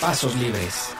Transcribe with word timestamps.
Pasos 0.00 0.36
Libres. 0.36 0.90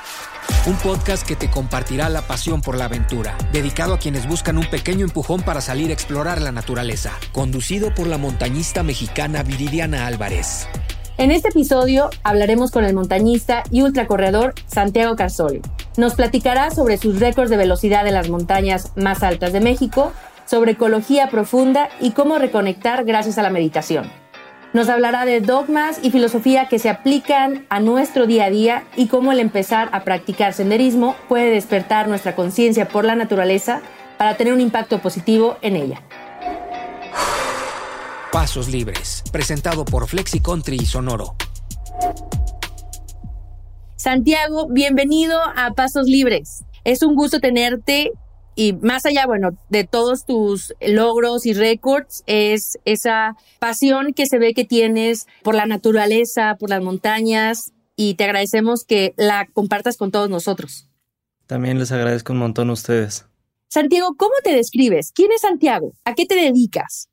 Un 0.66 0.74
podcast 0.76 1.24
que 1.24 1.36
te 1.36 1.48
compartirá 1.48 2.08
la 2.08 2.22
pasión 2.22 2.60
por 2.60 2.76
la 2.76 2.86
aventura, 2.86 3.36
dedicado 3.52 3.94
a 3.94 3.98
quienes 3.98 4.26
buscan 4.26 4.58
un 4.58 4.66
pequeño 4.66 5.04
empujón 5.04 5.42
para 5.42 5.60
salir 5.60 5.90
a 5.90 5.92
explorar 5.92 6.40
la 6.40 6.50
naturaleza. 6.50 7.12
Conducido 7.32 7.94
por 7.94 8.08
la 8.08 8.18
montañista 8.18 8.82
mexicana 8.82 9.44
Viridiana 9.44 10.08
Álvarez. 10.08 10.66
En 11.16 11.30
este 11.30 11.50
episodio 11.50 12.10
hablaremos 12.24 12.72
con 12.72 12.84
el 12.84 12.94
montañista 12.94 13.62
y 13.70 13.82
ultracorredor 13.82 14.54
Santiago 14.66 15.14
Carzoli. 15.14 15.62
Nos 15.96 16.14
platicará 16.14 16.72
sobre 16.72 16.98
sus 16.98 17.20
récords 17.20 17.50
de 17.50 17.56
velocidad 17.56 18.06
en 18.06 18.14
las 18.14 18.28
montañas 18.28 18.92
más 18.96 19.22
altas 19.22 19.52
de 19.52 19.60
México, 19.60 20.12
sobre 20.44 20.72
ecología 20.72 21.28
profunda 21.28 21.88
y 22.00 22.12
cómo 22.12 22.38
reconectar 22.38 23.04
gracias 23.04 23.38
a 23.38 23.42
la 23.42 23.50
meditación. 23.50 24.10
Nos 24.78 24.88
hablará 24.90 25.24
de 25.24 25.40
dogmas 25.40 25.98
y 26.04 26.12
filosofía 26.12 26.68
que 26.68 26.78
se 26.78 26.88
aplican 26.88 27.66
a 27.68 27.80
nuestro 27.80 28.28
día 28.28 28.44
a 28.44 28.50
día 28.50 28.84
y 28.94 29.08
cómo 29.08 29.32
el 29.32 29.40
empezar 29.40 29.88
a 29.90 30.04
practicar 30.04 30.54
senderismo 30.54 31.16
puede 31.28 31.50
despertar 31.50 32.06
nuestra 32.06 32.36
conciencia 32.36 32.86
por 32.86 33.04
la 33.04 33.16
naturaleza 33.16 33.82
para 34.18 34.36
tener 34.36 34.52
un 34.52 34.60
impacto 34.60 35.00
positivo 35.00 35.56
en 35.62 35.74
ella. 35.74 36.00
Pasos 38.30 38.68
Libres, 38.68 39.24
presentado 39.32 39.84
por 39.84 40.06
Flexi 40.06 40.38
Country 40.38 40.76
y 40.80 40.86
Sonoro. 40.86 41.34
Santiago, 43.96 44.68
bienvenido 44.70 45.40
a 45.56 45.72
Pasos 45.72 46.06
Libres. 46.06 46.62
Es 46.84 47.02
un 47.02 47.16
gusto 47.16 47.40
tenerte 47.40 48.12
y 48.58 48.72
más 48.72 49.06
allá, 49.06 49.24
bueno, 49.24 49.50
de 49.68 49.84
todos 49.84 50.26
tus 50.26 50.74
logros 50.80 51.46
y 51.46 51.52
récords, 51.52 52.24
es 52.26 52.76
esa 52.84 53.36
pasión 53.60 54.12
que 54.12 54.26
se 54.26 54.40
ve 54.40 54.52
que 54.52 54.64
tienes 54.64 55.28
por 55.44 55.54
la 55.54 55.64
naturaleza, 55.64 56.56
por 56.58 56.68
las 56.68 56.82
montañas, 56.82 57.70
y 57.94 58.14
te 58.14 58.24
agradecemos 58.24 58.84
que 58.84 59.14
la 59.16 59.46
compartas 59.52 59.96
con 59.96 60.10
todos 60.10 60.28
nosotros. 60.28 60.88
También 61.46 61.78
les 61.78 61.92
agradezco 61.92 62.32
un 62.32 62.40
montón 62.40 62.70
a 62.70 62.72
ustedes. 62.72 63.26
Santiago, 63.68 64.16
¿cómo 64.16 64.34
te 64.42 64.52
describes? 64.56 65.12
¿Quién 65.12 65.30
es 65.30 65.42
Santiago? 65.42 65.92
¿A 66.04 66.16
qué 66.16 66.26
te 66.26 66.34
dedicas? 66.34 67.08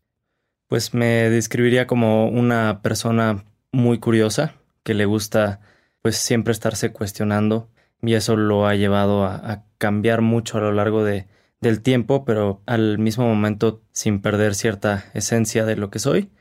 Pues 0.66 0.96
me 0.96 1.30
describiría 1.30 1.86
como 1.86 2.28
una 2.28 2.82
persona 2.82 3.46
muy 3.72 4.00
curiosa, 4.00 4.56
que 4.82 4.96
le 4.96 5.06
gusta 5.06 5.60
pues 6.02 6.18
siempre 6.18 6.54
estarse 6.54 6.92
cuestionando 6.92 7.70
y 8.02 8.16
eso 8.16 8.36
lo 8.36 8.66
ha 8.66 8.74
llevado 8.74 9.26
a, 9.26 9.36
a 9.36 9.64
cambiar 9.78 10.22
mucho 10.22 10.58
a 10.58 10.62
lo 10.62 10.72
largo 10.72 11.04
de, 11.04 11.28
del 11.68 11.82
tiempo, 11.82 12.26
pero 12.26 12.62
al 12.66 12.98
mismo 12.98 13.28
momento 13.28 13.82
sin 13.92 14.22
perder 14.22 14.56
cierta 14.56 15.06
esencia 15.14 15.66
de 15.66 15.76
lo 15.76 15.90
que 15.90 16.00
soy. 16.00 16.32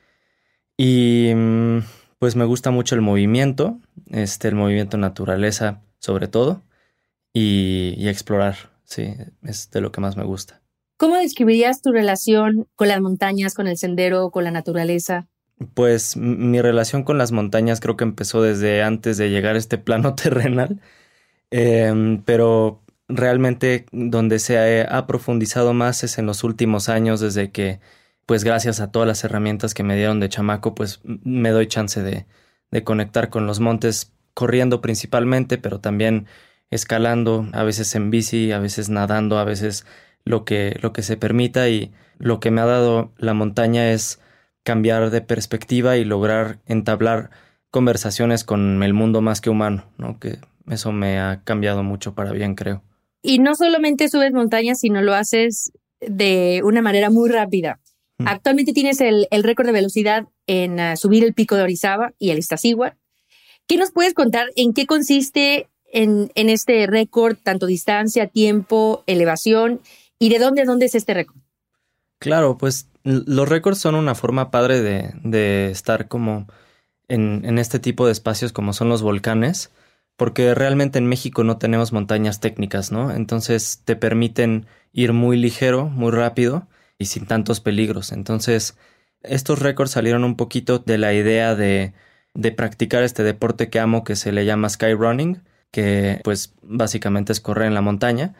Y 0.76 1.32
mm, 1.34 1.78
pues 2.18 2.36
me 2.36 2.44
gusta 2.44 2.70
mucho 2.70 2.94
el 2.94 3.00
movimiento, 3.00 3.80
este, 4.10 4.48
el 4.48 4.54
movimiento 4.54 4.96
naturaleza 4.96 5.82
sobre 5.98 6.28
todo, 6.28 6.62
y, 7.32 7.94
y 7.96 8.08
explorar, 8.08 8.56
sí, 8.84 9.14
es 9.42 9.70
de 9.70 9.80
lo 9.80 9.90
que 9.90 10.00
más 10.00 10.16
me 10.16 10.24
gusta. 10.24 10.62
¿Cómo 10.96 11.16
describirías 11.16 11.82
tu 11.82 11.90
relación 11.92 12.68
con 12.76 12.88
las 12.88 13.00
montañas, 13.00 13.54
con 13.54 13.66
el 13.66 13.76
sendero, 13.76 14.30
con 14.30 14.44
la 14.44 14.50
naturaleza? 14.50 15.26
Pues 15.74 16.16
mi 16.16 16.60
relación 16.60 17.02
con 17.02 17.18
las 17.18 17.32
montañas 17.32 17.80
creo 17.80 17.96
que 17.96 18.04
empezó 18.04 18.42
desde 18.42 18.82
antes 18.82 19.16
de 19.16 19.30
llegar 19.30 19.54
a 19.54 19.58
este 19.58 19.78
plano 19.78 20.14
terrenal, 20.22 20.80
eh, 21.50 22.20
pero 22.24 22.83
realmente 23.08 23.86
donde 23.92 24.38
se 24.38 24.82
ha 24.88 25.06
profundizado 25.06 25.74
más 25.74 26.04
es 26.04 26.18
en 26.18 26.26
los 26.26 26.44
últimos 26.44 26.88
años 26.88 27.20
desde 27.20 27.50
que 27.50 27.80
pues 28.26 28.44
gracias 28.44 28.80
a 28.80 28.90
todas 28.90 29.06
las 29.06 29.22
herramientas 29.24 29.74
que 29.74 29.82
me 29.82 29.96
dieron 29.96 30.20
de 30.20 30.28
chamaco 30.28 30.74
pues 30.74 31.00
me 31.04 31.50
doy 31.50 31.66
chance 31.66 32.02
de, 32.02 32.26
de 32.70 32.84
conectar 32.84 33.28
con 33.28 33.46
los 33.46 33.60
montes 33.60 34.12
corriendo 34.32 34.80
principalmente 34.80 35.58
pero 35.58 35.80
también 35.80 36.26
escalando 36.70 37.46
a 37.52 37.62
veces 37.62 37.94
en 37.94 38.10
bici 38.10 38.52
a 38.52 38.58
veces 38.58 38.88
nadando 38.88 39.38
a 39.38 39.44
veces 39.44 39.86
lo 40.24 40.44
que 40.44 40.78
lo 40.80 40.92
que 40.92 41.02
se 41.02 41.16
permita 41.16 41.68
y 41.68 41.92
lo 42.18 42.40
que 42.40 42.50
me 42.50 42.62
ha 42.62 42.66
dado 42.66 43.12
la 43.18 43.34
montaña 43.34 43.92
es 43.92 44.20
cambiar 44.64 45.10
de 45.10 45.20
perspectiva 45.20 45.96
y 45.96 46.04
lograr 46.04 46.58
entablar 46.66 47.30
conversaciones 47.70 48.44
con 48.44 48.82
el 48.82 48.94
mundo 48.94 49.20
más 49.20 49.40
que 49.40 49.50
humano, 49.50 49.84
¿no? 49.98 50.18
Que 50.18 50.38
eso 50.68 50.92
me 50.92 51.20
ha 51.20 51.42
cambiado 51.44 51.82
mucho 51.82 52.14
para 52.14 52.32
bien, 52.32 52.54
creo. 52.54 52.82
Y 53.26 53.38
no 53.38 53.54
solamente 53.54 54.10
subes 54.10 54.34
montañas, 54.34 54.80
sino 54.80 55.00
lo 55.00 55.14
haces 55.14 55.72
de 56.00 56.60
una 56.62 56.82
manera 56.82 57.08
muy 57.08 57.30
rápida. 57.30 57.80
Mm. 58.18 58.28
Actualmente 58.28 58.74
tienes 58.74 59.00
el, 59.00 59.28
el 59.30 59.42
récord 59.42 59.64
de 59.64 59.72
velocidad 59.72 60.26
en 60.46 60.78
uh, 60.78 60.94
subir 60.98 61.24
el 61.24 61.32
pico 61.32 61.56
de 61.56 61.62
Orizaba 61.62 62.12
y 62.18 62.30
el 62.30 62.38
Iztaccíhuatl. 62.38 62.98
¿Qué 63.66 63.78
nos 63.78 63.92
puedes 63.92 64.12
contar 64.12 64.48
en 64.56 64.74
qué 64.74 64.84
consiste 64.84 65.70
en, 65.90 66.30
en 66.34 66.50
este 66.50 66.86
récord, 66.86 67.38
tanto 67.42 67.64
distancia, 67.64 68.26
tiempo, 68.26 69.02
elevación 69.06 69.80
y 70.18 70.28
de 70.28 70.38
dónde 70.38 70.60
a 70.60 70.66
dónde 70.66 70.84
es 70.84 70.94
este 70.94 71.14
récord? 71.14 71.38
Claro, 72.18 72.58
pues 72.58 72.90
los 73.04 73.48
récords 73.48 73.78
son 73.78 73.94
una 73.94 74.14
forma 74.14 74.50
padre 74.50 74.82
de, 74.82 75.14
de 75.22 75.70
estar 75.70 76.08
como 76.08 76.46
en, 77.08 77.42
en, 77.46 77.58
este 77.58 77.78
tipo 77.78 78.04
de 78.04 78.12
espacios 78.12 78.52
como 78.52 78.74
son 78.74 78.90
los 78.90 79.00
volcanes 79.00 79.70
porque 80.16 80.54
realmente 80.54 80.98
en 80.98 81.06
México 81.06 81.44
no 81.44 81.58
tenemos 81.58 81.92
montañas 81.92 82.40
técnicas, 82.40 82.92
¿no? 82.92 83.10
Entonces 83.10 83.82
te 83.84 83.96
permiten 83.96 84.66
ir 84.92 85.12
muy 85.12 85.36
ligero, 85.36 85.86
muy 85.88 86.12
rápido 86.12 86.68
y 86.98 87.06
sin 87.06 87.26
tantos 87.26 87.60
peligros. 87.60 88.12
Entonces, 88.12 88.76
estos 89.22 89.58
récords 89.58 89.92
salieron 89.92 90.24
un 90.24 90.36
poquito 90.36 90.78
de 90.78 90.98
la 90.98 91.14
idea 91.14 91.54
de, 91.54 91.94
de 92.34 92.52
practicar 92.52 93.02
este 93.02 93.22
deporte 93.24 93.70
que 93.70 93.80
amo 93.80 94.04
que 94.04 94.16
se 94.16 94.32
le 94.32 94.44
llama 94.44 94.68
skyrunning, 94.68 95.42
que 95.70 96.20
pues 96.24 96.54
básicamente 96.62 97.32
es 97.32 97.40
correr 97.40 97.66
en 97.66 97.74
la 97.74 97.80
montaña. 97.80 98.34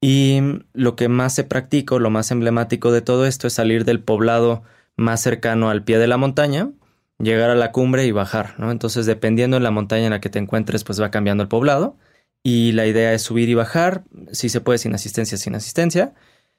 Y 0.00 0.40
lo 0.72 0.96
que 0.96 1.08
más 1.08 1.34
se 1.34 1.44
practica, 1.44 1.96
lo 1.98 2.10
más 2.10 2.30
emblemático 2.30 2.92
de 2.92 3.02
todo 3.02 3.26
esto 3.26 3.46
es 3.46 3.54
salir 3.54 3.84
del 3.84 4.02
poblado 4.02 4.62
más 4.96 5.20
cercano 5.22 5.70
al 5.70 5.84
pie 5.84 5.98
de 5.98 6.08
la 6.08 6.16
montaña 6.16 6.70
llegar 7.18 7.50
a 7.50 7.54
la 7.54 7.72
cumbre 7.72 8.06
y 8.06 8.12
bajar, 8.12 8.54
¿no? 8.58 8.70
Entonces, 8.70 9.06
dependiendo 9.06 9.56
de 9.56 9.62
la 9.62 9.70
montaña 9.70 10.04
en 10.04 10.10
la 10.10 10.20
que 10.20 10.30
te 10.30 10.38
encuentres, 10.38 10.84
pues 10.84 11.00
va 11.00 11.10
cambiando 11.10 11.42
el 11.42 11.48
poblado. 11.48 11.96
Y 12.42 12.72
la 12.72 12.86
idea 12.86 13.14
es 13.14 13.22
subir 13.22 13.48
y 13.48 13.54
bajar, 13.54 14.04
si 14.32 14.48
se 14.48 14.60
puede 14.60 14.78
sin 14.78 14.94
asistencia, 14.94 15.38
sin 15.38 15.54
asistencia, 15.54 16.14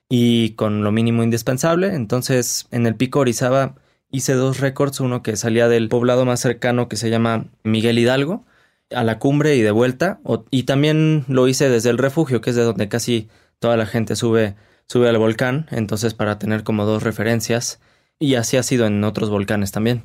y 0.10 0.52
con 0.52 0.84
lo 0.84 0.92
mínimo 0.92 1.24
indispensable. 1.24 1.94
Entonces, 1.94 2.68
en 2.72 2.88
el 2.88 2.96
pico 2.96 3.20
Orizaba 3.20 3.76
hice 4.10 4.34
dos 4.34 4.60
récords, 4.60 5.00
uno 5.00 5.22
que 5.24 5.36
salía 5.36 5.68
del 5.68 5.90
poblado 5.90 6.26
más 6.26 6.40
cercano 6.40 6.88
que 6.90 6.96
se 6.96 7.10
llama 7.10 7.48
Miguel 7.64 8.00
Hidalgo, 8.00 8.46
a 8.92 9.04
la 9.04 9.20
cumbre 9.20 9.56
y 9.56 9.62
de 9.62 9.72
vuelta, 9.72 10.20
y 10.52 10.64
también 10.64 11.26
lo 11.28 11.48
hice 11.48 11.70
desde 11.70 11.90
el 11.90 11.98
refugio, 11.98 12.42
que 12.42 12.52
es 12.52 12.56
de 12.56 12.64
donde 12.64 12.88
casi 12.88 13.30
toda 13.60 13.78
la 13.78 13.86
gente 13.86 14.16
sube, 14.16 14.56
sube 14.88 15.10
al 15.10 15.18
volcán, 15.18 15.68
entonces 15.72 16.14
para 16.14 16.40
tener 16.40 16.64
como 16.64 16.86
dos 16.86 17.04
referencias, 17.04 17.80
y 18.20 18.36
así 18.36 18.58
ha 18.58 18.64
sido 18.64 18.86
en 18.86 19.04
otros 19.04 19.30
volcanes 19.30 19.72
también. 19.72 20.04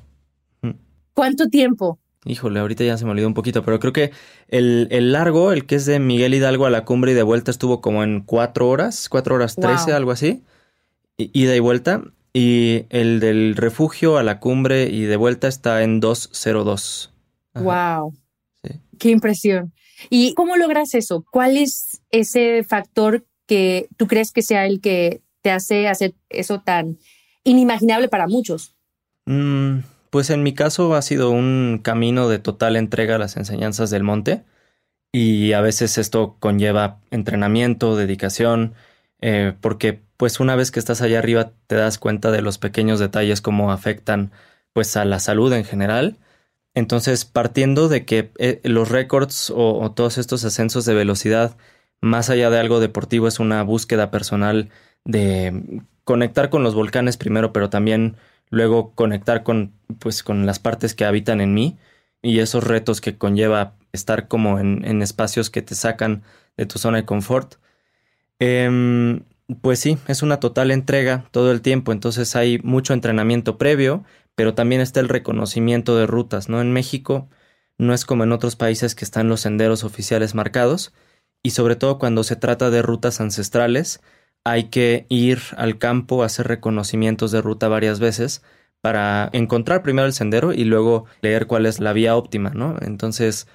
¿Cuánto 1.20 1.50
tiempo? 1.50 1.98
Híjole, 2.24 2.60
ahorita 2.60 2.82
ya 2.82 2.96
se 2.96 3.04
me 3.04 3.10
olvidó 3.10 3.26
un 3.26 3.34
poquito, 3.34 3.62
pero 3.62 3.78
creo 3.78 3.92
que 3.92 4.10
el, 4.48 4.88
el, 4.90 5.12
largo, 5.12 5.52
el 5.52 5.66
que 5.66 5.74
es 5.74 5.84
de 5.84 5.98
Miguel 5.98 6.32
Hidalgo 6.32 6.64
a 6.64 6.70
la 6.70 6.86
cumbre 6.86 7.12
y 7.12 7.14
de 7.14 7.22
vuelta, 7.22 7.50
estuvo 7.50 7.82
como 7.82 8.02
en 8.02 8.22
cuatro 8.22 8.70
horas, 8.70 9.10
cuatro 9.10 9.34
horas 9.34 9.54
trece, 9.54 9.90
wow. 9.90 9.96
algo 9.96 10.12
así, 10.12 10.42
ida 11.18 11.54
y 11.54 11.58
vuelta. 11.58 12.02
Y 12.32 12.86
el 12.88 13.20
del 13.20 13.54
refugio 13.54 14.16
a 14.16 14.22
la 14.22 14.40
cumbre 14.40 14.88
y 14.88 15.02
de 15.02 15.16
vuelta 15.16 15.46
está 15.46 15.82
en 15.82 16.00
202. 16.00 17.12
¡Wow! 17.52 18.14
Sí. 18.64 18.80
¡Qué 18.98 19.10
impresión! 19.10 19.74
¿Y 20.08 20.32
cómo 20.32 20.56
logras 20.56 20.94
eso? 20.94 21.22
¿Cuál 21.30 21.58
es 21.58 22.00
ese 22.10 22.64
factor 22.64 23.26
que 23.44 23.88
tú 23.98 24.06
crees 24.06 24.32
que 24.32 24.40
sea 24.40 24.64
el 24.64 24.80
que 24.80 25.20
te 25.42 25.50
hace 25.50 25.86
hacer 25.86 26.14
eso 26.30 26.62
tan 26.62 26.96
inimaginable 27.44 28.08
para 28.08 28.26
muchos? 28.26 28.74
Mm, 29.26 29.80
pues 30.10 30.30
en 30.30 30.42
mi 30.42 30.54
caso 30.54 30.94
ha 30.94 31.02
sido 31.02 31.30
un 31.30 31.80
camino 31.82 32.28
de 32.28 32.38
total 32.38 32.76
entrega 32.76 33.16
a 33.16 33.18
las 33.18 33.36
enseñanzas 33.36 33.90
del 33.90 34.02
monte 34.02 34.44
y 35.12 35.52
a 35.52 35.60
veces 35.60 35.98
esto 35.98 36.36
conlleva 36.40 37.00
entrenamiento, 37.10 37.96
dedicación, 37.96 38.74
eh, 39.20 39.54
porque 39.60 40.00
pues 40.16 40.40
una 40.40 40.56
vez 40.56 40.70
que 40.70 40.80
estás 40.80 41.02
allá 41.02 41.18
arriba 41.18 41.52
te 41.66 41.76
das 41.76 41.98
cuenta 41.98 42.30
de 42.30 42.42
los 42.42 42.58
pequeños 42.58 43.00
detalles 43.00 43.40
cómo 43.40 43.72
afectan 43.72 44.32
pues 44.72 44.96
a 44.96 45.04
la 45.04 45.20
salud 45.20 45.52
en 45.52 45.64
general. 45.64 46.18
Entonces 46.74 47.24
partiendo 47.24 47.88
de 47.88 48.04
que 48.04 48.30
eh, 48.38 48.60
los 48.64 48.88
récords 48.90 49.50
o, 49.50 49.80
o 49.80 49.92
todos 49.92 50.18
estos 50.18 50.44
ascensos 50.44 50.84
de 50.84 50.94
velocidad 50.94 51.56
más 52.00 52.30
allá 52.30 52.50
de 52.50 52.58
algo 52.58 52.80
deportivo 52.80 53.28
es 53.28 53.40
una 53.40 53.62
búsqueda 53.62 54.10
personal 54.10 54.70
de 55.04 55.82
conectar 56.04 56.50
con 56.50 56.62
los 56.62 56.74
volcanes 56.74 57.16
primero, 57.16 57.52
pero 57.52 57.70
también 57.70 58.16
luego 58.50 58.94
conectar 58.94 59.42
con, 59.42 59.72
pues, 59.98 60.22
con 60.22 60.46
las 60.46 60.58
partes 60.58 60.94
que 60.94 61.04
habitan 61.04 61.40
en 61.40 61.54
mí 61.54 61.78
y 62.22 62.40
esos 62.40 62.64
retos 62.64 63.00
que 63.00 63.16
conlleva 63.16 63.76
estar 63.92 64.28
como 64.28 64.58
en, 64.58 64.84
en 64.84 65.02
espacios 65.02 65.50
que 65.50 65.62
te 65.62 65.74
sacan 65.74 66.22
de 66.56 66.66
tu 66.66 66.78
zona 66.78 66.98
de 66.98 67.04
confort. 67.06 67.54
Eh, 68.38 69.20
pues 69.60 69.80
sí, 69.80 69.98
es 70.06 70.22
una 70.22 70.40
total 70.40 70.70
entrega 70.70 71.24
todo 71.30 71.50
el 71.50 71.60
tiempo, 71.60 71.92
entonces 71.92 72.36
hay 72.36 72.58
mucho 72.62 72.94
entrenamiento 72.94 73.58
previo, 73.58 74.04
pero 74.34 74.54
también 74.54 74.80
está 74.80 75.00
el 75.00 75.08
reconocimiento 75.08 75.96
de 75.96 76.06
rutas, 76.06 76.48
¿no? 76.48 76.60
En 76.60 76.72
México 76.72 77.28
no 77.78 77.94
es 77.94 78.04
como 78.04 78.24
en 78.24 78.32
otros 78.32 78.56
países 78.56 78.94
que 78.94 79.04
están 79.04 79.28
los 79.28 79.40
senderos 79.40 79.84
oficiales 79.84 80.34
marcados, 80.34 80.92
y 81.42 81.50
sobre 81.50 81.76
todo 81.76 81.98
cuando 81.98 82.22
se 82.22 82.36
trata 82.36 82.70
de 82.70 82.82
rutas 82.82 83.20
ancestrales, 83.20 84.00
hay 84.44 84.64
que 84.64 85.06
ir 85.08 85.40
al 85.56 85.78
campo 85.78 86.22
a 86.22 86.26
hacer 86.26 86.48
reconocimientos 86.48 87.32
de 87.32 87.42
ruta 87.42 87.68
varias 87.68 88.00
veces 88.00 88.42
para 88.80 89.28
encontrar 89.32 89.82
primero 89.82 90.06
el 90.06 90.12
sendero 90.12 90.52
y 90.52 90.64
luego 90.64 91.04
leer 91.20 91.46
cuál 91.46 91.66
es 91.66 91.80
la 91.80 91.92
vía 91.92 92.16
óptima, 92.16 92.50
¿no? 92.50 92.76
Entonces, 92.80 93.46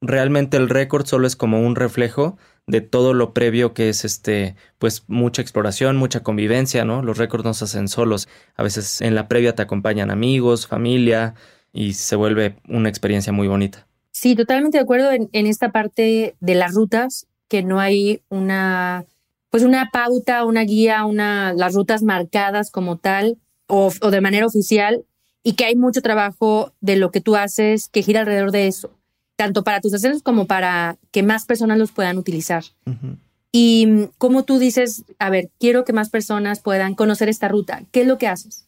realmente 0.00 0.56
el 0.56 0.68
récord 0.68 1.06
solo 1.06 1.26
es 1.26 1.36
como 1.36 1.60
un 1.60 1.76
reflejo 1.76 2.36
de 2.66 2.80
todo 2.80 3.14
lo 3.14 3.34
previo 3.34 3.74
que 3.74 3.88
es 3.88 4.04
este, 4.04 4.56
pues 4.78 5.04
mucha 5.06 5.42
exploración, 5.42 5.96
mucha 5.96 6.22
convivencia, 6.22 6.84
¿no? 6.84 7.02
Los 7.02 7.18
récords 7.18 7.44
no 7.44 7.54
se 7.54 7.64
hacen 7.64 7.88
solos. 7.88 8.28
A 8.56 8.62
veces 8.62 9.00
en 9.00 9.14
la 9.14 9.28
previa 9.28 9.54
te 9.54 9.62
acompañan 9.62 10.10
amigos, 10.10 10.66
familia 10.66 11.34
y 11.72 11.94
se 11.94 12.16
vuelve 12.16 12.56
una 12.68 12.88
experiencia 12.88 13.32
muy 13.32 13.48
bonita. 13.48 13.86
Sí, 14.10 14.34
totalmente 14.34 14.78
de 14.78 14.82
acuerdo 14.82 15.10
en, 15.10 15.28
en 15.32 15.46
esta 15.46 15.72
parte 15.72 16.36
de 16.40 16.54
las 16.54 16.74
rutas, 16.74 17.26
que 17.48 17.62
no 17.62 17.80
hay 17.80 18.22
una 18.28 19.04
pues 19.54 19.62
una 19.62 19.90
pauta, 19.92 20.44
una 20.44 20.62
guía, 20.62 21.04
una, 21.04 21.52
las 21.52 21.74
rutas 21.74 22.02
marcadas 22.02 22.72
como 22.72 22.96
tal 22.96 23.38
o, 23.68 23.92
de 24.10 24.20
manera 24.20 24.46
oficial 24.46 25.04
y 25.44 25.52
que 25.52 25.64
hay 25.64 25.76
mucho 25.76 26.02
trabajo 26.02 26.72
de 26.80 26.96
lo 26.96 27.12
que 27.12 27.20
tú 27.20 27.36
haces 27.36 27.88
que 27.88 28.02
gira 28.02 28.18
alrededor 28.18 28.50
de 28.50 28.66
eso, 28.66 28.98
tanto 29.36 29.62
para 29.62 29.80
tus 29.80 29.94
ascensos 29.94 30.24
como 30.24 30.48
para 30.48 30.98
que 31.12 31.22
más 31.22 31.44
personas 31.44 31.78
los 31.78 31.92
puedan 31.92 32.18
utilizar. 32.18 32.64
Y 33.52 34.08
como 34.18 34.42
tú 34.42 34.58
dices, 34.58 35.04
a 35.20 35.30
ver, 35.30 35.50
quiero 35.60 35.84
que 35.84 35.92
más 35.92 36.10
personas 36.10 36.58
puedan 36.58 36.96
conocer 36.96 37.28
esta 37.28 37.46
ruta, 37.46 37.84
¿qué 37.92 38.00
es 38.00 38.08
lo 38.08 38.18
que 38.18 38.26
haces? 38.26 38.66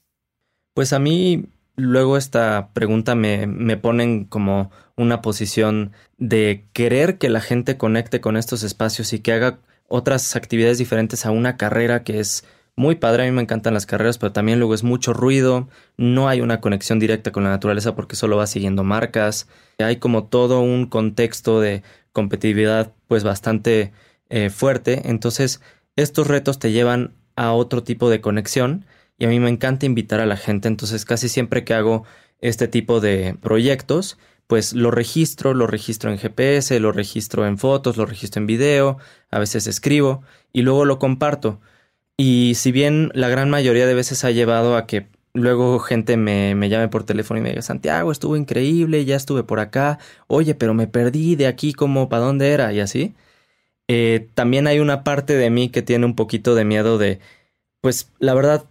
Pues 0.72 0.92
a 0.92 1.00
mí 1.00 1.46
luego 1.74 2.16
esta 2.16 2.70
pregunta 2.74 3.16
me, 3.16 3.48
me 3.48 3.76
ponen 3.76 4.24
como 4.24 4.70
una 4.96 5.20
posición 5.20 5.90
de 6.16 6.64
querer 6.72 7.18
que 7.18 7.28
la 7.28 7.40
gente 7.40 7.76
conecte 7.76 8.20
con 8.20 8.36
estos 8.36 8.62
espacios 8.62 9.12
y 9.12 9.18
que 9.18 9.32
haga 9.32 9.58
otras 9.88 10.36
actividades 10.36 10.78
diferentes 10.78 11.26
a 11.26 11.30
una 11.30 11.56
carrera 11.56 12.02
que 12.02 12.20
es 12.20 12.44
muy 12.76 12.96
padre. 12.96 13.22
A 13.22 13.26
mí 13.26 13.32
me 13.32 13.42
encantan 13.42 13.74
las 13.74 13.86
carreras, 13.86 14.18
pero 14.18 14.32
también 14.32 14.58
luego 14.58 14.74
es 14.74 14.84
mucho 14.84 15.12
ruido. 15.12 15.68
No 15.96 16.28
hay 16.28 16.40
una 16.40 16.60
conexión 16.60 16.98
directa 16.98 17.32
con 17.32 17.44
la 17.44 17.50
naturaleza 17.50 17.94
porque 17.96 18.16
solo 18.16 18.36
va 18.36 18.46
siguiendo 18.46 18.84
marcas. 18.84 19.48
Hay 19.78 19.96
como 19.96 20.24
todo 20.24 20.60
un 20.60 20.86
contexto 20.86 21.60
de 21.60 21.82
competitividad 22.12 22.92
pues 23.08 23.24
bastante 23.24 23.92
eh, 24.28 24.50
fuerte. 24.50 25.02
Entonces, 25.04 25.60
estos 25.96 26.26
retos 26.26 26.58
te 26.58 26.72
llevan 26.72 27.14
a 27.36 27.52
otro 27.52 27.82
tipo 27.82 28.10
de 28.10 28.20
conexión 28.20 28.86
y 29.18 29.24
a 29.24 29.28
mí 29.28 29.40
me 29.40 29.50
encanta 29.50 29.86
invitar 29.86 30.20
a 30.20 30.26
la 30.26 30.36
gente. 30.36 30.68
Entonces, 30.68 31.04
casi 31.04 31.28
siempre 31.28 31.64
que 31.64 31.74
hago 31.74 32.04
este 32.40 32.68
tipo 32.68 33.00
de 33.00 33.36
proyectos, 33.40 34.18
pues 34.46 34.72
lo 34.72 34.90
registro, 34.90 35.54
lo 35.54 35.66
registro 35.66 36.10
en 36.10 36.18
GPS, 36.18 36.78
lo 36.80 36.92
registro 36.92 37.46
en 37.46 37.58
fotos, 37.58 37.96
lo 37.96 38.06
registro 38.06 38.40
en 38.40 38.46
video, 38.46 38.98
a 39.30 39.38
veces 39.38 39.66
escribo 39.66 40.22
y 40.52 40.62
luego 40.62 40.84
lo 40.84 40.98
comparto. 40.98 41.60
Y 42.16 42.54
si 42.56 42.72
bien 42.72 43.10
la 43.14 43.28
gran 43.28 43.50
mayoría 43.50 43.86
de 43.86 43.94
veces 43.94 44.24
ha 44.24 44.30
llevado 44.30 44.76
a 44.76 44.86
que 44.86 45.08
luego 45.34 45.78
gente 45.80 46.16
me, 46.16 46.54
me 46.54 46.68
llame 46.68 46.88
por 46.88 47.04
teléfono 47.04 47.38
y 47.40 47.42
me 47.42 47.50
diga, 47.50 47.62
Santiago, 47.62 48.12
estuvo 48.12 48.36
increíble, 48.36 49.04
ya 49.04 49.16
estuve 49.16 49.44
por 49.44 49.60
acá, 49.60 49.98
oye, 50.28 50.54
pero 50.54 50.74
me 50.74 50.86
perdí 50.86 51.36
de 51.36 51.46
aquí 51.46 51.72
como 51.72 52.08
para 52.08 52.24
dónde 52.24 52.52
era 52.52 52.72
y 52.72 52.80
así. 52.80 53.14
Eh, 53.88 54.28
también 54.34 54.66
hay 54.66 54.80
una 54.80 55.04
parte 55.04 55.34
de 55.36 55.50
mí 55.50 55.68
que 55.70 55.82
tiene 55.82 56.06
un 56.06 56.16
poquito 56.16 56.54
de 56.54 56.64
miedo 56.64 56.98
de, 56.98 57.20
pues 57.80 58.12
la 58.18 58.34
verdad, 58.34 58.66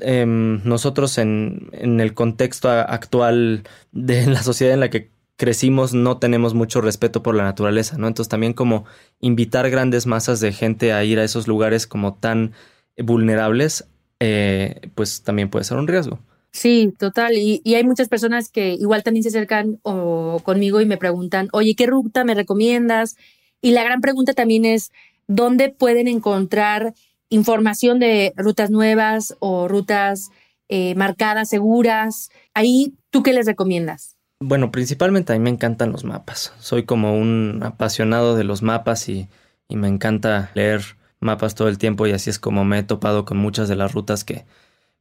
em, 0.00 0.62
nosotros 0.64 1.18
en, 1.18 1.70
en, 1.72 2.00
el 2.00 2.14
contexto 2.14 2.70
actual 2.70 3.64
de 3.92 4.26
la 4.26 4.42
sociedad 4.42 4.74
en 4.74 4.80
la 4.80 4.90
que 4.90 5.10
crecimos 5.38 5.94
no 5.94 6.18
tenemos 6.18 6.52
mucho 6.52 6.80
respeto 6.80 7.22
por 7.22 7.34
la 7.36 7.44
naturaleza, 7.44 7.96
¿no? 7.96 8.08
Entonces 8.08 8.28
también 8.28 8.52
como 8.52 8.84
invitar 9.20 9.70
grandes 9.70 10.06
masas 10.06 10.40
de 10.40 10.52
gente 10.52 10.92
a 10.92 11.04
ir 11.04 11.20
a 11.20 11.24
esos 11.24 11.46
lugares 11.46 11.86
como 11.86 12.14
tan 12.14 12.52
vulnerables, 12.98 13.86
eh, 14.18 14.90
pues 14.96 15.22
también 15.22 15.48
puede 15.48 15.64
ser 15.64 15.78
un 15.78 15.86
riesgo. 15.86 16.18
Sí, 16.50 16.92
total. 16.98 17.34
Y, 17.34 17.62
hay 17.72 17.84
muchas 17.84 18.08
personas 18.08 18.50
que 18.50 18.74
igual 18.74 19.04
también 19.04 19.22
se 19.22 19.28
acercan 19.28 19.78
o, 19.82 20.40
conmigo 20.42 20.80
y 20.80 20.86
me 20.86 20.96
preguntan, 20.96 21.48
oye, 21.52 21.76
¿qué 21.76 21.86
ruta 21.86 22.24
me 22.24 22.34
recomiendas? 22.34 23.16
Y 23.62 23.70
la 23.70 23.84
gran 23.84 24.00
pregunta 24.00 24.32
también 24.32 24.64
es, 24.64 24.90
¿dónde 25.28 25.68
pueden 25.68 26.08
encontrar 26.08 26.94
información 27.28 28.00
de 28.00 28.32
rutas 28.36 28.70
nuevas 28.70 29.36
o 29.38 29.68
rutas 29.68 30.30
eh, 30.68 30.96
marcadas, 30.96 31.48
seguras? 31.48 32.30
Ahí, 32.54 32.94
¿tú 33.10 33.22
qué 33.22 33.32
les 33.32 33.46
recomiendas? 33.46 34.17
Bueno, 34.40 34.70
principalmente 34.70 35.32
a 35.32 35.36
mí 35.36 35.42
me 35.42 35.50
encantan 35.50 35.90
los 35.90 36.04
mapas. 36.04 36.52
Soy 36.60 36.84
como 36.84 37.18
un 37.18 37.60
apasionado 37.64 38.36
de 38.36 38.44
los 38.44 38.62
mapas 38.62 39.08
y, 39.08 39.28
me 39.68 39.88
encanta 39.88 40.50
leer 40.54 40.96
mapas 41.20 41.54
todo 41.54 41.68
el 41.68 41.76
tiempo 41.76 42.06
y 42.06 42.12
así 42.12 42.30
es 42.30 42.38
como 42.38 42.64
me 42.64 42.78
he 42.78 42.82
topado 42.84 43.24
con 43.24 43.36
muchas 43.36 43.68
de 43.68 43.76
las 43.76 43.92
rutas 43.92 44.24
que, 44.24 44.46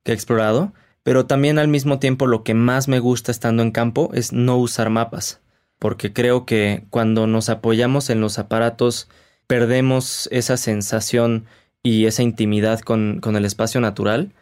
que 0.03 0.11
he 0.11 0.15
explorado. 0.15 0.73
Pero 1.03 1.25
también 1.27 1.59
al 1.59 1.67
mismo 1.67 1.99
tiempo 1.99 2.27
lo 2.27 2.43
que 2.43 2.53
más 2.53 2.87
me 2.87 2.99
gusta 2.99 3.31
estando 3.31 3.63
en 3.63 3.71
campo 3.71 4.09
es 4.13 4.33
no 4.33 4.57
usar 4.57 4.89
mapas, 4.89 5.39
porque 5.79 6.11
creo 6.13 6.45
que 6.45 6.85
cuando 6.89 7.27
nos 7.27 7.49
apoyamos 7.49 8.09
en 8.09 8.19
los 8.21 8.39
aparatos 8.39 9.07
perdemos 9.45 10.27
esa 10.31 10.57
sensación 10.57 11.45
y 11.83 12.07
esa 12.07 12.23
intimidad 12.23 12.81
con, 12.81 13.19
con 13.21 13.35
el 13.37 13.45
espacio 13.45 13.79
natural. 13.79 14.33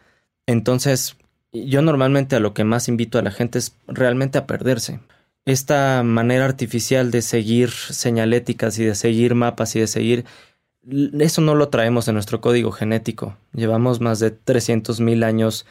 Entonces 0.46 1.16
yo 1.64 1.82
normalmente 1.82 2.36
a 2.36 2.40
lo 2.40 2.54
que 2.54 2.64
más 2.64 2.88
invito 2.88 3.18
a 3.18 3.22
la 3.22 3.30
gente 3.30 3.58
es 3.58 3.74
realmente 3.86 4.38
a 4.38 4.46
perderse. 4.46 5.00
Esta 5.44 6.02
manera 6.02 6.44
artificial 6.44 7.10
de 7.10 7.22
seguir 7.22 7.70
señaléticas 7.70 8.78
y 8.78 8.84
de 8.84 8.94
seguir 8.94 9.34
mapas 9.34 9.76
y 9.76 9.80
de 9.80 9.86
seguir... 9.86 10.24
Eso 11.18 11.40
no 11.40 11.54
lo 11.54 11.68
traemos 11.68 12.06
en 12.08 12.14
nuestro 12.14 12.40
código 12.40 12.70
genético. 12.72 13.36
Llevamos 13.52 14.00
más 14.00 14.18
de 14.18 14.32
300.000 14.32 15.24
años 15.24 15.66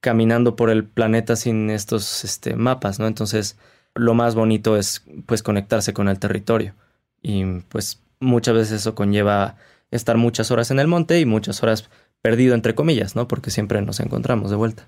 caminando 0.00 0.56
por 0.56 0.70
el 0.70 0.84
planeta 0.84 1.36
sin 1.36 1.70
estos 1.70 2.24
este, 2.24 2.54
mapas, 2.54 2.98
¿no? 2.98 3.06
Entonces, 3.06 3.56
lo 3.94 4.14
más 4.14 4.34
bonito 4.34 4.76
es 4.76 5.02
pues 5.26 5.42
conectarse 5.42 5.92
con 5.92 6.08
el 6.08 6.18
territorio. 6.18 6.74
Y 7.22 7.44
pues 7.68 8.00
muchas 8.20 8.54
veces 8.54 8.80
eso 8.80 8.94
conlleva 8.94 9.56
estar 9.90 10.16
muchas 10.16 10.50
horas 10.50 10.70
en 10.70 10.78
el 10.78 10.86
monte 10.86 11.20
y 11.20 11.26
muchas 11.26 11.62
horas 11.62 11.88
perdido 12.22 12.54
entre 12.54 12.74
comillas, 12.74 13.16
¿no? 13.16 13.28
Porque 13.28 13.50
siempre 13.50 13.80
nos 13.82 14.00
encontramos 14.00 14.50
de 14.50 14.56
vuelta. 14.56 14.86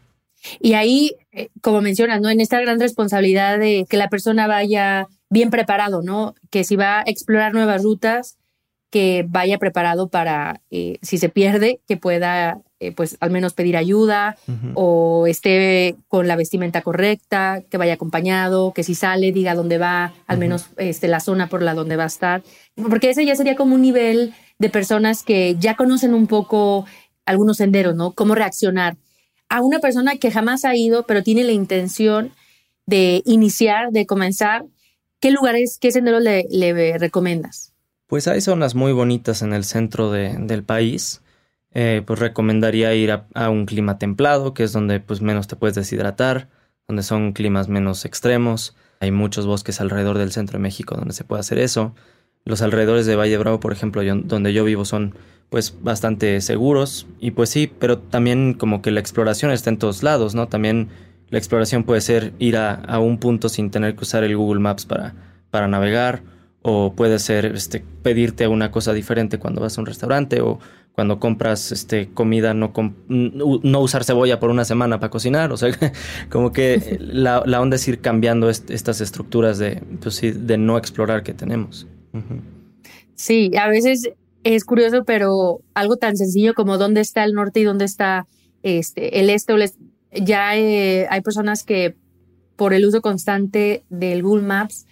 Y 0.61 0.75
ahí, 0.75 1.17
eh, 1.33 1.49
como 1.61 1.81
mencionas, 1.81 2.21
¿no? 2.21 2.31
En 2.31 2.41
esta 2.41 2.61
gran 2.61 2.81
responsabilidad 2.81 3.59
de 3.59 3.87
que 3.89 3.97
la 3.97 4.09
persona 4.09 4.47
vaya 4.47 5.09
bien 5.29 5.51
preparado, 5.51 6.03
¿no? 6.03 6.35
Que 6.51 6.65
si 6.65 6.77
va 6.77 7.01
a 7.01 7.05
explorar 7.07 7.53
nuevas 7.53 7.83
rutas, 7.83 8.39
que 8.91 9.25
vaya 9.29 9.59
preparado 9.59 10.09
para, 10.09 10.61
eh, 10.71 10.99
si 11.01 11.19
se 11.19 11.29
pierde, 11.29 11.81
que 11.87 11.97
pueda, 11.97 12.61
eh, 12.81 12.91
pues, 12.91 13.17
al 13.21 13.31
menos 13.31 13.55
pedir 13.55 13.77
ayuda 13.77 14.37
o 14.75 15.29
esté 15.29 15.95
con 16.09 16.27
la 16.27 16.35
vestimenta 16.35 16.83
correcta, 16.83 17.63
que 17.71 17.77
vaya 17.77 17.95
acompañado, 17.95 18.73
que 18.73 18.83
si 18.83 18.97
sale, 18.97 19.31
diga 19.31 19.55
dónde 19.55 19.79
va, 19.79 20.13
al 20.27 20.39
menos 20.39 20.71
este, 20.77 21.07
la 21.07 21.21
zona 21.21 21.47
por 21.49 21.63
la 21.63 21.75
donde 21.75 21.97
va 21.97 22.05
a 22.05 22.09
estar. 22.09 22.43
Porque 22.75 23.11
ese 23.11 23.25
ya 23.25 23.37
sería 23.37 23.55
como 23.55 23.77
un 23.77 23.83
nivel 23.83 24.35
de 24.59 24.71
personas 24.71 25.23
que 25.23 25.55
ya 25.61 25.77
conocen 25.77 26.13
un 26.13 26.27
poco 26.27 26.85
algunos 27.27 27.59
senderos, 27.59 27.95
¿no? 27.95 28.11
Cómo 28.13 28.35
reaccionar 28.35 28.97
a 29.51 29.61
una 29.61 29.81
persona 29.81 30.17
que 30.17 30.31
jamás 30.31 30.65
ha 30.65 30.75
ido, 30.75 31.05
pero 31.05 31.23
tiene 31.23 31.45
la 31.45 31.53
intención 31.53 32.33
de 32.87 33.23
iniciar, 33.27 33.91
de 33.91 34.07
comenzar, 34.07 34.65
¿qué 35.21 35.31
lugares, 35.31 35.79
qué 35.79 35.93
senderos 35.93 36.23
le, 36.23 36.99
recomiendas? 36.99 37.75
Pues 38.07 38.27
hay 38.29 38.41
zonas 38.41 38.75
muy 38.75 38.93
bonitas 38.93 39.43
en 39.43 39.53
el 39.53 39.65
centro 39.65 40.11
del 40.11 40.65
país. 40.65 41.21
Eh, 41.73 42.03
pues 42.05 42.19
recomendaría 42.19 42.95
ir 42.95 43.13
a, 43.13 43.51
un 43.51 43.67
clima 43.67 43.99
templado, 43.99 44.55
que 44.55 44.65
es 44.65 44.73
donde 44.73 44.99
pues 44.99 45.21
menos 45.21 45.47
te 45.47 45.57
puedes 45.57 45.77
deshidratar, 45.77 46.49
donde 46.89 47.03
son 47.03 47.33
climas 47.33 47.69
menos 47.69 48.05
extremos. 48.05 48.77
Hay 49.01 49.11
muchos 49.11 49.47
bosques 49.47 49.81
alrededor 49.81 50.19
del 50.19 50.33
centro 50.33 50.59
de 50.59 50.63
México 50.63 50.97
donde 50.97 51.15
se 51.15 51.25
puede 51.25 51.41
hacer 51.41 51.59
eso. 51.59 51.95
Los 52.45 52.63
alrededores 52.63 53.07
de 53.07 53.17
Valle 53.17 53.39
Bravo, 53.39 53.61
por 53.61 53.73
ejemplo, 53.73 54.03
donde 54.25 54.53
yo 54.53 54.65
vivo, 54.65 54.85
son 54.85 55.15
pues 55.51 55.75
bastante 55.83 56.41
seguros 56.41 57.07
y 57.19 57.33
pues 57.33 57.51
sí, 57.51 57.71
pero 57.79 57.99
también 57.99 58.55
como 58.55 58.83
que 58.83 58.93
la 58.93 59.01
exploración 59.01 59.51
está 59.51 59.69
en 59.69 59.79
todos 59.79 60.03
lados, 60.03 60.35
¿no? 60.35 60.47
También 60.49 60.89
la 61.29 61.39
exploración 61.39 61.85
puede 61.85 62.01
ser 62.01 62.33
ir 62.39 62.57
a, 62.57 62.99
un 63.01 63.19
punto 63.19 63.49
sin 63.49 63.71
tener 63.71 63.97
que 63.97 64.03
usar 64.03 64.25
el 64.25 64.37
Google 64.37 64.61
Maps 64.61 64.87
para, 64.87 65.15
para 65.51 65.69
navegar 65.69 66.23
o 66.63 66.95
puede 66.95 67.19
ser 67.19 67.47
este, 67.47 67.85
pedirte 68.03 68.47
una 68.47 68.71
cosa 68.71 68.93
diferente 68.93 69.39
cuando 69.39 69.61
vas 69.61 69.77
a 69.77 69.81
un 69.81 69.87
restaurante 69.87 70.41
o 70.41 70.59
cuando 70.93 71.19
compras 71.19 71.73
este, 71.73 72.11
comida 72.13 72.53
no, 72.53 72.73
no 73.09 73.81
usar 73.81 74.05
cebolla 74.05 74.39
por 74.39 74.51
una 74.51 74.65
semana 74.65 75.01
para 75.01 75.11
cocinar, 75.11 75.53
o 75.53 75.57
sea, 75.57 75.71
como 76.29 76.53
que 76.53 76.99
la, 77.01 77.41
onda 77.61 77.77
es 77.77 77.89
ir 77.89 78.01
cambiando 78.01 78.51
estas 78.51 79.01
estructuras 79.01 79.59
de, 79.59 79.83
pues 80.03 80.21
de 80.21 80.59
no 80.59 80.77
explorar 80.77 81.23
que 81.23 81.33
tenemos. 81.33 81.87
Sí, 83.15 83.51
a 83.57 83.69
veces 83.69 84.11
es 84.45 84.65
curioso, 84.65 85.05
pero 85.05 85.61
algo 85.75 85.97
tan 85.97 86.17
sencillo 86.17 86.55
como 86.55 86.79
dónde 86.79 87.01
está 87.01 87.25
el 87.25 87.35
norte 87.35 87.61
y 87.61 87.65
dónde 87.65 87.85
está 87.85 88.27
este, 88.63 89.21
el 89.21 89.31
este 89.31 89.53
o 89.53 89.57
el 89.57 89.63
este. 89.63 89.79
Ya 90.13 90.57
eh, 90.57 91.07
hay 91.11 91.21
personas 91.21 91.63
que 91.63 91.95
por 92.57 92.75
el 92.75 92.85
uso 92.85 93.01
constante 93.01 93.85
del 93.91 94.23
Google 94.23 94.47
Maps 94.47 94.87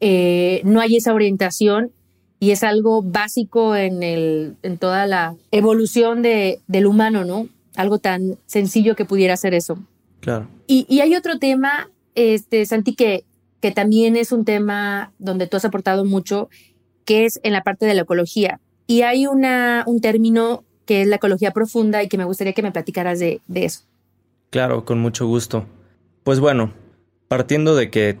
eh, 0.00 0.60
no 0.64 0.80
hay 0.80 0.96
esa 0.96 1.14
orientación 1.14 1.92
y 2.40 2.52
es 2.52 2.62
algo 2.62 3.02
básico 3.02 3.76
en, 3.76 4.02
el, 4.02 4.56
en 4.62 4.78
toda 4.78 5.06
la 5.06 5.36
evolución 5.50 6.22
de, 6.22 6.60
del 6.66 6.86
humano, 6.86 7.24
¿no? 7.24 7.48
Algo 7.76 7.98
tan 7.98 8.38
sencillo 8.46 8.96
que 8.96 9.04
pudiera 9.04 9.36
ser 9.36 9.54
eso. 9.54 9.78
Claro. 10.20 10.48
Y, 10.66 10.86
y 10.88 11.00
hay 11.00 11.14
otro 11.14 11.38
tema, 11.38 11.90
este, 12.14 12.64
Santi, 12.64 12.94
que, 12.94 13.24
que 13.60 13.70
también 13.70 14.16
es 14.16 14.32
un 14.32 14.44
tema 14.44 15.12
donde 15.18 15.46
tú 15.46 15.56
has 15.56 15.64
aportado 15.64 16.04
mucho, 16.04 16.48
que 17.04 17.26
es 17.26 17.40
en 17.42 17.52
la 17.52 17.62
parte 17.62 17.86
de 17.86 17.94
la 17.94 18.02
ecología. 18.02 18.60
Y 18.86 19.02
hay 19.02 19.26
una, 19.26 19.84
un 19.86 20.00
término 20.00 20.64
que 20.86 21.02
es 21.02 21.08
la 21.08 21.16
ecología 21.16 21.52
profunda 21.52 22.02
y 22.02 22.08
que 22.08 22.18
me 22.18 22.24
gustaría 22.24 22.52
que 22.52 22.62
me 22.62 22.72
platicaras 22.72 23.20
de, 23.20 23.40
eso. 23.54 23.82
Claro, 24.50 24.84
con 24.84 24.98
mucho 24.98 25.26
gusto. 25.26 25.66
Pues 26.24 26.40
bueno, 26.40 26.72
partiendo 27.28 27.76
de 27.76 27.90
que 27.90 28.18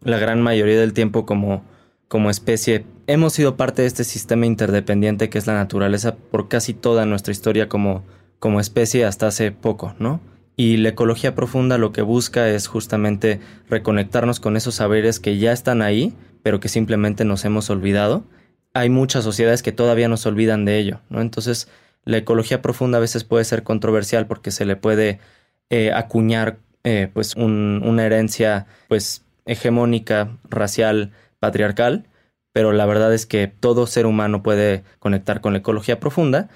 la 0.00 0.18
gran 0.18 0.42
mayoría 0.42 0.80
del 0.80 0.92
tiempo 0.92 1.26
como, 1.26 1.62
como 2.08 2.30
especie 2.30 2.84
hemos 3.06 3.32
sido 3.34 3.56
parte 3.56 3.82
de 3.82 3.88
este 3.88 4.04
sistema 4.04 4.46
interdependiente 4.46 5.28
que 5.28 5.38
es 5.38 5.46
la 5.46 5.54
naturaleza 5.54 6.16
por 6.16 6.48
casi 6.48 6.74
toda 6.74 7.06
nuestra 7.06 7.32
historia 7.32 7.68
como, 7.68 8.02
como 8.38 8.58
especie 8.60 9.04
hasta 9.04 9.28
hace 9.28 9.52
poco, 9.52 9.94
¿no? 9.98 10.20
Y 10.60 10.78
la 10.78 10.88
ecología 10.88 11.36
profunda 11.36 11.78
lo 11.78 11.92
que 11.92 12.02
busca 12.02 12.48
es 12.48 12.66
justamente 12.66 13.38
reconectarnos 13.70 14.40
con 14.40 14.56
esos 14.56 14.74
saberes 14.74 15.20
que 15.20 15.38
ya 15.38 15.52
están 15.52 15.82
ahí, 15.82 16.12
pero 16.42 16.58
que 16.58 16.68
simplemente 16.68 17.24
nos 17.24 17.44
hemos 17.44 17.70
olvidado. 17.70 18.24
Hay 18.74 18.90
muchas 18.90 19.22
sociedades 19.22 19.62
que 19.62 19.70
todavía 19.70 20.08
nos 20.08 20.26
olvidan 20.26 20.64
de 20.64 20.80
ello, 20.80 21.00
¿no? 21.10 21.20
Entonces, 21.20 21.68
la 22.04 22.16
ecología 22.16 22.60
profunda 22.60 22.98
a 22.98 23.00
veces 23.00 23.22
puede 23.22 23.44
ser 23.44 23.62
controversial 23.62 24.26
porque 24.26 24.50
se 24.50 24.64
le 24.64 24.74
puede 24.74 25.20
eh, 25.70 25.92
acuñar 25.92 26.58
eh, 26.82 27.08
pues 27.14 27.36
una 27.36 28.04
herencia 28.04 28.66
pues 28.88 29.24
hegemónica, 29.46 30.38
racial, 30.50 31.12
patriarcal, 31.38 32.08
pero 32.52 32.72
la 32.72 32.84
verdad 32.84 33.14
es 33.14 33.26
que 33.26 33.46
todo 33.46 33.86
ser 33.86 34.06
humano 34.06 34.42
puede 34.42 34.82
conectar 34.98 35.40
con 35.40 35.52
la 35.52 35.60
ecología 35.60 36.00
profunda, 36.00 36.48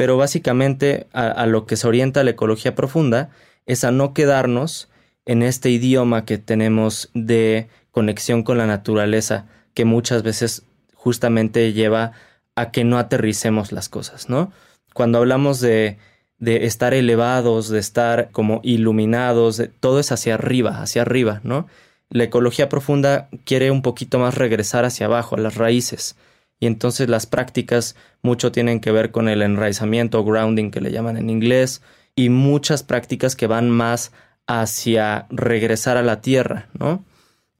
pero 0.00 0.16
básicamente 0.16 1.08
a, 1.12 1.44
lo 1.44 1.66
que 1.66 1.76
se 1.76 1.86
orienta 1.86 2.24
la 2.24 2.30
ecología 2.30 2.74
profunda 2.74 3.28
es 3.66 3.84
a 3.84 3.90
no 3.90 4.14
quedarnos 4.14 4.88
en 5.26 5.42
este 5.42 5.68
idioma 5.68 6.24
que 6.24 6.38
tenemos 6.38 7.10
de 7.12 7.68
conexión 7.90 8.42
con 8.42 8.56
la 8.56 8.66
naturaleza, 8.66 9.44
que 9.74 9.84
muchas 9.84 10.22
veces 10.22 10.62
justamente 10.94 11.74
lleva 11.74 12.12
a 12.56 12.70
que 12.70 12.82
no 12.82 12.96
aterricemos 12.96 13.72
las 13.72 13.90
cosas, 13.90 14.30
¿no? 14.30 14.52
Cuando 14.94 15.18
hablamos 15.18 15.60
de, 15.60 15.98
de 16.38 16.64
estar 16.64 16.94
elevados, 16.94 17.68
de 17.68 17.80
estar 17.80 18.30
como 18.30 18.62
iluminados, 18.64 19.62
todo 19.80 20.00
es 20.00 20.12
hacia 20.12 20.32
arriba, 20.32 20.80
hacia 20.80 21.02
arriba, 21.02 21.42
¿no? 21.44 21.66
la 22.08 22.24
ecología 22.24 22.70
profunda 22.70 23.28
quiere 23.44 23.70
un 23.70 23.82
poquito 23.82 24.18
más 24.18 24.34
regresar 24.34 24.86
hacia 24.86 25.04
abajo, 25.04 25.36
a 25.36 25.40
las 25.40 25.56
raíces. 25.56 26.16
Y 26.60 26.66
entonces 26.66 27.08
las 27.08 27.26
prácticas 27.26 27.96
mucho 28.22 28.52
tienen 28.52 28.80
que 28.80 28.92
ver 28.92 29.10
con 29.10 29.28
el 29.28 29.42
enraizamiento, 29.42 30.24
grounding 30.24 30.70
que 30.70 30.80
le 30.80 30.92
llaman 30.92 31.16
en 31.16 31.30
inglés, 31.30 31.82
y 32.14 32.28
muchas 32.28 32.82
prácticas 32.82 33.34
que 33.34 33.46
van 33.46 33.70
más 33.70 34.12
hacia 34.46 35.26
regresar 35.30 35.96
a 35.96 36.02
la 36.02 36.20
tierra, 36.20 36.68
¿no? 36.78 37.04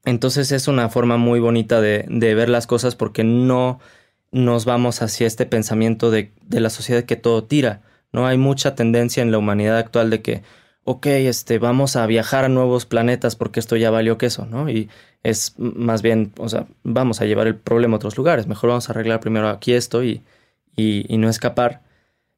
Entonces 0.05 0.51
es 0.51 0.67
una 0.67 0.89
forma 0.89 1.17
muy 1.17 1.39
bonita 1.39 1.81
de, 1.81 2.05
de 2.07 2.35
ver 2.35 2.49
las 2.49 2.67
cosas 2.67 2.95
porque 2.95 3.23
no 3.23 3.79
nos 4.31 4.65
vamos 4.65 5.01
hacia 5.01 5.27
este 5.27 5.45
pensamiento 5.45 6.11
de, 6.11 6.31
de 6.43 6.59
la 6.59 6.69
sociedad 6.69 7.03
que 7.03 7.15
todo 7.15 7.43
tira, 7.43 7.81
¿no? 8.11 8.27
Hay 8.27 8.37
mucha 8.37 8.75
tendencia 8.75 9.23
en 9.23 9.31
la 9.31 9.37
humanidad 9.37 9.77
actual 9.77 10.09
de 10.09 10.21
que 10.21 10.43
ok, 10.83 11.05
este, 11.07 11.59
vamos 11.59 11.95
a 11.95 12.05
viajar 12.07 12.45
a 12.45 12.49
nuevos 12.49 12.85
planetas 12.85 13.35
porque 13.35 13.59
esto 13.59 13.75
ya 13.75 13.91
valió 13.91 14.17
queso, 14.17 14.45
¿no? 14.45 14.69
Y 14.69 14.89
es 15.23 15.55
más 15.57 16.01
bien, 16.01 16.33
o 16.37 16.49
sea, 16.49 16.67
vamos 16.83 17.21
a 17.21 17.25
llevar 17.25 17.47
el 17.47 17.55
problema 17.55 17.95
a 17.95 17.97
otros 17.97 18.17
lugares, 18.17 18.47
mejor 18.47 18.69
vamos 18.69 18.89
a 18.89 18.93
arreglar 18.93 19.19
primero 19.19 19.49
aquí 19.49 19.73
esto 19.73 20.03
y, 20.03 20.23
y, 20.75 21.17
no 21.17 21.29
escapar. 21.29 21.81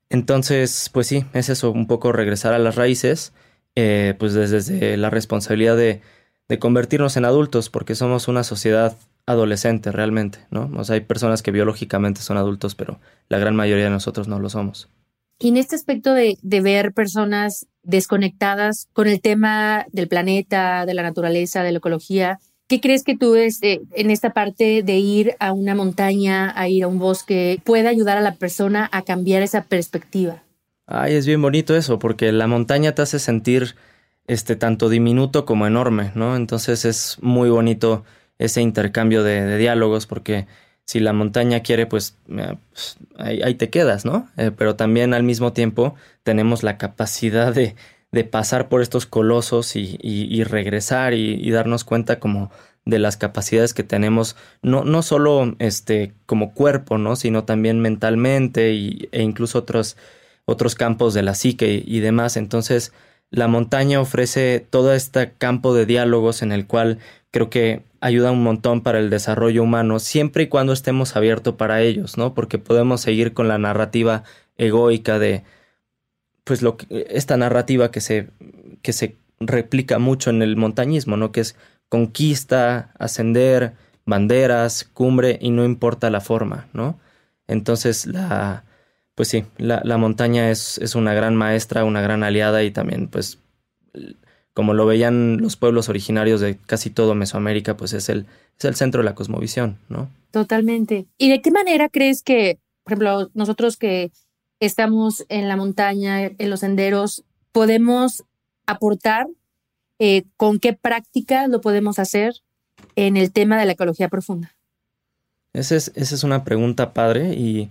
Entonces, 0.10 0.90
pues 0.94 1.08
sí, 1.08 1.26
es 1.34 1.50
eso, 1.50 1.72
un 1.72 1.88
poco 1.88 2.12
regresar 2.12 2.54
a 2.54 2.60
las 2.60 2.76
raíces, 2.76 3.34
eh, 3.76 4.16
pues 4.20 4.34
desde, 4.34 4.98
la 4.98 5.10
responsabilidad 5.10 5.78
de, 5.78 6.02
de 6.50 6.60
convertirnos 6.60 7.18
en 7.18 7.26
adultos, 7.26 7.70
porque 7.70 7.96
somos 7.96 8.28
una 8.28 8.44
sociedad 8.44 8.98
adolescente 9.26 9.92
realmente, 9.92 10.40
¿no? 10.52 10.70
O 10.78 10.84
sea, 10.84 10.96
hay 10.96 11.02
personas 11.02 11.42
que 11.42 11.52
biológicamente 11.52 12.22
son 12.22 12.38
adultos, 12.38 12.76
pero 12.76 13.00
la 13.30 13.40
gran 13.40 13.56
mayoría 13.56 13.86
de 13.86 13.90
nosotros 13.92 14.28
no 14.28 14.40
lo 14.40 14.50
somos. 14.50 14.90
Y 15.44 15.50
en 15.50 15.58
este 15.58 15.76
aspecto 15.76 16.14
de, 16.14 16.38
ver 16.42 16.94
personas 16.94 17.68
desconectadas 17.84 18.88
con 18.94 19.10
el 19.10 19.20
tema 19.20 19.86
del 19.92 20.08
planeta, 20.08 20.86
de 20.86 20.94
la 20.94 21.04
naturaleza, 21.04 21.64
de 21.64 21.74
la 21.74 21.80
ecología, 21.80 22.40
¿qué 22.68 22.80
crees 22.80 23.04
que 23.04 23.18
tú 23.18 23.36
este, 23.36 23.82
en 23.92 24.10
esta 24.10 24.30
parte 24.30 24.84
de 24.84 24.96
ir 25.00 25.36
a 25.40 25.52
una 25.52 25.76
montaña, 25.76 26.54
a 26.58 26.70
ir 26.70 26.86
a 26.86 26.88
un 26.88 26.98
bosque, 26.98 27.60
puede 27.66 27.90
ayudar 27.90 28.18
a 28.18 28.22
la 28.22 28.36
persona 28.36 28.90
a 28.94 29.02
cambiar 29.02 29.42
esa 29.42 29.66
perspectiva? 29.66 30.42
Ay, 30.88 31.16
es 31.16 31.28
bien 31.28 31.42
bonito 31.42 31.76
eso, 31.76 32.00
porque 32.00 32.32
la 32.32 32.48
montaña 32.48 32.96
te 32.96 33.02
hace 33.02 33.20
sentir 33.20 33.76
este 34.28 34.56
tanto 34.56 34.88
diminuto 34.88 35.44
como 35.44 35.68
enorme, 35.68 36.14
¿no? 36.16 36.38
Entonces 36.38 36.86
es 36.86 37.18
muy 37.20 37.50
bonito 37.50 38.06
ese 38.38 38.62
intercambio 38.62 39.24
de 39.24 39.58
diálogos 39.58 40.08
porque 40.08 40.48
si 40.86 41.00
la 41.00 41.14
montaña 41.14 41.62
quiere, 41.62 41.86
pues, 41.86 42.18
pues 42.28 42.98
ahí, 43.18 43.56
te 43.56 43.70
quedas, 43.70 44.06
¿no? 44.06 44.30
Eh, 44.38 44.52
pero 44.56 44.76
también 44.76 45.14
al 45.14 45.24
mismo 45.24 45.54
tiempo 45.54 45.96
tenemos 46.24 46.64
la 46.64 46.78
capacidad 46.78 47.54
de, 47.54 47.76
de 48.14 48.24
pasar 48.24 48.70
por 48.70 48.82
estos 48.82 49.06
colosos 49.08 49.76
y, 49.76 49.98
y, 50.02 50.44
regresar 50.44 51.14
y, 51.16 51.50
darnos 51.50 51.84
cuenta 51.84 52.20
como 52.20 52.52
de 52.86 53.00
las 53.00 53.18
capacidades 53.18 53.74
que 53.74 53.84
tenemos, 53.84 54.36
no, 54.62 54.84
no 54.84 55.02
solo 55.02 55.56
este, 55.58 56.14
como 56.28 56.54
cuerpo, 56.54 57.00
¿no? 57.00 57.16
Sino 57.16 57.44
también 57.44 57.80
mentalmente 57.80 58.70
e 59.12 59.22
incluso 59.24 59.60
otros, 59.60 59.98
otros 60.46 60.76
campos 60.76 61.16
de 61.16 61.24
la 61.24 61.34
psique 61.34 61.82
y 61.84 62.02
demás. 62.02 62.38
Entonces, 62.38 62.94
la 63.32 63.48
montaña 63.48 64.00
ofrece 64.00 64.60
todo 64.60 64.94
este 64.94 65.32
campo 65.32 65.74
de 65.74 65.88
diálogos 65.88 66.44
en 66.44 66.52
el 66.52 66.68
cual 66.68 67.00
creo 67.34 67.50
que 67.50 67.84
ayuda 68.00 68.32
un 68.32 68.44
montón 68.44 68.82
para 68.82 69.00
el 69.00 69.10
desarrollo 69.10 69.64
humano, 69.64 69.98
siempre 69.98 70.44
y 70.44 70.48
cuando 70.50 70.72
estemos 70.72 71.16
abiertos 71.16 71.56
para 71.56 71.82
ellos, 71.82 72.16
¿no? 72.16 72.36
Porque 72.36 72.60
podemos 72.60 73.02
seguir 73.02 73.34
con 73.34 73.48
la 73.48 73.58
narrativa 73.58 74.24
egoica 74.56 75.18
de, 75.18 75.44
pues, 76.44 76.62
lo 76.62 76.78
que, 76.78 77.08
esta 77.10 77.36
narrativa 77.36 77.90
que 77.90 78.02
se, 78.02 78.30
que 78.84 78.94
se 78.94 79.18
replica 79.40 79.98
mucho 79.98 80.30
en 80.30 80.44
el 80.44 80.56
montañismo, 80.58 81.18
¿no? 81.18 81.32
Que 81.32 81.42
es 81.42 81.56
conquista, 81.90 82.92
ascender, 83.00 83.74
banderas, 84.06 84.84
cumbre 84.94 85.40
y 85.42 85.50
no 85.50 85.66
importa 85.66 86.12
la 86.12 86.22
forma, 86.22 86.68
¿no? 86.72 87.00
Entonces, 87.48 88.06
la, 88.06 88.64
pues 89.16 89.30
sí, 89.30 89.46
la, 89.58 89.82
la 89.84 89.98
montaña 89.98 90.52
es, 90.52 90.78
es 90.78 90.94
una 90.94 91.16
gran 91.16 91.36
maestra, 91.36 91.84
una 91.84 92.02
gran 92.02 92.24
aliada 92.24 92.62
y 92.64 92.70
también, 92.70 93.08
pues, 93.08 93.40
como 94.54 94.74
lo 94.74 94.86
veían 94.86 95.38
los 95.38 95.56
pueblos 95.56 95.90
originarios 95.90 96.40
de 96.40 96.58
casi 96.58 96.90
todo 96.90 97.16
Mesoamérica, 97.16 97.76
pues 97.76 97.94
es 97.94 98.10
el, 98.10 98.28
es 98.58 98.66
el 98.66 98.76
centro 98.76 99.02
de 99.02 99.06
la 99.06 99.16
cosmovisión, 99.16 99.78
¿no? 99.90 100.10
Totalmente. 100.32 101.08
¿Y 101.18 101.30
de 101.30 101.42
qué 101.42 101.52
manera 101.52 101.90
crees 101.90 102.22
que, 102.22 102.60
por 102.84 102.94
ejemplo, 102.94 103.32
nosotros 103.34 103.78
que 103.78 104.12
estamos 104.60 105.26
en 105.30 105.48
la 105.48 105.58
montaña, 105.58 106.22
en 106.24 106.50
los 106.50 106.60
senderos, 106.60 107.24
podemos 107.52 108.24
aportar? 108.66 109.28
Eh, 110.00 110.24
¿Con 110.38 110.60
qué 110.60 110.74
práctica 110.74 111.48
lo 111.48 111.62
podemos 111.62 111.98
hacer 111.98 112.36
en 112.96 113.18
el 113.18 113.32
tema 113.32 113.60
de 113.60 113.66
la 113.66 113.74
ecología 113.74 114.10
profunda? 114.10 114.56
Esa 115.54 115.76
es, 115.76 115.92
esa 115.96 116.16
es 116.16 116.24
una 116.24 116.44
pregunta 116.44 116.94
padre 116.94 117.34
y 117.36 117.70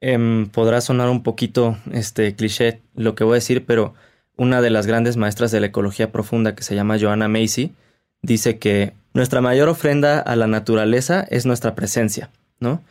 em, 0.00 0.48
podrá 0.48 0.80
sonar 0.80 1.08
un 1.08 1.22
poquito 1.22 1.76
este 1.92 2.34
cliché 2.34 2.80
lo 2.94 3.14
que 3.14 3.24
voy 3.24 3.32
a 3.32 3.34
decir, 3.36 3.64
pero 3.66 3.94
una 4.38 4.62
de 4.62 4.70
las 4.70 4.86
grandes 4.86 5.18
maestras 5.18 5.50
de 5.50 5.60
la 5.60 5.66
ecología 5.66 6.10
profunda 6.10 6.54
que 6.54 6.62
se 6.62 6.74
llama 6.74 6.98
Joanna 6.98 7.28
Macy, 7.28 7.72
dice 8.22 8.58
que 8.58 8.94
nuestra 9.12 9.40
mayor 9.40 9.68
ofrenda 9.68 10.20
a 10.20 10.36
la 10.36 10.46
naturaleza 10.46 11.26
es 11.28 11.44
nuestra 11.44 11.74
presencia, 11.74 12.30
¿no? 12.60 12.82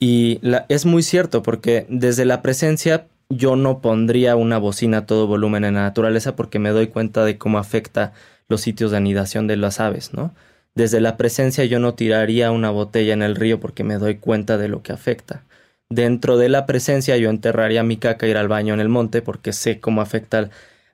Y 0.00 0.40
es 0.68 0.86
muy 0.86 1.02
cierto 1.02 1.42
porque 1.42 1.86
desde 1.88 2.24
la 2.24 2.42
presencia 2.42 3.06
yo 3.28 3.56
no 3.56 3.80
pondría 3.80 4.36
una 4.36 4.58
bocina 4.58 4.98
a 4.98 5.06
todo 5.06 5.26
volumen 5.26 5.64
en 5.64 5.74
la 5.74 5.82
naturaleza 5.82 6.36
porque 6.36 6.58
me 6.58 6.70
doy 6.70 6.86
cuenta 6.86 7.24
de 7.24 7.36
cómo 7.36 7.58
afecta 7.58 8.12
los 8.48 8.62
sitios 8.62 8.90
de 8.90 8.96
anidación 8.96 9.46
de 9.46 9.56
las 9.56 9.80
aves, 9.80 10.14
¿no? 10.14 10.34
Desde 10.74 11.00
la 11.00 11.16
presencia 11.16 11.64
yo 11.64 11.80
no 11.80 11.94
tiraría 11.94 12.50
una 12.50 12.70
botella 12.70 13.12
en 13.12 13.22
el 13.22 13.36
río 13.36 13.60
porque 13.60 13.84
me 13.84 13.98
doy 13.98 14.16
cuenta 14.16 14.56
de 14.56 14.68
lo 14.68 14.82
que 14.82 14.92
afecta. 14.92 15.42
Dentro 15.90 16.38
de 16.38 16.48
la 16.48 16.66
presencia 16.66 17.16
yo 17.16 17.30
enterraría 17.30 17.82
mi 17.82 17.96
caca 17.96 18.26
ir 18.26 18.36
al 18.36 18.48
baño 18.48 18.74
en 18.74 18.80
el 18.80 18.88
monte 18.88 19.20
porque 19.20 19.52
sé 19.52 19.80
cómo 19.80 20.00
afecta 20.00 20.50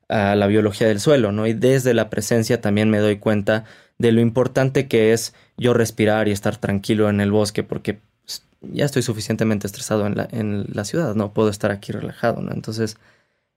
a 0.09 0.35
la 0.35 0.47
biología 0.47 0.89
del 0.89 1.01
suelo, 1.01 1.33
¿no? 1.33 1.47
Y 1.47 1.53
desde 1.53 1.95
la 1.95 2.11
presencia 2.11 2.61
también 2.61 2.91
me 2.91 2.99
doy 2.99 3.19
cuenta 3.19 3.65
de 3.99 4.13
lo 4.13 4.21
importante 4.21 4.89
que 4.89 5.13
es 5.13 5.35
yo 5.57 5.73
respirar 5.73 6.29
y 6.29 6.33
estar 6.33 6.57
tranquilo 6.57 7.09
en 7.09 7.21
el 7.21 7.31
bosque, 7.31 7.63
porque 7.63 8.01
pues, 8.25 8.45
ya 8.61 8.85
estoy 8.85 9.03
suficientemente 9.03 9.67
estresado 9.67 10.07
en 10.07 10.17
la, 10.17 10.29
en 10.31 10.67
la 10.73 10.85
ciudad, 10.85 11.15
no 11.15 11.33
puedo 11.33 11.49
estar 11.49 11.71
aquí 11.71 11.93
relajado, 11.93 12.43
¿no? 12.43 12.53
Entonces, 12.53 12.97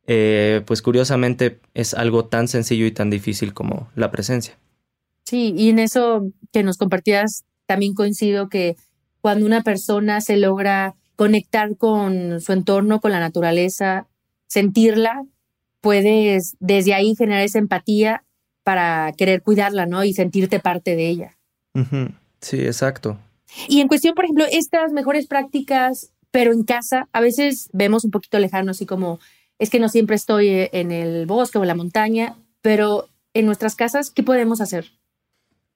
eh, 0.05 0.61
pues 0.65 0.81
curiosamente 0.81 1.59
es 1.73 1.93
algo 1.93 2.25
tan 2.25 2.47
sencillo 2.47 2.85
y 2.85 2.91
tan 2.91 3.09
difícil 3.09 3.53
como 3.53 3.89
la 3.95 4.09
presencia. 4.09 4.57
Sí, 5.25 5.53
y 5.57 5.69
en 5.69 5.79
eso 5.79 6.31
que 6.53 6.63
nos 6.63 6.77
compartías 6.77 7.43
también 7.65 7.93
coincido 7.93 8.47
que 8.47 8.77
cuando 9.19 9.45
una 9.45 9.61
persona 9.61 10.21
se 10.21 10.37
logra 10.37 10.95
conectar 11.17 11.75
con 11.75 12.39
su 12.39 12.53
entorno, 12.53 13.01
con 13.01 13.11
la 13.11 13.19
naturaleza, 13.19 14.07
sentirla, 14.47 15.25
puedes 15.81 16.55
desde 16.59 16.93
ahí 16.93 17.15
generar 17.15 17.43
esa 17.43 17.59
empatía 17.59 18.23
para 18.63 19.13
querer 19.13 19.41
cuidarla, 19.41 19.85
¿no? 19.85 20.03
Y 20.03 20.13
sentirte 20.13 20.59
parte 20.59 20.95
de 20.95 21.07
ella. 21.07 21.37
Sí, 22.41 22.59
exacto. 22.61 23.17
Y 23.67 23.81
en 23.81 23.87
cuestión, 23.87 24.13
por 24.15 24.25
ejemplo, 24.25 24.45
estas 24.51 24.91
mejores 24.91 25.27
prácticas, 25.27 26.11
pero 26.31 26.51
en 26.51 26.63
casa, 26.63 27.07
a 27.13 27.21
veces 27.21 27.69
vemos 27.71 28.03
un 28.03 28.11
poquito 28.11 28.39
lejano, 28.39 28.71
así 28.71 28.85
como, 28.85 29.19
es 29.59 29.69
que 29.69 29.79
no 29.79 29.89
siempre 29.89 30.15
estoy 30.15 30.49
en 30.71 30.91
el 30.91 31.25
bosque 31.25 31.57
o 31.57 31.61
en 31.61 31.67
la 31.67 31.75
montaña, 31.75 32.35
pero 32.61 33.07
en 33.33 33.45
nuestras 33.45 33.75
casas, 33.75 34.11
¿qué 34.11 34.23
podemos 34.23 34.61
hacer? 34.61 34.91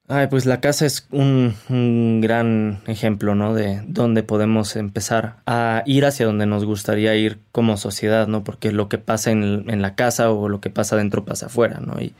Ay, 0.07 0.27
pues 0.27 0.45
la 0.45 0.59
casa 0.59 0.85
es 0.85 1.07
un, 1.11 2.19
gran 2.21 2.81
ejemplo, 2.87 3.33
¿no? 3.33 3.53
De 3.53 3.81
dónde 3.87 4.23
podemos 4.23 4.75
empezar 4.75 5.37
a 5.45 5.83
ir 5.85 6.05
hacia 6.05 6.25
donde 6.25 6.45
nos 6.45 6.65
gustaría 6.65 7.15
ir 7.15 7.39
como 7.53 7.77
sociedad, 7.77 8.27
¿no? 8.27 8.43
Porque 8.43 8.71
lo 8.73 8.89
que 8.89 8.97
pasa 8.97 9.31
en, 9.31 9.69
en 9.69 9.81
la 9.81 9.95
casa 9.95 10.31
o 10.31 10.49
lo 10.49 10.59
que 10.59 10.69
pasa 10.69 10.97
dentro 10.97 11.23
pasa 11.23 11.45
afuera, 11.45 11.79
¿no? 11.79 12.01
Y 12.01 12.13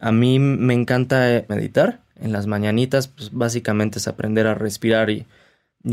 a 0.00 0.12
mí 0.12 0.38
me 0.38 0.74
encanta 0.74 1.44
meditar 1.48 2.00
en 2.20 2.32
las 2.32 2.46
mañanitas, 2.46 3.08
pues 3.08 3.30
básicamente 3.32 3.98
es 3.98 4.08
aprender 4.08 4.46
a 4.46 4.54
respirar 4.54 5.10
y, 5.10 5.26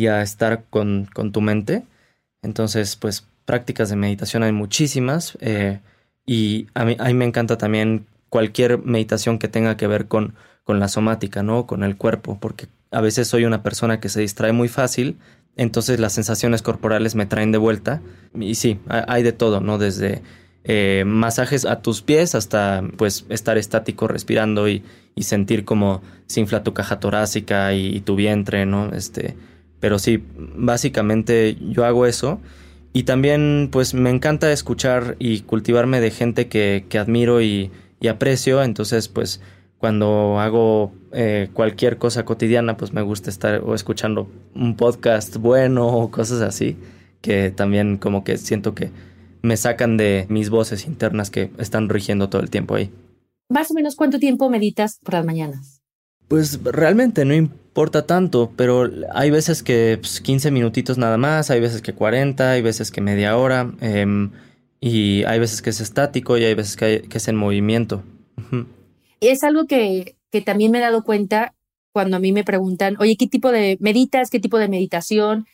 a 0.08 0.22
estar 0.22 0.66
con, 0.70 1.08
tu 1.32 1.42
mente. 1.42 1.84
Entonces, 2.42 2.96
pues 2.96 3.26
prácticas 3.46 3.90
de 3.90 3.96
meditación 3.96 4.44
hay 4.44 4.52
muchísimas 4.52 5.38
eh, 5.42 5.80
y 6.26 6.68
a 6.74 6.86
mí, 6.86 6.98
a 7.00 7.06
mí 7.06 7.14
me 7.14 7.26
encanta 7.26 7.58
también 7.58 8.06
cualquier 8.30 8.80
meditación 8.80 9.40
que 9.40 9.48
tenga 9.48 9.78
que 9.78 9.88
ver 9.88 10.08
con 10.08 10.36
con 10.68 10.82
la 10.82 10.90
somática, 10.90 11.44
¿no? 11.44 11.66
Con 11.66 11.82
el 11.82 11.96
cuerpo, 11.96 12.40
porque 12.42 12.68
a 12.92 13.00
veces 13.00 13.30
soy 13.30 13.46
una 13.46 13.64
persona 13.64 14.02
que 14.02 14.10
se 14.10 14.20
distrae 14.20 14.52
muy 14.52 14.68
fácil, 14.68 15.18
entonces 15.56 15.98
las 15.98 16.12
sensaciones 16.12 16.62
corporales 16.62 17.16
me 17.16 17.26
traen 17.26 17.54
de 17.54 17.58
vuelta. 17.58 18.02
Y 18.38 18.56
sí, 18.56 18.78
hay 18.90 19.24
de 19.24 19.32
todo, 19.32 19.62
¿no? 19.62 19.78
Desde 19.78 20.24
eh, 20.66 21.06
masajes 21.08 21.64
a 21.64 21.82
tus 21.82 22.02
pies 22.02 22.36
hasta 22.36 22.84
pues 22.98 23.26
estar 23.30 23.58
estático 23.58 24.10
respirando 24.10 24.68
y, 24.68 24.84
sentir 25.22 25.64
como 25.64 26.02
se 26.26 26.42
infla 26.42 26.64
tu 26.64 26.74
caja 26.74 27.00
torácica 27.00 27.74
y, 27.74 28.02
tu 28.02 28.18
vientre, 28.18 28.66
¿no? 28.66 28.92
Este, 28.94 29.38
pero 29.80 30.00
sí, 30.00 30.22
básicamente 30.38 31.56
yo 31.62 31.86
hago 31.86 32.06
eso. 32.06 32.42
Y 32.92 33.04
también 33.04 33.70
pues 33.72 33.94
me 33.94 34.10
encanta 34.10 34.52
escuchar 34.52 35.16
y 35.18 35.42
cultivarme 35.42 36.02
de 36.02 36.12
gente 36.12 36.50
que, 36.50 36.86
que 36.90 37.00
admiro 37.00 37.42
y, 37.42 37.72
y 38.02 38.10
aprecio, 38.10 38.62
entonces 38.64 39.08
pues 39.08 39.40
cuando 39.78 40.40
hago 40.40 40.92
eh, 41.12 41.50
cualquier 41.54 41.98
cosa 41.98 42.26
cotidiana, 42.26 42.78
pues 42.78 42.94
me 42.94 43.02
gusta 43.02 43.30
estar 43.30 43.62
o 43.64 43.76
escuchando 43.76 44.28
un 44.56 44.76
podcast 44.76 45.38
bueno 45.38 45.88
o 45.88 46.10
cosas 46.10 46.42
así, 46.42 46.78
que 47.22 47.52
también 47.52 47.98
como 47.98 48.24
que 48.24 48.38
siento 48.38 48.74
que 48.74 48.92
me 49.42 49.58
sacan 49.58 49.98
de 49.98 50.26
mis 50.30 50.50
voces 50.50 50.86
internas 50.88 51.30
que 51.30 51.52
están 51.58 51.90
rigiendo 51.90 52.30
todo 52.30 52.42
el 52.42 52.50
tiempo 52.50 52.76
ahí. 52.76 52.92
Más 53.50 53.72
o 53.72 53.74
menos 53.74 53.96
cuánto 53.96 54.20
tiempo 54.20 54.50
meditas 54.50 55.00
por 55.04 55.14
las 55.14 55.26
mañanas? 55.26 55.82
Pues 56.28 56.62
realmente 56.64 57.24
no 57.24 57.34
importa 57.34 58.06
tanto, 58.06 58.52
pero 58.56 58.90
hay 59.14 59.32
veces 59.32 59.64
que 59.64 60.00
15 60.02 60.24
pues, 60.50 60.52
minutitos 60.52 60.98
nada 60.98 61.18
más, 61.18 61.50
hay 61.52 61.62
veces 61.62 61.82
que 61.82 61.94
40, 61.94 62.52
hay 62.52 62.62
veces 62.62 62.92
que 62.92 63.00
media 63.00 63.38
hora, 63.38 63.72
em, 63.80 64.32
y 64.82 65.24
hay 65.24 65.40
veces 65.40 65.62
que 65.62 65.70
es 65.70 65.80
estático 65.80 66.38
y 66.38 66.44
hay 66.44 66.54
veces 66.54 66.76
que, 66.76 67.04
que 67.08 67.18
es 67.18 67.28
en 67.28 67.38
movimiento. 67.38 68.04
Es 69.20 69.44
algo 69.44 69.66
que, 69.66 70.16
que 70.32 70.42
también 70.42 70.72
me 70.72 70.78
he 70.78 70.82
dado 70.82 71.04
cuenta 71.04 71.54
cuando 71.98 72.18
a 72.18 72.20
mí 72.20 72.32
me 72.32 72.44
preguntan, 72.44 72.96
oye, 73.00 73.18
¿qué 73.18 73.28
tipo 73.28 73.52
de 73.52 73.78
meditas? 73.80 74.30
¿Qué 74.30 74.40
tipo 74.40 74.60
de 74.60 74.68
meditación? 74.68 75.48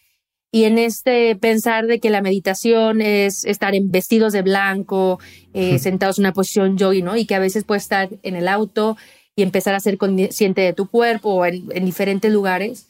Y 0.51 0.65
en 0.65 0.77
este 0.77 1.35
pensar 1.35 1.87
de 1.87 1.99
que 1.99 2.11
la 2.11 2.21
meditación 2.21 3.01
es 3.01 3.43
estar 3.43 3.73
en 3.73 3.89
vestidos 3.89 4.33
de 4.33 4.41
blanco, 4.41 5.19
eh, 5.53 5.79
sentados 5.79 6.19
en 6.19 6.25
una 6.25 6.33
posición 6.33 6.77
yogi, 6.77 7.01
¿no? 7.01 7.15
Y 7.17 7.25
que 7.25 7.35
a 7.35 7.39
veces 7.39 7.63
puedes 7.63 7.83
estar 7.83 8.09
en 8.23 8.35
el 8.35 8.47
auto 8.47 8.97
y 9.35 9.41
empezar 9.41 9.73
a 9.73 9.79
ser 9.79 9.97
consciente 9.97 10.61
de 10.61 10.73
tu 10.73 10.87
cuerpo 10.87 11.29
o 11.29 11.45
en, 11.45 11.65
en, 11.71 11.85
diferentes 11.85 12.31
lugares. 12.31 12.87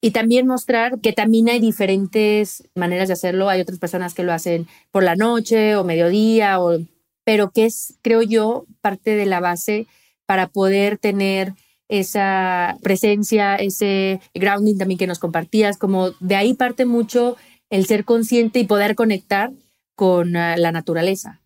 Y 0.00 0.10
también 0.10 0.46
mostrar 0.46 0.98
que 1.00 1.12
también 1.12 1.48
hay 1.50 1.60
diferentes 1.60 2.68
maneras 2.74 3.08
de 3.08 3.14
hacerlo. 3.14 3.48
Hay 3.48 3.60
otras 3.60 3.78
personas 3.78 4.12
que 4.12 4.24
lo 4.24 4.32
hacen 4.32 4.66
por 4.90 5.02
la 5.04 5.14
noche 5.14 5.76
o 5.76 5.84
mediodía, 5.84 6.58
o, 6.58 6.78
pero 7.22 7.52
que 7.52 7.66
es, 7.66 7.98
creo 8.02 8.22
yo, 8.22 8.64
parte 8.80 9.14
de 9.14 9.26
la 9.26 9.40
base 9.40 9.86
para 10.26 10.48
poder 10.48 10.98
tener 10.98 11.54
esa 11.88 12.76
presencia, 12.82 13.56
ese 13.56 14.20
grounding 14.34 14.78
también 14.78 14.98
que 14.98 15.06
nos 15.06 15.18
compartías, 15.18 15.76
como 15.76 16.10
de 16.20 16.36
ahí 16.36 16.54
parte 16.54 16.86
mucho 16.86 17.36
el 17.70 17.86
ser 17.86 18.04
consciente 18.04 18.58
y 18.58 18.64
poder 18.64 18.94
conectar 18.94 19.50
con 19.94 20.36
ah, 20.36 20.56
la 20.56 20.72
naturaleza. 20.72 21.40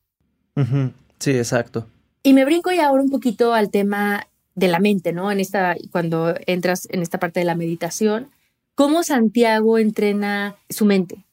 Sí, 1.18 1.30
exacto. 1.30 1.86
Y 2.22 2.32
me 2.32 2.44
brinco 2.44 2.72
ya 2.72 2.88
ahora 2.88 3.02
un 3.02 3.10
poquito 3.10 3.54
al 3.54 3.70
tema 3.70 4.26
de 4.54 4.68
la 4.68 4.80
mente, 4.80 5.12
¿no? 5.12 5.30
En 5.30 5.38
esta, 5.38 5.76
cuando 5.92 6.34
entras 6.46 6.88
en 6.90 7.00
esta 7.02 7.18
parte 7.18 7.40
de 7.40 7.46
la 7.46 7.54
meditación, 7.54 8.28
¿cómo 8.74 9.04
Santiago 9.04 9.78
entrena 9.78 10.56
su 10.68 10.84
mente? 10.84 11.24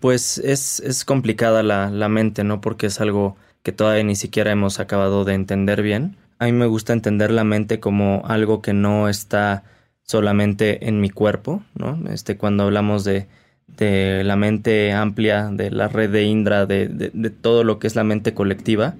Pues 0.00 0.38
es, 0.38 0.80
es 0.80 1.04
complicada 1.04 1.62
la, 1.62 1.90
la 1.90 2.08
mente, 2.08 2.42
¿no? 2.42 2.62
Porque 2.62 2.86
es 2.86 3.00
algo 3.00 3.36
que 3.62 3.72
todavía 3.72 4.04
ni 4.04 4.16
siquiera 4.16 4.50
hemos 4.50 4.80
acabado 4.80 5.24
de 5.24 5.34
entender 5.34 5.82
bien 5.82 6.16
a 6.38 6.46
mí 6.46 6.52
me 6.52 6.66
gusta 6.66 6.92
entender 6.92 7.30
la 7.30 7.44
mente 7.44 7.80
como 7.80 8.22
algo 8.26 8.62
que 8.62 8.72
no 8.72 9.08
está 9.08 9.64
solamente 10.02 10.88
en 10.88 11.00
mi 11.00 11.10
cuerpo, 11.10 11.62
¿no? 11.74 11.98
Este, 12.10 12.36
cuando 12.36 12.64
hablamos 12.64 13.04
de, 13.04 13.26
de 13.66 14.22
la 14.24 14.36
mente 14.36 14.92
amplia, 14.92 15.50
de 15.50 15.70
la 15.70 15.88
red 15.88 16.10
de 16.10 16.24
Indra, 16.24 16.66
de, 16.66 16.88
de, 16.88 17.30
todo 17.30 17.64
lo 17.64 17.78
que 17.78 17.86
es 17.86 17.96
la 17.96 18.04
mente 18.04 18.34
colectiva, 18.34 18.96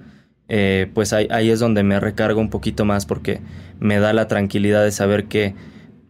eh, 0.47 0.89
pues 0.93 1.13
ahí, 1.13 1.27
ahí, 1.31 1.49
es 1.49 1.59
donde 1.59 1.83
me 1.83 1.99
recargo 1.99 2.39
un 2.39 2.49
poquito 2.49 2.85
más 2.85 3.05
porque 3.05 3.41
me 3.79 3.99
da 3.99 4.13
la 4.13 4.27
tranquilidad 4.27 4.83
de 4.83 4.91
saber 4.91 5.25
que 5.25 5.55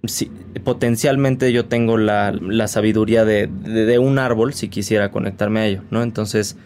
si, 0.08 0.32
potencialmente 0.64 1.52
yo 1.52 1.66
tengo 1.66 1.98
la, 1.98 2.32
la 2.32 2.68
sabiduría 2.68 3.26
de, 3.26 3.48
de, 3.48 4.00
un 4.00 4.20
árbol 4.20 4.54
si 4.54 4.70
quisiera 4.70 5.12
conectarme 5.12 5.60
a 5.60 5.66
ello, 5.68 5.84
¿no? 5.92 6.04
Entonces, 6.04 6.58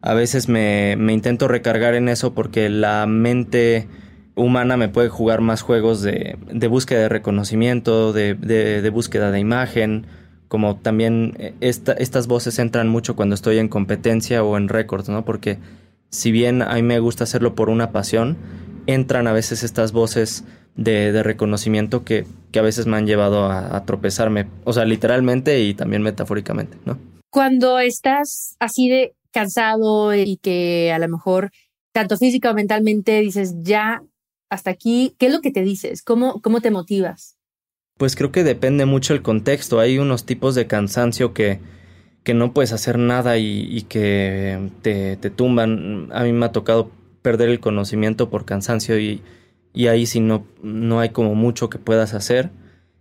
a 0.00 0.14
veces 0.14 0.48
me, 0.48 0.96
me 0.96 1.12
intento 1.12 1.48
recargar 1.48 1.94
en 1.94 2.08
eso 2.08 2.34
porque 2.34 2.68
la 2.68 3.06
mente 3.06 3.88
humana 4.38 4.76
me 4.76 4.88
puede 4.88 5.08
jugar 5.08 5.40
más 5.40 5.62
juegos 5.62 6.00
de, 6.00 6.38
de 6.50 6.68
búsqueda 6.68 7.00
de 7.00 7.08
reconocimiento, 7.08 8.12
de, 8.12 8.34
de, 8.34 8.90
búsqueda 8.90 9.30
de 9.30 9.40
imagen, 9.40 10.06
como 10.46 10.76
también 10.76 11.54
esta, 11.60 11.92
estas 11.92 12.28
voces 12.28 12.58
entran 12.58 12.88
mucho 12.88 13.16
cuando 13.16 13.34
estoy 13.34 13.58
en 13.58 13.68
competencia 13.68 14.44
o 14.44 14.56
en 14.56 14.68
récords, 14.68 15.08
¿no? 15.08 15.24
Porque 15.24 15.58
si 16.10 16.30
bien 16.30 16.62
a 16.62 16.74
mí 16.74 16.82
me 16.82 17.00
gusta 17.00 17.24
hacerlo 17.24 17.54
por 17.54 17.68
una 17.68 17.90
pasión, 17.90 18.38
entran 18.86 19.26
a 19.26 19.32
veces 19.32 19.62
estas 19.62 19.92
voces 19.92 20.44
de, 20.76 21.12
de 21.12 21.22
reconocimiento 21.24 22.04
que, 22.04 22.24
que, 22.52 22.60
a 22.60 22.62
veces 22.62 22.86
me 22.86 22.96
han 22.96 23.06
llevado 23.06 23.46
a, 23.46 23.76
a, 23.76 23.84
tropezarme, 23.84 24.46
o 24.64 24.72
sea, 24.72 24.84
literalmente 24.84 25.60
y 25.60 25.74
también 25.74 26.02
metafóricamente, 26.02 26.78
¿no? 26.86 26.96
Cuando 27.30 27.78
estás 27.78 28.56
así 28.60 28.88
de 28.88 29.12
cansado 29.32 30.14
y 30.14 30.36
que 30.38 30.92
a 30.92 30.98
lo 30.98 31.08
mejor 31.08 31.50
tanto 31.92 32.16
física 32.16 32.50
o 32.50 32.54
mentalmente 32.54 33.20
dices, 33.20 33.54
ya, 33.60 34.02
hasta 34.50 34.70
aquí, 34.70 35.14
¿qué 35.18 35.26
es 35.26 35.32
lo 35.32 35.40
que 35.40 35.50
te 35.50 35.62
dices? 35.62 36.02
¿Cómo, 36.02 36.40
cómo 36.40 36.60
te 36.60 36.70
motivas? 36.70 37.36
Pues 37.96 38.14
creo 38.14 38.30
que 38.30 38.44
depende 38.44 38.86
mucho 38.86 39.12
el 39.14 39.22
contexto. 39.22 39.80
Hay 39.80 39.98
unos 39.98 40.24
tipos 40.24 40.54
de 40.54 40.66
cansancio 40.66 41.34
que, 41.34 41.58
que 42.22 42.34
no 42.34 42.52
puedes 42.52 42.72
hacer 42.72 42.98
nada 42.98 43.38
y, 43.38 43.82
que 43.88 44.70
te, 44.82 45.16
te, 45.16 45.30
tumban. 45.30 46.08
A 46.12 46.22
mí 46.22 46.32
me 46.32 46.46
ha 46.46 46.52
tocado 46.52 46.90
perder 47.22 47.48
el 47.48 47.58
conocimiento 47.58 48.30
por 48.30 48.44
cansancio 48.44 48.98
y, 48.98 49.20
y 49.74 49.88
ahí 49.88 50.06
sí 50.06 50.20
no, 50.20 50.46
no 50.62 51.00
hay 51.00 51.08
como 51.08 51.34
mucho 51.34 51.68
que 51.68 51.78
puedas 51.78 52.14
hacer. 52.14 52.50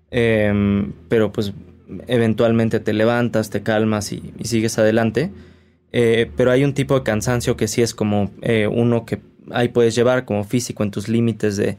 Em, 0.09 0.93
pero 1.09 1.31
pues 1.31 1.53
eventualmente 2.07 2.79
te 2.79 2.93
levantas, 2.93 3.49
te 3.49 3.61
calmas 3.61 4.11
y, 4.11 4.33
y 4.39 4.45
sigues 4.45 4.79
adelante. 4.79 5.31
Eh, 5.91 6.29
pero 6.35 6.51
hay 6.51 6.63
un 6.63 6.73
tipo 6.73 6.95
de 6.95 7.03
cansancio 7.03 7.55
que 7.55 7.67
sí 7.67 7.81
es 7.81 7.93
como 7.93 8.31
eh, 8.41 8.67
uno 8.67 9.05
que 9.05 9.21
ahí 9.51 9.69
puedes 9.69 9.95
llevar 9.95 10.25
como 10.25 10.43
físico 10.43 10.83
en 10.83 10.91
tus 10.91 11.07
límites 11.07 11.57
de 11.57 11.77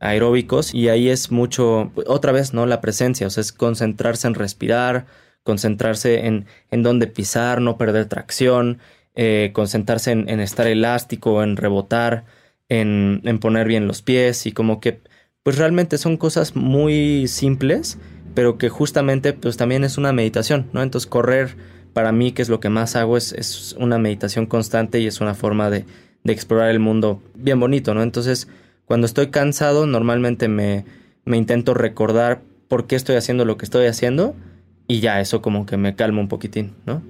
aeróbicos 0.00 0.74
y 0.74 0.88
ahí 0.88 1.08
es 1.08 1.30
mucho, 1.30 1.92
otra 2.06 2.32
vez, 2.32 2.54
¿no? 2.54 2.66
La 2.66 2.80
presencia, 2.80 3.26
o 3.26 3.30
sea, 3.30 3.42
es 3.42 3.52
concentrarse 3.52 4.26
en 4.26 4.34
respirar, 4.34 5.06
concentrarse 5.44 6.26
en, 6.26 6.46
en 6.70 6.82
dónde 6.82 7.06
pisar, 7.06 7.60
no 7.60 7.78
perder 7.78 8.06
tracción, 8.06 8.78
eh, 9.14 9.50
concentrarse 9.52 10.10
en, 10.10 10.28
en, 10.28 10.40
estar 10.40 10.66
elástico, 10.66 11.42
en 11.42 11.56
rebotar, 11.56 12.24
en, 12.68 13.20
en 13.24 13.38
poner 13.38 13.68
bien 13.68 13.86
los 13.86 14.02
pies 14.02 14.46
y 14.46 14.52
como 14.52 14.80
que, 14.80 15.00
pues 15.42 15.58
realmente 15.58 15.98
son 15.98 16.16
cosas 16.16 16.56
muy 16.56 17.28
simples, 17.28 17.98
pero 18.34 18.58
que 18.58 18.68
justamente 18.70 19.32
pues 19.32 19.56
también 19.56 19.84
es 19.84 19.98
una 19.98 20.12
meditación, 20.12 20.68
¿no? 20.72 20.82
Entonces 20.82 21.08
correr 21.08 21.56
para 21.92 22.12
mí, 22.12 22.32
que 22.32 22.42
es 22.42 22.48
lo 22.48 22.60
que 22.60 22.68
más 22.68 22.96
hago, 22.96 23.16
es, 23.16 23.32
es 23.32 23.74
una 23.78 23.98
meditación 23.98 24.46
constante 24.46 25.00
y 25.00 25.06
es 25.06 25.20
una 25.20 25.34
forma 25.34 25.70
de, 25.70 25.84
de, 26.24 26.32
explorar 26.32 26.70
el 26.70 26.80
mundo 26.80 27.22
bien 27.34 27.60
bonito, 27.60 27.94
¿no? 27.94 28.02
Entonces, 28.02 28.48
cuando 28.84 29.06
estoy 29.06 29.28
cansado, 29.28 29.86
normalmente 29.86 30.48
me, 30.48 30.84
me 31.24 31.36
intento 31.36 31.74
recordar 31.74 32.42
por 32.68 32.86
qué 32.86 32.96
estoy 32.96 33.16
haciendo 33.16 33.44
lo 33.44 33.56
que 33.56 33.64
estoy 33.64 33.86
haciendo 33.86 34.34
y 34.88 35.00
ya 35.00 35.20
eso 35.20 35.42
como 35.42 35.66
que 35.66 35.76
me 35.76 35.94
calma 35.94 36.20
un 36.20 36.28
poquitín, 36.28 36.74
¿no? 36.86 37.02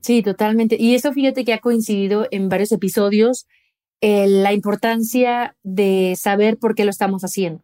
Sí, 0.00 0.22
totalmente. 0.22 0.76
Y 0.78 0.94
eso 0.94 1.12
fíjate 1.12 1.44
que 1.44 1.52
ha 1.52 1.58
coincidido 1.58 2.26
en 2.30 2.48
varios 2.48 2.72
episodios 2.72 3.46
eh, 4.00 4.26
la 4.28 4.52
importancia 4.52 5.56
de 5.62 6.14
saber 6.16 6.58
por 6.58 6.74
qué 6.74 6.84
lo 6.84 6.90
estamos 6.90 7.22
haciendo. 7.22 7.62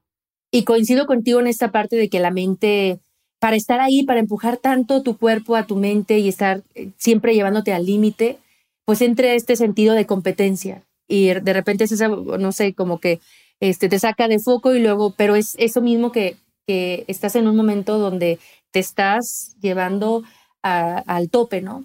Y 0.51 0.65
coincido 0.65 1.07
contigo 1.07 1.41
en 1.41 1.47
esta 1.47 1.73
parte 1.73 1.97
de 1.97 2.09
que 2.09 2.21
la 2.21 2.31
mente, 2.31 3.01
para 3.43 3.57
estar 3.57 3.81
ahí, 3.81 4.05
para 4.05 4.21
empujar 4.21 4.57
tanto 4.57 5.03
tu 5.03 5.19
cuerpo 5.19 5.57
a 5.57 5.67
tu 5.67 5.75
mente 5.75 6.17
y 6.21 6.29
estar 6.29 6.63
eh, 6.77 6.91
siempre 6.97 7.35
llevándote 7.35 7.73
al 7.73 7.85
límite, 7.85 8.39
pues 8.85 9.03
entre 9.03 9.35
este 9.35 9.57
sentido 9.57 9.97
de 9.97 10.07
competencia. 10.07 10.85
Y 11.09 11.27
de 11.27 11.53
repente 11.53 11.83
es 11.83 11.91
esa, 11.91 12.07
no 12.07 12.53
sé, 12.53 12.73
como 12.73 13.01
que 13.01 13.19
este, 13.59 13.89
te 13.89 13.99
saca 13.99 14.29
de 14.29 14.39
foco 14.39 14.77
y 14.77 14.81
luego, 14.81 15.17
pero 15.17 15.35
es 15.35 15.57
eso 15.59 15.81
mismo 15.81 16.13
que, 16.13 16.37
que 16.69 17.03
estás 17.09 17.35
en 17.35 17.49
un 17.49 17.57
momento 17.57 17.99
donde 17.99 18.39
te 18.71 18.79
estás 18.79 19.57
llevando 19.61 20.23
al 20.63 21.29
tope, 21.29 21.63
¿no? 21.63 21.85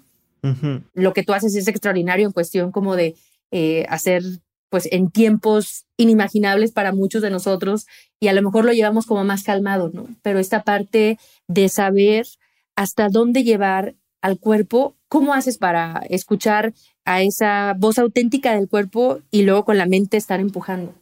Lo 0.93 1.13
que 1.13 1.23
tú 1.23 1.33
haces 1.33 1.55
es 1.55 1.67
extraordinario 1.67 2.27
en 2.27 2.33
cuestión 2.33 2.71
como 2.71 2.95
de 2.95 3.15
eh, 3.49 3.87
hacer 3.89 4.21
pues 4.69 4.87
en 4.91 5.09
tiempos 5.09 5.85
inimaginables 5.97 6.71
para 6.71 6.91
muchos 6.91 7.21
de 7.21 7.29
nosotros 7.29 7.87
y 8.19 8.27
a 8.27 8.33
lo 8.33 8.41
mejor 8.41 8.65
lo 8.65 8.73
llevamos 8.73 9.05
como 9.05 9.23
más 9.23 9.43
calmado, 9.43 9.89
¿no? 9.93 10.07
Pero 10.21 10.39
esta 10.39 10.63
parte 10.63 11.17
de 11.47 11.69
saber 11.69 12.27
hasta 12.75 13.09
dónde 13.09 13.43
llevar 13.43 13.95
al 14.21 14.39
cuerpo, 14.39 14.95
¿cómo 15.07 15.33
haces 15.33 15.57
para 15.57 16.01
escuchar 16.09 16.73
a 17.05 17.21
esa 17.21 17.73
voz 17.77 17.97
auténtica 17.97 18.53
del 18.53 18.67
cuerpo 18.67 19.19
y 19.31 19.43
luego 19.43 19.65
con 19.65 19.77
la 19.77 19.85
mente 19.85 20.17
estar 20.17 20.39
empujando? 20.39 20.93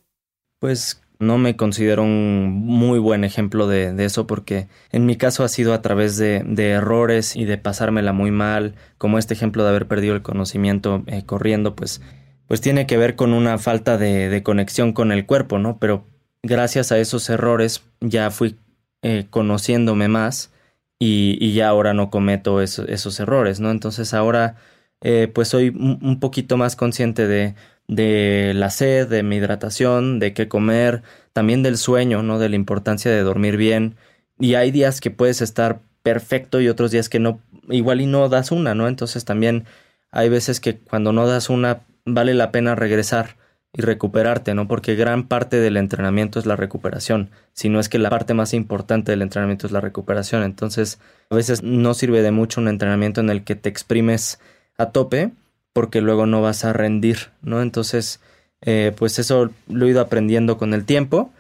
Pues 0.59 1.01
no 1.19 1.37
me 1.37 1.55
considero 1.55 2.03
un 2.03 2.51
muy 2.65 2.99
buen 2.99 3.23
ejemplo 3.23 3.67
de, 3.67 3.93
eso 4.03 4.27
porque 4.27 4.67
en 4.91 5.05
mi 5.05 5.15
caso 5.15 5.43
ha 5.43 5.49
sido 5.49 5.73
a 5.73 5.81
través 5.81 6.17
de, 6.17 6.43
errores 6.57 7.35
y 7.35 7.45
de 7.45 7.57
pasármela 7.57 8.13
muy 8.13 8.31
mal, 8.31 8.75
como 8.97 9.17
este 9.17 9.33
ejemplo 9.33 9.63
de 9.63 9.69
haber 9.69 9.87
perdido 9.87 10.15
el 10.15 10.21
conocimiento 10.21 11.03
eh, 11.07 11.23
corriendo, 11.25 11.75
pues, 11.75 12.01
pues 12.47 12.61
tiene 12.61 12.87
que 12.87 12.97
ver 12.97 13.15
con 13.15 13.33
una 13.33 13.57
falta 13.57 13.97
de, 13.97 14.41
conexión 14.43 14.93
con 14.93 15.11
el 15.11 15.25
cuerpo, 15.25 15.59
¿no? 15.59 15.77
Pero 15.79 16.05
gracias 16.43 16.91
a 16.91 16.99
esos 16.99 17.29
errores 17.29 17.83
ya 18.01 18.31
fui 18.31 18.57
eh, 19.01 19.25
conociéndome 19.29 20.07
más 20.07 20.51
y, 20.99 21.53
ya 21.53 21.69
ahora 21.69 21.93
no 21.93 22.09
cometo 22.09 22.61
esos 22.61 23.19
errores, 23.19 23.59
¿no? 23.59 23.71
Entonces 23.71 24.13
ahora 24.13 24.55
eh, 25.01 25.29
pues 25.33 25.47
soy 25.49 25.69
un 25.69 26.19
poquito 26.19 26.57
más 26.57 26.75
consciente 26.75 27.27
de 27.27 27.55
de 27.87 28.53
la 28.55 28.69
sed, 28.69 29.07
de 29.07 29.23
mi 29.23 29.37
hidratación, 29.37 30.19
de 30.19 30.33
qué 30.33 30.47
comer, 30.47 31.03
también 31.33 31.63
del 31.63 31.77
sueño, 31.77 32.23
¿no? 32.23 32.39
De 32.39 32.49
la 32.49 32.55
importancia 32.55 33.11
de 33.11 33.21
dormir 33.21 33.57
bien. 33.57 33.95
Y 34.39 34.55
hay 34.55 34.71
días 34.71 35.01
que 35.01 35.11
puedes 35.11 35.41
estar 35.41 35.81
perfecto 36.03 36.61
y 36.61 36.67
otros 36.67 36.91
días 36.91 37.09
que 37.09 37.19
no, 37.19 37.39
igual 37.69 38.01
y 38.01 38.05
no 38.05 38.29
das 38.29 38.51
una, 38.51 38.75
¿no? 38.75 38.87
Entonces 38.87 39.25
también 39.25 39.65
hay 40.11 40.29
veces 40.29 40.59
que 40.59 40.77
cuando 40.77 41.13
no 41.13 41.27
das 41.27 41.49
una 41.49 41.81
vale 42.05 42.33
la 42.33 42.51
pena 42.51 42.75
regresar 42.75 43.35
y 43.73 43.81
recuperarte, 43.81 44.53
¿no? 44.53 44.67
Porque 44.67 44.95
gran 44.95 45.27
parte 45.27 45.57
del 45.59 45.75
entrenamiento 45.77 46.39
es 46.39 46.45
la 46.45 46.55
recuperación, 46.55 47.29
si 47.53 47.67
no 47.67 47.79
es 47.79 47.89
que 47.89 47.99
la 47.99 48.09
parte 48.09 48.33
más 48.33 48.53
importante 48.53 49.11
del 49.11 49.21
entrenamiento 49.21 49.67
es 49.67 49.73
la 49.73 49.81
recuperación. 49.81 50.43
Entonces, 50.43 50.99
a 51.29 51.35
veces 51.35 51.61
no 51.61 51.93
sirve 51.93 52.21
de 52.21 52.31
mucho 52.31 52.61
un 52.61 52.69
entrenamiento 52.69 53.19
en 53.19 53.29
el 53.29 53.43
que 53.43 53.55
te 53.55 53.69
exprimes 53.69 54.39
a 54.77 54.91
tope 54.91 55.31
porque 55.73 55.99
luego 55.99 56.25
no 56.25 56.41
vas 56.41 56.63
a 56.63 56.71
rendir, 56.71 57.31
¿no? 57.41 57.61
Entonces, 57.61 58.21
eh, 58.61 58.93
pues 58.95 59.19
eso 59.19 59.51
lo 59.67 59.85
he 59.85 59.89
ido 59.89 59.99
aprendiendo 59.99 60.57
con 60.57 60.73
el 60.73 60.85
tiempo 60.85 61.33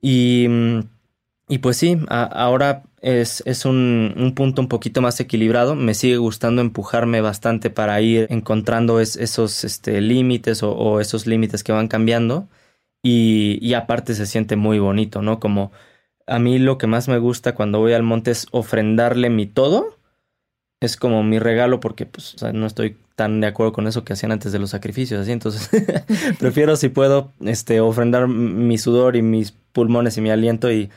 y, 0.00 0.46
y 1.48 1.58
pues 1.58 1.78
sí, 1.78 1.98
ahora 2.08 2.84
es, 3.02 3.42
es 3.46 3.64
un, 3.64 4.14
un, 4.16 4.32
punto 4.34 4.62
un 4.62 4.68
poquito 4.68 5.02
más 5.02 5.18
equilibrado, 5.18 5.74
me 5.74 5.92
sigue 5.94 6.18
gustando 6.18 6.62
empujarme 6.62 7.20
bastante 7.20 7.68
para 7.68 8.00
ir 8.00 8.28
encontrando 8.30 9.00
esos 9.00 9.64
este, 9.64 10.00
límites 10.00 10.62
o, 10.62 11.00
esos 11.00 11.26
límites 11.26 11.64
que 11.64 11.72
van 11.72 11.88
cambiando. 11.88 12.48
Y, 13.02 13.74
aparte 13.74 14.14
se 14.14 14.26
siente 14.26 14.54
muy 14.54 14.78
bonito, 14.78 15.22
¿no? 15.22 15.40
Como 15.40 15.72
a 16.26 16.38
mí 16.38 16.60
lo 16.60 16.78
que 16.78 16.86
más 16.86 17.08
me 17.08 17.18
gusta 17.18 17.54
cuando 17.56 17.80
voy 17.80 17.92
al 17.94 18.04
monte 18.04 18.30
es 18.30 18.46
ofrendarle 18.52 19.28
mi 19.30 19.46
todo. 19.46 19.98
Es 20.80 20.96
como 20.96 21.24
mi 21.24 21.40
regalo 21.40 21.80
porque 21.80 22.06
pues 22.06 22.36
no 22.54 22.66
estoy 22.66 22.96
tan 23.16 23.40
de 23.40 23.48
acuerdo 23.48 23.72
con 23.72 23.88
eso 23.88 24.04
que 24.04 24.12
hacían 24.12 24.32
antes 24.32 24.52
de 24.52 24.58
los 24.58 24.70
sacrificios, 24.70 25.20
así 25.20 25.32
entonces 25.32 25.70
prefiero 26.40 26.76
si 26.76 26.88
puedo 26.88 27.32
este 27.40 27.80
ofrendar 27.80 28.26
mi 28.26 28.78
sudor 28.78 29.16
y 29.16 29.22
mis 29.22 29.52
pulmones 29.52 30.16
y 30.16 30.20
mi 30.20 30.30
aliento 30.30 30.72
y, 30.72 30.90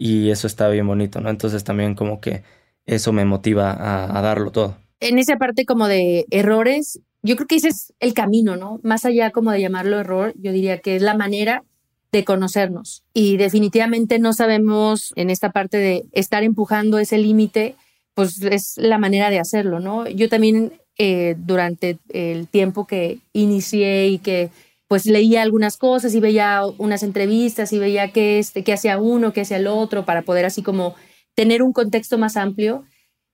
y 0.00 0.30
eso 0.30 0.46
está 0.46 0.70
bien 0.70 0.86
bonito, 0.86 1.20
¿no? 1.20 1.28
Entonces 1.28 1.62
también 1.62 1.94
como 1.94 2.22
que 2.22 2.42
eso 2.86 3.12
me 3.12 3.26
motiva 3.26 3.70
a, 3.70 4.22
darlo 4.22 4.50
todo. 4.50 4.78
En 4.98 5.18
esa 5.18 5.36
parte 5.36 5.66
como 5.66 5.88
de 5.88 6.24
errores, 6.30 7.00
yo 7.22 7.36
creo 7.36 7.46
que 7.46 7.56
ese 7.56 7.68
es 7.68 7.92
el 8.00 8.14
camino, 8.14 8.56
¿no? 8.56 8.80
Más 8.82 9.04
allá 9.04 9.30
como 9.30 9.52
de 9.52 9.60
llamarlo 9.60 10.00
error, 10.00 10.32
yo 10.40 10.52
diría 10.52 10.78
que 10.78 10.96
es 10.96 11.02
la 11.02 11.14
manera 11.14 11.64
de 12.12 12.24
conocernos 12.24 13.04
y 13.12 13.36
definitivamente 13.36 14.18
no 14.18 14.32
sabemos 14.32 15.12
en 15.16 15.28
esta 15.28 15.52
parte 15.52 15.76
de 15.76 16.06
estar 16.12 16.44
empujando 16.44 16.98
ese 16.98 17.18
límite 17.18 17.76
pues 18.14 18.42
es 18.42 18.76
la 18.78 18.98
manera 18.98 19.30
de 19.30 19.38
hacerlo, 19.38 19.80
¿no? 19.80 20.08
Yo 20.08 20.28
también 20.28 20.72
eh, 20.98 21.36
durante 21.38 21.98
el 22.08 22.48
tiempo 22.48 22.86
que 22.86 23.18
inicié 23.32 24.08
y 24.08 24.18
que 24.18 24.50
pues 24.90 25.06
leía 25.06 25.42
algunas 25.42 25.76
cosas 25.76 26.12
y 26.14 26.20
veía 26.20 26.62
unas 26.78 27.04
entrevistas 27.04 27.72
y 27.72 27.78
veía 27.78 28.12
qué, 28.12 28.40
este, 28.40 28.64
qué 28.64 28.72
hacía 28.72 28.98
uno, 28.98 29.32
qué 29.32 29.42
hacía 29.42 29.58
el 29.58 29.68
otro, 29.68 30.04
para 30.04 30.22
poder 30.22 30.44
así 30.44 30.62
como 30.62 30.96
tener 31.36 31.62
un 31.62 31.72
contexto 31.72 32.18
más 32.18 32.36
amplio, 32.36 32.84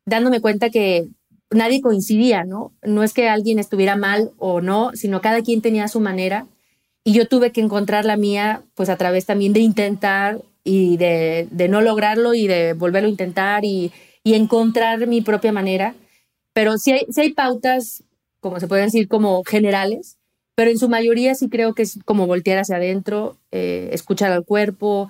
dándome 0.05 0.43
cuenta 0.43 0.69
que 0.69 1.09
nadie 1.51 1.81
coincidía, 1.81 2.45
¿no? 2.45 2.75
No 2.83 3.03
es 3.03 3.15
que 3.15 3.29
alguien 3.29 3.59
estuviera 3.59 3.97
mal 3.97 4.33
o 4.37 4.61
no, 4.61 4.91
sino 4.93 5.23
cada 5.23 5.41
quien 5.41 5.63
tenía 5.63 5.89
su 5.89 6.01
manera 6.01 6.47
y 7.05 7.15
yo 7.15 7.27
tuve 7.27 7.53
que 7.53 7.63
encontrar 7.63 8.05
la 8.05 8.19
mía 8.19 8.63
pues 8.75 8.91
a 8.91 8.97
través 8.97 9.25
también 9.25 9.55
de 9.55 9.61
intentar 9.61 10.43
y 10.63 10.99
de, 10.99 11.49
de 11.51 11.69
no 11.69 11.81
lograrlo 11.81 12.35
y 12.35 12.47
de 12.47 12.75
volverlo 12.75 13.07
a 13.07 13.11
intentar 13.11 13.65
y 13.65 13.93
y 14.27 14.35
encontrar 14.35 15.07
mi 15.07 15.21
propia 15.21 15.53
manera. 15.53 15.95
Pero 16.53 16.79
sí 16.79 16.91
hay, 16.91 17.07
hay 17.17 17.33
pautas, 17.33 18.03
como 18.41 18.59
se 18.59 18.67
puede 18.67 18.83
decir, 18.83 19.07
como 19.07 19.45
generales, 19.45 20.19
pero 20.57 20.71
en 20.71 20.79
su 20.79 20.89
mayoría 20.89 21.37
sí 21.37 21.49
creo 21.49 21.75
que 21.75 21.83
es 21.83 22.01
como 22.05 22.27
voltear 22.27 22.59
hacia 22.59 22.77
adentro, 22.77 23.37
eh, 23.53 23.91
escuchar 23.93 24.33
al 24.33 24.45
cuerpo 24.45 25.09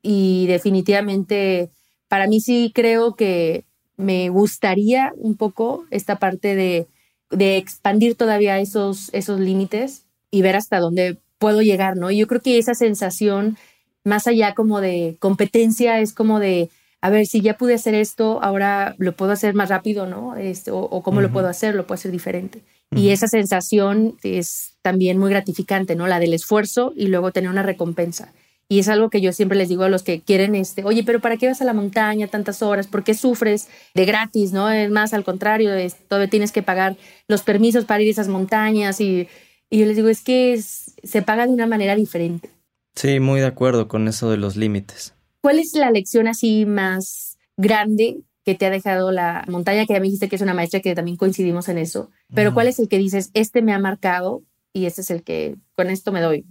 y 0.00 0.46
definitivamente 0.46 1.68
para 2.08 2.26
mí 2.26 2.40
sí 2.40 2.72
creo 2.74 3.14
que 3.14 3.64
me 3.96 4.30
gustaría 4.30 5.12
un 5.16 5.36
poco 5.36 5.84
esta 5.90 6.18
parte 6.18 6.54
de, 6.54 6.86
de 7.30 7.58
expandir 7.58 8.14
todavía 8.14 8.58
esos, 8.60 9.12
esos 9.12 9.40
límites 9.40 10.06
y 10.30 10.40
ver 10.40 10.56
hasta 10.56 10.78
dónde 10.78 11.18
puedo 11.38 11.60
llegar, 11.60 11.96
¿no? 11.96 12.10
Yo 12.10 12.26
creo 12.26 12.40
que 12.40 12.58
esa 12.58 12.74
sensación, 12.74 13.58
más 14.04 14.26
allá 14.26 14.54
como 14.54 14.80
de 14.80 15.16
competencia, 15.18 16.00
es 16.00 16.12
como 16.14 16.38
de 16.40 16.70
a 17.00 17.10
ver, 17.10 17.26
si 17.26 17.40
ya 17.40 17.56
pude 17.56 17.74
hacer 17.74 17.94
esto, 17.94 18.42
ahora 18.42 18.96
lo 18.98 19.12
puedo 19.12 19.32
hacer 19.32 19.54
más 19.54 19.68
rápido, 19.68 20.06
¿no? 20.06 20.34
Este, 20.36 20.70
o, 20.72 21.02
cómo 21.02 21.20
lo 21.20 21.30
puedo 21.30 21.46
hacer, 21.46 21.74
lo 21.74 21.86
puedo 21.86 21.94
hacer 21.94 22.10
diferente. 22.10 22.62
Y 22.90 23.10
esa 23.10 23.28
sensación 23.28 24.16
es 24.22 24.74
también 24.82 25.18
muy 25.18 25.30
gratificante, 25.30 25.94
¿no? 25.94 26.06
La 26.06 26.18
del 26.18 26.32
esfuerzo 26.32 26.92
y 26.96 27.08
luego 27.08 27.32
tener 27.32 27.50
una 27.50 27.62
recompensa. 27.62 28.32
Y 28.70 28.80
es 28.80 28.88
algo 28.88 29.08
que 29.08 29.20
yo 29.20 29.32
siempre 29.32 29.56
les 29.56 29.68
digo 29.68 29.84
a 29.84 29.88
los 29.88 30.02
que 30.02 30.20
quieren, 30.20 30.54
este, 30.54 30.84
oye, 30.84 31.02
pero 31.02 31.20
¿para 31.20 31.38
qué 31.38 31.46
vas 31.46 31.62
a 31.62 31.64
la 31.64 31.72
montaña 31.72 32.28
tantas 32.28 32.62
horas? 32.62 32.86
¿Por 32.86 33.02
qué 33.02 33.14
sufres 33.14 33.68
de 33.94 34.04
gratis, 34.04 34.52
no? 34.52 34.70
Es 34.70 34.90
más, 34.90 35.14
al 35.14 35.24
contrario, 35.24 35.72
es, 35.72 35.96
todavía 36.06 36.28
tienes 36.28 36.52
que 36.52 36.62
pagar 36.62 36.96
los 37.28 37.42
permisos 37.42 37.86
para 37.86 38.02
ir 38.02 38.08
a 38.08 38.10
esas 38.10 38.28
montañas. 38.28 39.00
Y, 39.00 39.28
y 39.70 39.78
yo 39.78 39.86
les 39.86 39.96
digo, 39.96 40.08
es 40.08 40.22
que 40.22 40.60
se 40.60 41.22
paga 41.22 41.46
de 41.46 41.52
una 41.52 41.66
manera 41.66 41.94
diferente. 41.94 42.50
Sí, 42.94 43.20
muy 43.20 43.40
de 43.40 43.46
acuerdo 43.46 43.88
con 43.88 44.06
eso 44.06 44.30
de 44.30 44.36
los 44.36 44.56
límites. 44.56 45.14
¿Cuál 45.40 45.60
es 45.60 45.72
la 45.72 45.90
lección 45.90 46.28
así 46.28 46.66
más 46.66 47.38
grande 47.56 48.22
que 48.48 48.54
te 48.54 48.64
ha 48.64 48.70
dejado 48.70 49.12
la 49.12 49.44
montaña? 49.46 49.84
Que 49.84 49.92
ya 49.92 50.00
me 50.00 50.06
dijiste 50.06 50.30
que 50.30 50.36
es 50.36 50.40
una 50.40 50.54
maestra 50.54 50.80
que 50.80 50.94
también 50.94 51.18
coincidimos 51.18 51.68
en 51.68 51.76
eso, 51.76 52.10
pero 52.32 52.54
¿cuál 52.54 52.66
es 52.66 52.78
el 52.78 52.88
que 52.88 52.96
dices, 52.96 53.30
este 53.34 53.60
me 53.60 53.74
ha 53.74 53.78
marcado 53.78 54.42
y 54.72 54.86
este 54.86 55.02
es 55.02 55.10
el 55.10 55.22
que 55.22 55.56
con 55.76 55.90
esto 55.90 56.12
me 56.12 56.22
doy? 56.22 56.46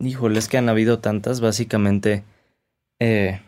Híjole, 0.00 0.40
es 0.40 0.48
que 0.48 0.58
han 0.58 0.68
habido 0.68 0.98
tantas, 0.98 1.40
básicamente 1.40 2.24
eh, 2.98 3.40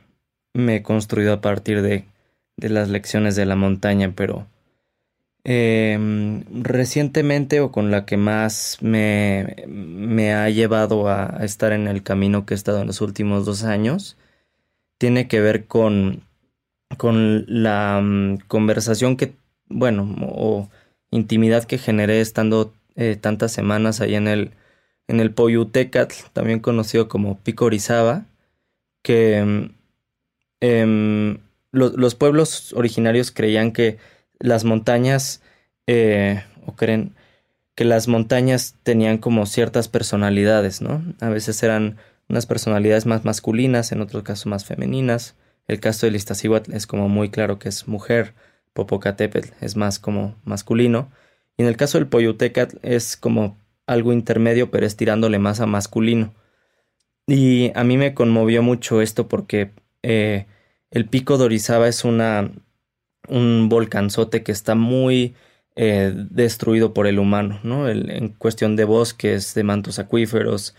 me 0.53 0.77
he 0.77 0.83
construido 0.85 1.33
a 1.33 1.41
partir 1.41 1.83
de, 1.83 2.05
de, 2.57 2.69
las 2.69 2.91
lecciones 2.91 3.35
de 3.35 3.45
la 3.45 3.57
montaña, 3.57 4.13
pero 4.15 4.47
em, 5.43 6.45
recientemente 6.63 7.59
o 7.59 7.73
con 7.73 7.91
la 7.91 8.07
que 8.07 8.17
más 8.17 8.79
me, 8.83 9.65
me 9.67 10.33
ha 10.33 10.49
llevado 10.49 11.09
a, 11.09 11.41
estar 11.43 11.73
en 11.73 11.89
el 11.89 12.05
camino 12.05 12.47
que 12.47 12.55
he 12.55 12.57
estado 12.57 12.83
en 12.83 12.87
los 12.87 13.01
últimos 13.01 13.45
dos 13.45 13.65
años, 13.65 14.17
tiene 14.97 15.27
que 15.27 15.41
ver 15.41 15.67
con, 15.67 16.23
con 16.97 17.45
la 17.49 18.01
mm, 18.03 18.39
conversación 18.49 19.17
que, 19.17 19.35
bueno, 19.69 20.15
o 20.21 20.69
intimidad 21.11 21.65
que 21.65 21.79
generé 21.79 22.21
estando 22.21 22.73
eh, 22.97 23.17
tantas 23.17 23.53
semanas 23.53 24.01
ahí 24.01 24.15
en 24.15 24.29
el, 24.29 24.53
en 25.09 25.21
el 25.21 25.33
también 26.33 26.61
conocido 26.61 27.09
como 27.09 27.39
Pico 27.39 27.67
Orizaba, 27.67 28.27
que 29.03 29.71
em, 30.61 31.39
los 31.73 32.15
pueblos 32.15 32.73
originarios 32.75 33.31
creían 33.31 33.73
que 33.73 33.99
las 34.39 34.65
montañas, 34.65 35.43
eh, 35.87 36.43
o 36.67 36.75
creen 36.75 37.15
que 37.75 37.85
las 37.85 38.09
montañas 38.09 38.77
tenían 38.83 39.19
como 39.19 39.47
ciertas 39.47 39.89
personalidades, 39.89 40.81
¿no? 40.81 41.03
A 41.21 41.29
veces 41.29 41.63
eran 41.63 41.97
unas 42.29 42.47
personalidades 42.47 43.07
más 43.07 43.25
masculinas, 43.25 43.93
en 43.93 44.01
otros 44.01 44.23
casos 44.23 44.47
más 44.47 44.65
femeninas. 44.65 45.35
El 45.67 45.81
caso 45.81 46.07
del 46.07 46.17
Iztaccíhuatl 46.17 46.75
es 46.75 46.87
como 46.87 47.09
muy 47.09 47.31
claro 47.31 47.59
que 47.59 47.69
es 47.69 47.89
mujer, 47.89 48.35
Popocatépetl 48.75 49.51
es 49.61 49.77
más 49.77 49.99
como 49.99 50.37
masculino. 50.45 51.11
Y 51.57 51.63
en 51.63 51.69
el 51.69 51.77
caso 51.77 51.99
del 51.99 52.09
Poyutecatl 52.09 52.79
es 52.83 53.17
como 53.17 53.57
algo 53.87 54.13
intermedio, 54.13 54.71
pero 54.71 54.85
es 54.85 54.97
tirándole 54.97 55.39
más 55.39 55.61
a 55.61 55.67
masculino. 55.67 56.35
Y 57.27 57.73
a 57.75 57.85
mí 57.85 57.97
me 57.97 58.15
conmovió 58.15 58.63
mucho 58.63 59.01
esto 59.01 59.29
porque 59.29 59.71
eh, 60.03 60.47
el 60.91 61.09
pico 61.09 61.39
de 61.39 61.45
Orizaba 61.45 61.89
es 61.89 62.05
una, 62.05 62.51
un 63.29 63.69
volcanzote 63.69 64.43
que 64.43 64.53
está 64.53 64.75
muy 64.75 65.35
eh, 65.77 66.13
destruido 66.31 66.93
por 66.93 67.07
el 67.07 67.19
humano, 67.19 67.61
¿no? 67.63 67.89
en 67.89 68.29
cuestión 68.29 68.77
de 68.77 68.85
bosques, 68.85 69.55
de 69.55 69.63
mantos 69.63 69.99
acuíferos. 69.99 70.75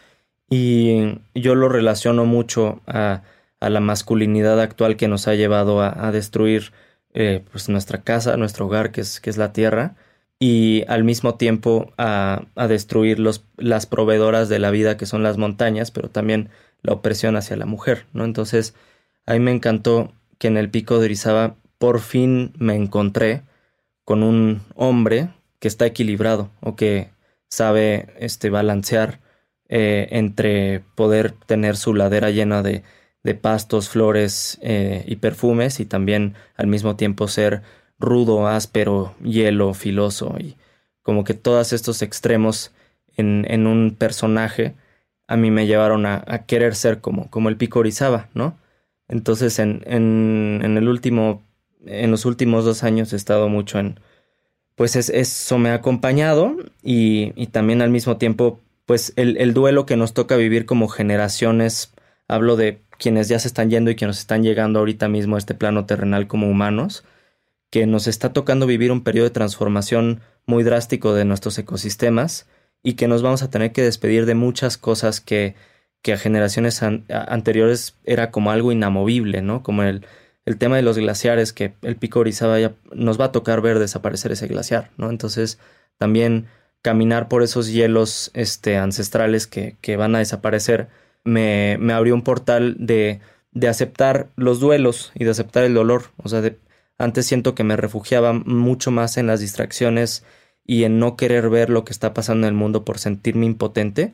Y 0.50 1.19
yo 1.34 1.56
lo 1.56 1.69
relaciono 1.69 2.26
mucho 2.26 2.82
a, 2.86 3.24
a 3.60 3.70
la 3.70 3.80
masculinidad 3.80 4.60
actual 4.62 4.98
que 4.98 5.08
nos 5.08 5.28
ha 5.28 5.36
llevado 5.36 5.82
a, 5.82 6.12
destruir 6.12 6.74
eh, 7.13 7.44
pues 7.52 7.70
nuestra 7.70 8.04
casa, 8.04 8.38
nuestro 8.38 8.65
hogar, 8.65 8.91
que 8.91 9.02
es, 9.02 9.20
que 9.20 9.30
es 9.30 9.38
la 9.38 9.54
tierra 9.54 9.96
y 10.39 10.84
al 10.88 11.04
mismo 11.04 11.36
tiempo 11.36 11.94
a, 11.98 12.46
a 12.56 12.68
destruir 12.68 13.20
los, 13.20 13.46
las 13.58 13.86
proveedoras 13.86 14.50
de 14.50 14.60
la 14.60 14.72
vida 14.72 14.98
que 14.98 15.06
son 15.06 15.24
las 15.24 15.38
montañas, 15.38 15.91
pero 15.91 16.10
también 16.10 16.50
la 16.82 16.94
opresión 16.94 17.36
hacia 17.36 17.56
la 17.56 17.65
mujer, 17.65 18.06
¿no? 18.13 18.26
Entonces, 18.26 18.76
a 19.26 19.34
mí 19.34 19.39
me 19.39 19.52
encantó 19.52 20.13
que 20.38 20.48
en 20.48 20.58
el 20.58 20.70
pico 20.70 21.00
de 21.00 21.06
Orizaba 21.06 21.56
por 21.78 22.00
fin 22.00 22.54
me 22.58 22.76
encontré 22.76 23.44
con 24.04 24.24
un 24.24 24.62
hombre 24.76 25.30
que 25.60 25.68
está 25.68 25.86
equilibrado 25.86 26.52
o 26.62 26.76
que 26.76 27.10
sabe 27.50 28.08
este, 28.20 28.50
balancear 28.50 29.20
eh, 29.68 30.08
entre 30.12 30.84
poder 30.96 31.32
tener 31.32 31.76
su 31.78 31.94
ladera 31.94 32.30
llena 32.30 32.62
de, 32.62 32.84
de 33.25 33.33
pastos, 33.33 33.89
flores 33.89 34.59
eh, 34.61 35.03
y 35.07 35.17
perfumes 35.17 35.79
y 35.79 35.85
también 35.85 36.35
al 36.55 36.67
mismo 36.67 36.95
tiempo 36.95 37.27
ser 37.27 37.63
rudo, 37.99 38.47
áspero, 38.47 39.15
hielo, 39.23 39.73
filoso 39.73 40.35
y 40.39 40.55
como 41.01 41.23
que 41.23 41.33
todos 41.33 41.73
estos 41.73 42.03
extremos 42.03 42.71
en, 43.17 43.45
en 43.49 43.65
un 43.65 43.95
personaje 43.97 44.75
a 45.27 45.38
mí 45.38 45.49
me 45.49 45.65
llevaron 45.65 46.05
a, 46.05 46.23
querer 46.45 46.75
ser 46.75 47.01
como, 47.01 47.31
como 47.31 47.49
el 47.49 47.57
pico 47.57 47.79
Orizaba, 47.79 48.29
¿no? 48.35 48.59
Entonces 49.07 49.57
en, 49.57 49.81
en, 49.88 50.61
en, 50.63 50.77
el 50.77 50.88
último, 50.88 51.43
en 51.85 52.11
los 52.11 52.25
últimos 52.25 52.63
dos 52.63 52.83
años 52.83 53.11
he 53.11 53.15
estado 53.15 53.49
mucho 53.49 53.79
en, 53.79 53.99
pues 54.75 54.95
es, 54.95 55.09
eso 55.09 55.57
me 55.57 55.69
ha 55.69 55.75
acompañado 55.75 56.55
y, 56.83 57.33
y 57.35 57.47
también 57.47 57.81
al 57.81 57.89
mismo 57.89 58.17
tiempo, 58.17 58.59
pues 58.85 59.13
el, 59.15 59.38
el, 59.38 59.55
duelo 59.55 59.88
que 59.88 59.97
nos 59.97 60.13
toca 60.13 60.35
vivir 60.35 60.67
como 60.67 60.89
generaciones, 60.89 61.91
hablo 62.27 62.55
de 62.55 62.81
quienes 62.97 63.27
ya 63.27 63.39
se 63.39 63.47
están 63.47 63.69
yendo 63.69 63.91
y 63.91 63.95
quienes 63.95 64.19
están 64.19 64.43
llegando 64.43 64.79
ahorita 64.79 65.08
mismo 65.08 65.36
a 65.36 65.39
este 65.39 65.53
plano 65.53 65.86
terrenal 65.86 66.27
como 66.27 66.49
humanos, 66.49 67.03
que 67.69 67.86
nos 67.88 68.08
está 68.08 68.34
tocando 68.34 68.67
vivir 68.67 68.91
un 68.91 69.03
periodo 69.03 69.25
de 69.25 69.34
transformación 69.34 70.21
muy 70.45 70.63
drástico 70.63 71.13
de 71.13 71.25
nuestros 71.25 71.58
ecosistemas 71.58 72.47
y 72.84 72.93
que 72.93 73.08
nos 73.08 73.21
vamos 73.21 73.43
a 73.43 73.49
tener 73.49 73.71
que 73.71 73.81
despedir 73.81 74.25
de 74.25 74.36
muchas 74.36 74.77
cosas 74.77 75.19
que, 75.19 75.55
que 76.01 76.13
a 76.13 76.17
generaciones 76.17 76.81
anteriores 76.84 77.97
era 78.03 78.31
como 78.31 78.51
algo 78.51 78.71
inamovible, 78.71 79.41
¿no? 79.41 79.63
Como 79.63 79.84
el, 79.84 80.05
el 80.45 80.58
tema 80.58 80.75
de 80.75 80.84
los 80.84 80.97
glaciares, 80.97 81.51
que 81.51 81.73
el 81.81 81.95
pico 81.95 82.19
Orizaba 82.19 82.60
ya 82.60 82.75
nos 82.93 83.19
va 83.19 83.25
a 83.25 83.31
tocar 83.31 83.62
ver 83.62 83.79
desaparecer 83.79 84.31
ese 84.31 84.47
glaciar, 84.47 84.91
¿no? 84.97 85.10
Entonces, 85.10 85.60
también 85.97 86.45
caminar 86.84 87.27
por 87.27 87.41
esos 87.41 87.71
hielos 87.71 88.29
este, 88.36 88.77
ancestrales 88.77 89.47
que, 89.47 89.77
que 89.81 89.97
van 89.97 90.15
a 90.15 90.19
desaparecer 90.19 90.88
me, 91.25 91.77
me 91.79 91.93
abrió 91.93 92.15
un 92.15 92.21
portal 92.21 92.77
de, 92.79 93.19
de 93.51 93.67
aceptar 93.67 94.29
los 94.38 94.59
duelos 94.59 95.11
y 95.15 95.25
de 95.25 95.31
aceptar 95.31 95.63
el 95.63 95.73
dolor, 95.73 96.11
o 96.17 96.29
sea, 96.29 96.41
de, 96.41 96.57
antes 96.97 97.25
siento 97.25 97.55
que 97.55 97.63
me 97.63 97.75
refugiaba 97.75 98.33
mucho 98.33 98.91
más 98.91 99.17
en 99.17 99.27
las 99.27 99.41
distracciones 99.41 100.23
y 100.65 100.83
en 100.83 100.99
no 100.99 101.17
querer 101.17 101.49
ver 101.49 101.69
lo 101.69 101.83
que 101.83 101.91
está 101.91 102.13
pasando 102.13 102.47
en 102.47 102.53
el 102.53 102.57
mundo 102.57 102.85
por 102.85 102.99
sentirme 102.99 103.45
impotente. 103.45 104.13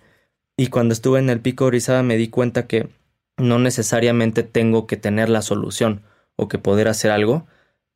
Y 0.57 0.67
cuando 0.67 0.93
estuve 0.93 1.19
en 1.19 1.29
el 1.29 1.39
pico 1.39 1.65
Orizaba 1.65 2.03
me 2.03 2.17
di 2.17 2.27
cuenta 2.27 2.67
que 2.67 2.89
no 3.37 3.59
necesariamente 3.59 4.43
tengo 4.43 4.87
que 4.87 4.97
tener 4.97 5.29
la 5.29 5.41
solución 5.41 6.01
o 6.35 6.47
que 6.47 6.57
poder 6.57 6.87
hacer 6.87 7.11
algo, 7.11 7.47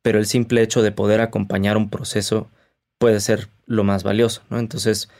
pero 0.02 0.18
el 0.18 0.26
simple 0.26 0.62
hecho 0.62 0.82
de 0.82 0.92
poder 0.92 1.20
acompañar 1.20 1.76
un 1.76 1.90
proceso 1.90 2.48
puede 2.98 3.20
ser 3.20 3.50
lo 3.66 3.84
más 3.84 4.04
valioso, 4.04 4.42
¿no? 4.50 4.58
Entonces 4.58 5.10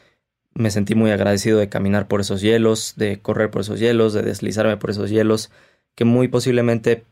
me 0.56 0.70
sentí 0.70 0.94
muy 0.94 1.10
agradecido 1.10 1.58
de 1.58 1.68
caminar 1.68 2.08
por 2.08 2.20
esos 2.20 2.40
hielos, 2.40 2.94
de 2.96 3.20
correr 3.20 3.50
por 3.50 3.60
esos 3.60 3.78
hielos, 3.78 4.14
de 4.14 4.22
deslizarme 4.22 4.76
por 4.76 4.90
esos 4.90 5.10
hielos, 5.10 5.50
que 5.94 6.04
muy 6.04 6.28
posiblemente 6.28 7.04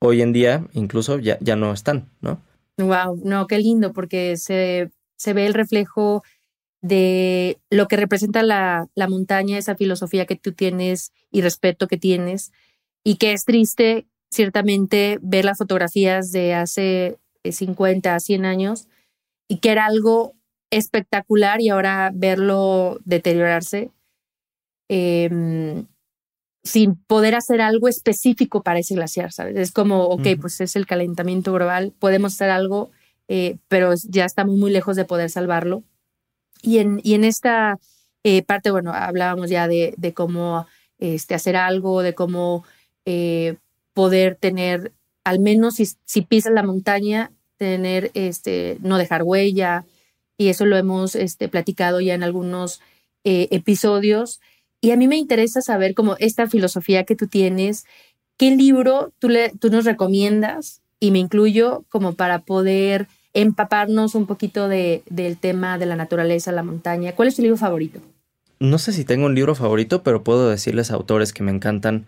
hoy 0.00 0.22
en 0.22 0.32
día 0.32 0.66
incluso 0.72 1.18
ya, 1.18 1.38
ya 1.40 1.56
no 1.56 1.72
están, 1.72 2.10
¿no? 2.20 2.40
Wow, 2.78 3.20
no, 3.24 3.46
qué 3.46 3.58
lindo, 3.58 3.92
porque 3.92 4.36
se, 4.36 4.90
se 5.16 5.32
ve 5.32 5.46
el 5.46 5.54
reflejo 5.54 6.22
de 6.82 7.58
lo 7.70 7.88
que 7.88 7.96
representa 7.96 8.42
la, 8.42 8.88
la 8.94 9.08
montaña, 9.08 9.58
esa 9.58 9.76
filosofía 9.76 10.26
que 10.26 10.36
tú 10.36 10.52
tienes 10.52 11.12
y 11.30 11.42
respeto 11.42 11.88
que 11.88 11.98
tienes, 11.98 12.52
y 13.04 13.16
que 13.16 13.32
es 13.32 13.44
triste, 13.44 14.06
ciertamente, 14.30 15.18
ver 15.22 15.44
las 15.44 15.58
fotografías 15.58 16.32
de 16.32 16.54
hace 16.54 17.18
50, 17.44 18.18
100 18.18 18.44
años, 18.44 18.88
y 19.48 19.58
que 19.58 19.72
era 19.72 19.86
algo 19.86 20.34
espectacular 20.70 21.60
y 21.60 21.68
ahora 21.68 22.10
verlo 22.14 22.98
deteriorarse. 23.04 23.90
Eh, 24.88 25.84
sin 26.62 26.96
poder 26.96 27.34
hacer 27.34 27.60
algo 27.60 27.88
específico 27.88 28.62
para 28.62 28.80
ese 28.80 28.94
glaciar, 28.94 29.32
¿sabes? 29.32 29.56
Es 29.56 29.72
como, 29.72 30.04
ok, 30.04 30.26
pues 30.40 30.60
es 30.60 30.76
el 30.76 30.86
calentamiento 30.86 31.52
global, 31.52 31.92
podemos 31.98 32.34
hacer 32.34 32.50
algo, 32.50 32.90
eh, 33.28 33.56
pero 33.68 33.94
ya 34.08 34.24
estamos 34.24 34.56
muy 34.56 34.70
lejos 34.70 34.96
de 34.96 35.04
poder 35.04 35.30
salvarlo. 35.30 35.82
Y 36.62 36.78
en, 36.78 37.00
y 37.02 37.14
en 37.14 37.24
esta 37.24 37.78
eh, 38.24 38.42
parte, 38.42 38.70
bueno, 38.70 38.92
hablábamos 38.92 39.48
ya 39.48 39.68
de, 39.68 39.94
de 39.96 40.12
cómo 40.12 40.66
este, 40.98 41.34
hacer 41.34 41.56
algo, 41.56 42.02
de 42.02 42.14
cómo 42.14 42.64
eh, 43.06 43.56
poder 43.94 44.36
tener, 44.36 44.92
al 45.24 45.40
menos 45.40 45.76
si, 45.76 45.88
si 46.04 46.22
pisas 46.22 46.52
la 46.52 46.62
montaña, 46.62 47.32
tener, 47.56 48.10
este, 48.12 48.76
no 48.80 48.98
dejar 48.98 49.22
huella, 49.22 49.84
y 50.40 50.48
eso 50.48 50.64
lo 50.64 50.76
hemos 50.76 51.14
este, 51.14 51.48
platicado 51.48 52.00
ya 52.00 52.14
en 52.14 52.22
algunos 52.22 52.80
episodios. 53.22 54.40
Y 54.80 54.92
a 54.92 54.96
mí 54.96 55.06
me 55.06 55.16
interesa 55.16 55.60
saber 55.60 55.94
como 55.94 56.16
esta 56.18 56.48
filosofía 56.48 57.04
que 57.04 57.14
tú 57.14 57.26
tienes, 57.26 57.84
¿qué 58.38 58.56
libro 58.56 59.12
tú, 59.18 59.28
le, 59.28 59.50
tú 59.60 59.68
nos 59.68 59.84
recomiendas? 59.84 60.80
Y 60.98 61.10
me 61.10 61.18
incluyo 61.18 61.84
como 61.90 62.14
para 62.14 62.38
poder 62.38 63.06
empaparnos 63.34 64.14
un 64.14 64.26
poquito 64.26 64.68
de, 64.68 65.02
del 65.10 65.36
tema 65.36 65.76
de 65.76 65.84
la 65.84 65.96
naturaleza, 65.96 66.52
la 66.52 66.62
montaña. 66.62 67.14
¿Cuál 67.14 67.28
es 67.28 67.36
tu 67.36 67.42
libro 67.42 67.58
favorito? 67.58 68.00
No 68.58 68.78
sé 68.78 68.92
si 68.92 69.04
tengo 69.04 69.26
un 69.26 69.34
libro 69.34 69.54
favorito, 69.54 70.02
pero 70.02 70.24
puedo 70.24 70.48
decirles 70.48 70.90
autores 70.90 71.32
que 71.32 71.42
me 71.42 71.52
encantan. 71.52 72.06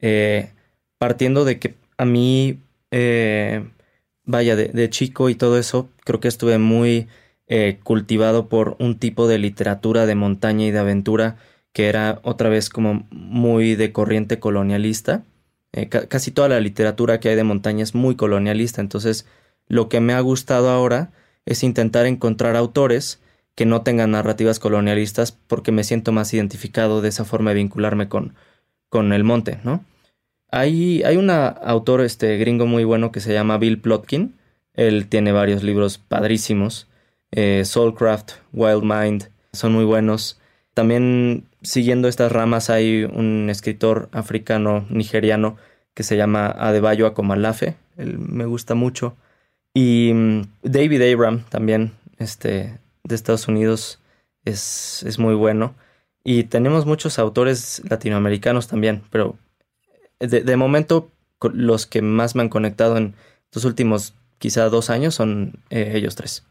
Eh, 0.00 0.50
partiendo 0.98 1.44
de 1.44 1.58
que 1.58 1.74
a 1.96 2.04
mí, 2.04 2.58
eh, 2.90 3.64
vaya, 4.24 4.56
de, 4.56 4.90
chico 4.90 5.28
y 5.30 5.34
todo 5.34 5.58
eso, 5.58 5.88
creo 6.04 6.20
que 6.20 6.28
estuve 6.28 6.58
muy 6.58 7.08
eh, 7.48 7.78
cultivado 7.82 8.48
por 8.48 8.76
un 8.80 8.98
tipo 8.98 9.28
de 9.28 9.38
literatura 9.38 10.06
de 10.06 10.14
montaña 10.14 10.66
y 10.66 10.70
de 10.70 10.78
aventura 10.78 11.36
que 11.72 11.88
era 11.88 12.20
otra 12.22 12.48
vez 12.48 12.70
como 12.70 13.06
muy 13.10 13.74
de 13.74 13.92
corriente 13.92 14.38
colonialista. 14.40 15.24
Eh, 15.72 15.88
casi 15.88 16.30
toda 16.30 16.48
la 16.48 16.60
literatura 16.60 17.20
que 17.20 17.28
hay 17.28 17.36
de 17.36 17.44
montaña 17.44 17.82
es 17.82 17.94
muy 17.94 18.16
colonialista, 18.16 18.80
entonces 18.80 19.26
lo 19.68 19.88
que 19.88 20.00
me 20.00 20.14
ha 20.14 20.20
gustado 20.20 20.70
ahora 20.70 21.12
es 21.44 21.62
intentar 21.62 22.06
encontrar 22.06 22.56
autores 22.56 23.20
que 23.54 23.66
no 23.66 23.82
tengan 23.82 24.12
narrativas 24.12 24.58
colonialistas 24.58 25.32
porque 25.32 25.72
me 25.72 25.84
siento 25.84 26.12
más 26.12 26.32
identificado 26.32 27.00
de 27.00 27.08
esa 27.08 27.24
forma 27.24 27.50
de 27.50 27.56
vincularme 27.56 28.08
con, 28.08 28.34
con 28.88 29.12
el 29.12 29.24
monte, 29.24 29.58
¿no? 29.64 29.84
Hay, 30.50 31.02
hay 31.02 31.16
un 31.16 31.30
autor 31.30 32.02
este, 32.02 32.36
gringo 32.38 32.66
muy 32.66 32.84
bueno 32.84 33.12
que 33.12 33.20
se 33.20 33.32
llama 33.32 33.58
Bill 33.58 33.80
Plotkin. 33.80 34.36
Él 34.74 35.08
tiene 35.08 35.32
varios 35.32 35.62
libros 35.62 35.98
padrísimos. 35.98 36.88
Eh, 37.32 37.64
Soulcraft, 37.64 38.32
Wild 38.52 38.82
Mind, 38.82 39.30
son 39.52 39.72
muy 39.72 39.84
buenos. 39.84 40.40
También 40.74 41.48
siguiendo 41.62 42.08
estas 42.08 42.32
ramas 42.32 42.70
hay 42.70 43.04
un 43.04 43.48
escritor 43.50 44.08
africano 44.12 44.86
nigeriano 44.90 45.56
que 45.94 46.02
se 46.02 46.16
llama 46.16 46.46
Adebayo 46.46 47.06
Akomalafe, 47.06 47.76
él 47.96 48.18
me 48.18 48.44
gusta 48.44 48.74
mucho. 48.74 49.16
Y 49.74 50.12
mm, 50.14 50.42
David 50.62 51.12
Abram 51.12 51.44
también, 51.48 51.92
este, 52.18 52.78
de 53.04 53.14
Estados 53.14 53.48
Unidos, 53.48 54.00
es, 54.44 55.02
es 55.04 55.18
muy 55.18 55.34
bueno. 55.34 55.74
Y 56.24 56.44
tenemos 56.44 56.86
muchos 56.86 57.18
autores 57.18 57.82
latinoamericanos 57.88 58.68
también, 58.68 59.02
pero 59.10 59.36
de, 60.20 60.42
de, 60.42 60.56
momento 60.56 61.10
los 61.52 61.86
que 61.86 62.02
más 62.02 62.34
me 62.34 62.42
han 62.42 62.48
conectado 62.48 62.96
en 62.96 63.14
los 63.52 63.64
últimos 63.64 64.14
quizá 64.38 64.68
dos 64.68 64.90
años 64.90 65.14
son 65.14 65.60
eh, 65.70 65.92
ellos 65.94 66.16
tres. 66.16 66.44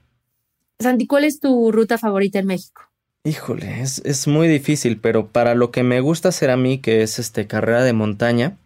Santi, 0.80 1.08
¿cuál 1.08 1.24
es 1.24 1.40
tu 1.40 1.72
ruta 1.72 1.98
favorita 1.98 2.40
en 2.40 2.48
México? 2.48 2.82
Híjole, 3.24 3.82
es, 3.82 4.04
es, 4.06 4.28
muy 4.28 4.48
difícil, 4.48 5.00
pero 5.00 5.30
para 5.32 5.56
lo 5.56 5.72
que 5.72 5.82
me 5.82 6.00
gusta 6.00 6.30
hacer 6.30 6.52
a 6.52 6.58
mí, 6.58 6.78
que 6.78 7.02
es 7.02 7.18
este 7.18 7.48
carrera 7.48 7.84
de 7.84 7.94
montaña, 7.94 8.58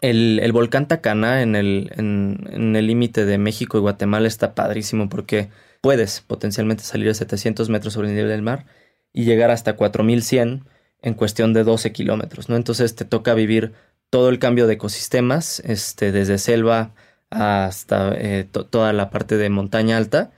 el, 0.00 0.40
el 0.42 0.52
volcán 0.52 0.88
Tacana 0.88 1.42
en 1.42 1.56
el 1.56 1.90
en, 1.96 2.76
el 2.76 2.86
límite 2.86 3.24
de 3.24 3.38
México 3.38 3.78
y 3.78 3.80
Guatemala 3.80 4.28
está 4.28 4.54
padrísimo 4.54 5.08
porque 5.08 5.50
puedes 5.80 6.20
potencialmente 6.20 6.84
salir 6.84 7.10
a 7.10 7.14
700 7.14 7.68
metros 7.68 7.94
sobre 7.94 8.08
el 8.08 8.14
nivel 8.14 8.30
del 8.30 8.42
mar 8.42 8.66
y 9.12 9.24
llegar 9.24 9.50
hasta 9.50 9.76
4100 9.76 10.64
en 11.02 11.14
cuestión 11.14 11.52
de 11.52 11.64
12 11.64 11.92
kilómetros, 11.92 12.48
¿no? 12.48 12.56
Entonces 12.56 12.94
te 12.94 13.04
toca 13.04 13.34
vivir 13.34 13.74
todo 14.10 14.28
el 14.28 14.38
cambio 14.38 14.66
de 14.66 14.74
ecosistemas, 14.74 15.60
este, 15.60 16.12
desde 16.12 16.38
selva 16.38 16.94
hasta 17.30 18.14
eh, 18.14 18.44
toda 18.44 18.92
la 18.92 19.10
parte 19.10 19.36
de 19.36 19.50
montaña 19.50 19.96
alta 19.96 20.32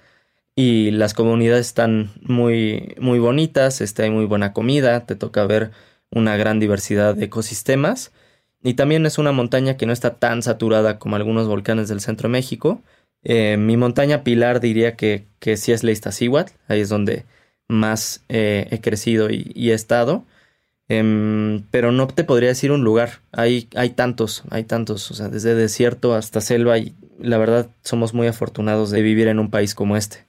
y 0.58 0.90
las 0.90 1.14
comunidades 1.14 1.68
están 1.68 2.10
muy, 2.20 2.96
muy 2.98 3.20
bonitas, 3.20 3.80
este, 3.80 4.02
hay 4.02 4.10
muy 4.10 4.24
buena 4.24 4.52
comida, 4.52 5.06
te 5.06 5.14
toca 5.14 5.46
ver 5.46 5.70
una 6.10 6.36
gran 6.36 6.58
diversidad 6.58 7.14
de 7.14 7.26
ecosistemas 7.26 8.10
y 8.60 8.74
también 8.74 9.06
es 9.06 9.18
una 9.18 9.30
montaña 9.30 9.76
que 9.76 9.86
no 9.86 9.92
está 9.92 10.16
tan 10.16 10.42
saturada 10.42 10.98
como 10.98 11.14
algunos 11.14 11.46
volcanes 11.46 11.88
del 11.88 12.00
centro 12.00 12.28
de 12.28 12.32
México. 12.32 12.82
Eh, 13.22 13.56
mi 13.56 13.76
montaña 13.76 14.24
pilar 14.24 14.58
diría 14.58 14.96
que, 14.96 15.26
que 15.38 15.56
sí 15.56 15.70
es 15.70 15.84
la 15.84 15.92
ahí 16.66 16.80
es 16.80 16.88
donde 16.88 17.24
más 17.68 18.24
eh, 18.28 18.66
he 18.72 18.80
crecido 18.80 19.30
y, 19.30 19.70
he 19.70 19.74
estado. 19.74 20.24
Em, 20.88 21.62
pero 21.70 21.92
no 21.92 22.08
te 22.08 22.24
podría 22.24 22.48
decir 22.48 22.72
un 22.72 22.82
lugar. 22.82 23.20
Hay, 23.30 23.68
hay 23.76 23.90
tantos, 23.90 24.42
hay 24.50 24.64
tantos, 24.64 25.08
o 25.12 25.14
sea, 25.14 25.28
desde 25.28 25.54
desierto 25.54 26.14
hasta 26.14 26.40
selva 26.40 26.78
y 26.78 26.96
la 27.20 27.38
verdad 27.38 27.70
somos 27.84 28.12
muy 28.12 28.26
afortunados 28.26 28.90
de 28.90 29.02
vivir 29.02 29.28
en 29.28 29.38
un 29.38 29.50
país 29.50 29.76
como 29.76 29.96
este. 29.96 30.27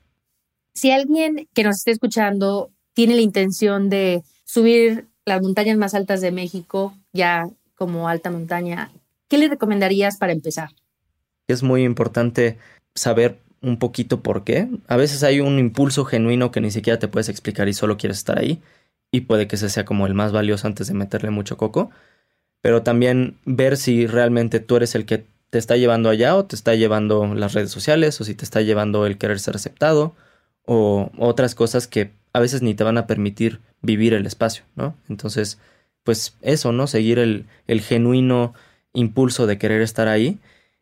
Si 0.74 0.92
alguien 0.92 1.48
que 1.54 1.64
nos 1.64 1.78
esté 1.78 1.92
escuchando 1.92 2.72
tiene 2.94 3.16
la 3.16 3.22
intención 3.22 3.90
de 3.90 4.24
subir 4.46 5.08
las 5.26 5.42
montañas 5.42 5.78
más 5.78 5.94
altas 5.94 6.22
de 6.22 6.32
México, 6.32 6.94
ya 7.14 7.48
como 7.76 8.10
alta 8.10 8.32
montaña, 8.32 8.92
¿qué 9.28 9.38
le 9.38 9.48
recomendarías 9.48 10.18
para 10.18 10.34
empezar? 10.34 10.70
Es 11.48 11.64
muy 11.64 11.84
importante 11.84 12.58
saber 12.96 13.40
un 13.62 13.78
poquito 13.78 14.22
por 14.22 14.44
qué. 14.44 14.68
A 14.88 14.98
veces 14.98 15.24
hay 15.24 15.40
un 15.40 15.60
impulso 15.60 16.06
genuino 16.06 16.52
que 16.52 16.62
ni 16.62 16.72
siquiera 16.72 17.00
te 17.00 17.08
puedes 17.08 17.30
explicar 17.30 17.68
y 17.68 17.74
solo 17.74 17.98
quieres 17.98 18.18
estar 18.18 18.40
ahí. 18.40 18.62
Y 19.12 19.22
puede 19.22 19.48
que 19.48 19.56
ese 19.56 19.70
sea 19.70 19.86
como 19.86 20.08
el 20.08 20.14
más 20.14 20.32
valioso 20.32 20.68
antes 20.68 20.88
de 20.88 20.94
meterle 20.94 21.30
mucho 21.30 21.58
coco. 21.58 21.90
Pero 22.62 22.84
también 22.84 23.38
ver 23.46 23.78
si 23.78 24.08
realmente 24.08 24.60
tú 24.60 24.76
eres 24.76 24.96
el 24.96 25.06
que 25.06 25.26
te 25.50 25.58
está 25.58 25.78
llevando 25.78 26.10
allá 26.10 26.36
o 26.36 26.46
te 26.46 26.56
está 26.56 26.76
llevando 26.76 27.34
las 27.34 27.54
redes 27.54 27.72
sociales 27.72 28.20
o 28.22 28.24
si 28.24 28.36
te 28.36 28.46
está 28.46 28.62
llevando 28.62 29.06
el 29.06 29.18
querer 29.18 29.40
ser 29.40 29.56
aceptado 29.56 30.16
o 30.72 31.10
otras 31.18 31.56
cosas 31.56 31.88
que 31.88 32.12
a 32.32 32.40
veces 32.40 32.62
ni 32.62 32.76
te 32.76 32.84
van 32.84 33.00
a 33.00 33.08
permitir 33.08 33.60
vivir 33.82 34.14
el 34.14 34.28
espacio, 34.28 34.66
¿no? 34.76 34.96
Entonces, 35.10 35.58
pues 36.04 36.38
eso, 36.44 36.72
¿no? 36.72 36.86
Seguir 36.86 37.18
el, 37.18 37.48
genuino 37.82 38.54
impulso 38.94 39.48
de 39.48 39.58
querer 39.58 39.82
estar 39.82 40.08
ahí. 40.08 40.38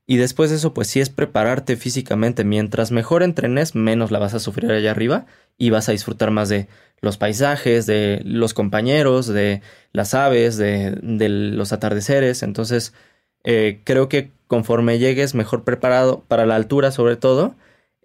Y 0.06 0.18
después 0.18 0.50
de 0.50 0.58
eso, 0.58 0.74
pues 0.74 0.90
sí 0.90 1.00
es 1.00 1.10
prepararte 1.10 1.78
físicamente. 1.78 2.44
Mientras 2.44 2.92
mejor 2.92 3.24
entrenes, 3.24 3.76
menos 3.76 4.12
la 4.12 4.20
vas 4.20 4.34
a 4.34 4.42
sufrir 4.42 4.70
allá 4.74 4.92
arriba 4.92 5.26
y 5.58 5.70
vas 5.70 5.88
a 5.88 5.94
disfrutar 5.94 6.32
más 6.32 6.50
de 6.50 6.68
los 7.00 7.16
paisajes, 7.16 7.86
de 7.86 8.22
los 8.26 8.54
compañeros, 8.54 9.28
de 9.28 9.62
las 9.94 10.14
aves, 10.14 10.58
de, 10.58 11.00
de 11.02 11.30
los 11.30 11.72
atardeceres. 11.72 12.44
Entonces, 12.44 12.94
eh, 13.46 13.80
creo 13.86 14.10
que 14.10 14.32
conforme 14.48 15.00
llegues 15.00 15.34
mejor 15.34 15.64
preparado 15.64 16.26
para 16.28 16.46
la 16.46 16.58
altura, 16.58 16.92
sobre 16.92 17.16
todo, 17.16 17.56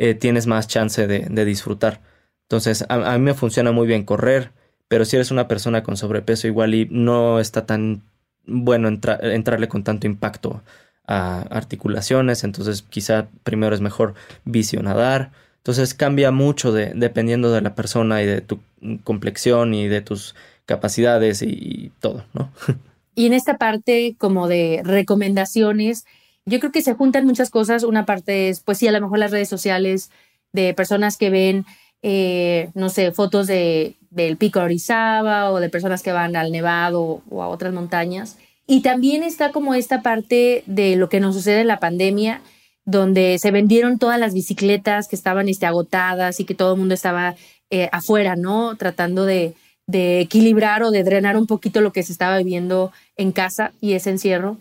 eh, 0.02 0.14
tienes 0.14 0.48
más 0.48 0.66
chance 0.66 1.06
de, 1.06 1.44
disfrutar. 1.44 2.00
Entonces, 2.48 2.84
a, 2.88 3.16
mí 3.18 3.24
me 3.24 3.34
funciona 3.34 3.70
muy 3.70 3.86
bien 3.86 4.04
correr, 4.04 4.50
pero 4.88 5.04
si 5.04 5.14
eres 5.14 5.30
una 5.30 5.46
persona 5.46 5.84
con 5.84 5.96
sobrepeso 5.96 6.48
igual 6.48 6.74
y 6.74 6.88
no 6.90 7.38
está 7.38 7.66
tan 7.66 8.02
bueno 8.44 8.88
entrarle 8.88 9.68
con 9.68 9.84
tanto 9.84 10.08
impacto 10.08 10.60
a 11.06 11.42
articulaciones, 11.42 12.42
entonces 12.42 12.82
quizá 12.82 13.28
primero 13.44 13.76
es 13.76 13.80
mejor 13.80 14.14
visionadar. 14.44 15.30
Entonces 15.58 15.94
cambia 15.94 16.32
mucho 16.32 16.72
de, 16.72 16.94
dependiendo 16.96 17.52
de 17.52 17.60
la 17.60 17.76
persona 17.76 18.22
y 18.22 18.26
de 18.26 18.40
tu 18.40 18.58
complexión 19.04 19.72
y 19.72 19.86
de 19.86 20.00
tus 20.00 20.34
capacidades 20.66 21.42
y, 21.42 21.92
todo, 22.00 22.24
¿no? 22.34 22.50
Y 23.14 23.26
en 23.26 23.34
esta 23.34 23.56
parte 23.56 24.16
como 24.18 24.48
de 24.48 24.80
recomendaciones, 24.82 26.06
yo 26.46 26.58
creo 26.60 26.72
que 26.72 26.82
se 26.82 26.94
juntan 26.94 27.26
muchas 27.26 27.50
cosas. 27.50 27.84
Una 27.84 28.06
parte 28.06 28.48
es, 28.48 28.60
pues 28.60 28.78
sí, 28.78 28.88
a 28.88 28.92
lo 28.92 29.00
mejor 29.00 29.18
las 29.18 29.30
redes 29.30 29.48
sociales 29.48 30.10
de 30.52 30.74
personas 30.74 31.16
que 31.16 31.30
ven, 31.30 31.64
eh, 32.02 32.70
no 32.74 32.88
sé, 32.88 33.12
fotos 33.12 33.46
de 33.46 33.96
del 34.12 34.36
pico 34.36 34.60
Orizaba 34.60 35.50
o 35.50 35.58
de 35.58 35.70
personas 35.70 36.02
que 36.02 36.12
van 36.12 36.36
al 36.36 36.52
Nevado 36.52 37.22
o 37.30 37.42
a 37.42 37.48
otras 37.48 37.72
montañas. 37.72 38.36
Y 38.66 38.82
también 38.82 39.22
está 39.22 39.52
como 39.52 39.74
esta 39.74 40.02
parte 40.02 40.62
de 40.66 40.96
lo 40.96 41.08
que 41.08 41.18
nos 41.18 41.34
sucede 41.34 41.62
en 41.62 41.66
la 41.66 41.80
pandemia, 41.80 42.42
donde 42.84 43.38
se 43.38 43.50
vendieron 43.50 43.98
todas 43.98 44.20
las 44.20 44.34
bicicletas 44.34 45.08
que 45.08 45.16
estaban 45.16 45.48
este, 45.48 45.66
agotadas 45.66 46.40
y 46.40 46.44
que 46.44 46.54
todo 46.54 46.74
el 46.74 46.78
mundo 46.78 46.94
estaba 46.94 47.36
eh, 47.70 47.88
afuera, 47.90 48.36
¿no? 48.36 48.76
Tratando 48.76 49.24
de, 49.24 49.54
de 49.86 50.20
equilibrar 50.20 50.82
o 50.82 50.90
de 50.90 51.04
drenar 51.04 51.36
un 51.36 51.46
poquito 51.46 51.80
lo 51.80 51.92
que 51.92 52.02
se 52.02 52.12
estaba 52.12 52.36
viviendo 52.36 52.92
en 53.16 53.32
casa 53.32 53.72
y 53.80 53.94
ese 53.94 54.10
encierro. 54.10 54.58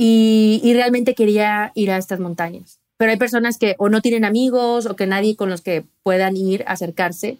Y, 0.00 0.72
realmente 0.74 1.14
quería 1.14 1.72
ir 1.74 1.90
a 1.90 1.98
estas 1.98 2.20
montañas. 2.20 2.78
Pero 2.96 3.10
hay 3.10 3.16
personas 3.16 3.58
que 3.58 3.74
o 3.78 3.88
no 3.88 4.00
tienen 4.00 4.24
amigos 4.24 4.86
o 4.86 4.96
que 4.96 5.06
nadie 5.06 5.36
con 5.36 5.50
los 5.50 5.60
que 5.60 5.84
puedan 6.02 6.36
ir, 6.36 6.64
acercarse. 6.66 7.36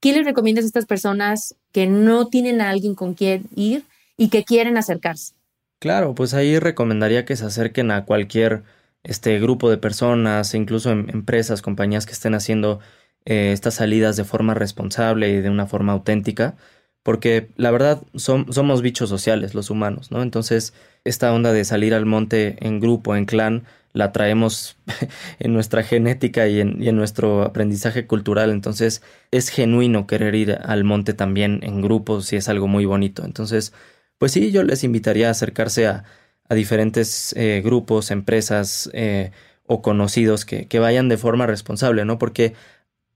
¿Qué 0.00 0.12
les 0.12 0.24
recomiendas 0.24 0.64
a 0.64 0.68
estas 0.68 0.86
personas 0.86 1.56
que 1.72 1.86
no 1.86 2.28
tienen 2.28 2.60
a 2.60 2.70
alguien 2.70 2.94
con 2.94 3.14
quien 3.14 3.44
ir 3.54 3.84
y 4.16 4.28
que 4.28 4.44
quieren 4.44 4.76
acercarse? 4.76 5.34
Claro, 5.80 6.14
pues 6.14 6.34
ahí 6.34 6.58
recomendaría 6.58 7.24
que 7.24 7.36
se 7.36 7.44
acerquen 7.44 7.90
a 7.90 8.04
cualquier 8.04 8.62
este 9.02 9.38
grupo 9.38 9.70
de 9.70 9.78
personas, 9.78 10.54
incluso 10.54 10.90
en, 10.90 11.10
empresas, 11.10 11.62
compañías 11.62 12.06
que 12.06 12.12
estén 12.12 12.34
haciendo 12.34 12.80
eh, 13.24 13.52
estas 13.52 13.74
salidas 13.74 14.16
de 14.16 14.24
forma 14.24 14.54
responsable 14.54 15.30
y 15.30 15.40
de 15.40 15.50
una 15.50 15.66
forma 15.66 15.92
auténtica, 15.92 16.56
porque 17.02 17.48
la 17.56 17.70
verdad 17.70 18.02
somos 18.14 18.82
bichos 18.82 19.08
sociales 19.08 19.54
los 19.54 19.70
humanos, 19.70 20.10
¿no? 20.10 20.22
Entonces, 20.22 20.74
esta 21.04 21.32
onda 21.32 21.52
de 21.52 21.64
salir 21.64 21.94
al 21.94 22.06
monte 22.06 22.56
en 22.60 22.80
grupo, 22.80 23.16
en 23.16 23.24
clan, 23.24 23.64
la 23.92 24.12
traemos 24.12 24.76
en 25.38 25.52
nuestra 25.52 25.82
genética 25.82 26.48
y 26.48 26.60
en, 26.60 26.96
nuestro 26.96 27.42
aprendizaje 27.42 28.06
cultural. 28.06 28.50
Entonces 28.50 29.02
es 29.30 29.48
genuino 29.48 30.06
querer 30.06 30.34
ir 30.34 30.58
al 30.62 30.84
monte 30.84 31.14
también 31.14 31.60
en 31.62 31.82
grupos 31.82 32.32
y 32.32 32.36
es 32.36 32.48
algo 32.48 32.68
muy 32.68 32.84
bonito. 32.84 33.24
Entonces, 33.24 33.72
pues 34.18 34.32
sí, 34.32 34.50
yo 34.50 34.62
les 34.62 34.84
invitaría 34.84 35.28
a 35.28 35.32
acercarse 35.32 35.86
a, 35.86 36.04
diferentes 36.50 37.34
eh, 37.36 37.60
grupos, 37.62 38.10
empresas 38.10 38.88
eh, 38.94 39.32
o 39.66 39.82
conocidos 39.82 40.46
que, 40.46 40.78
vayan 40.78 41.10
de 41.10 41.18
forma 41.18 41.46
responsable, 41.46 42.06
¿no? 42.06 42.18
Porque 42.18 42.54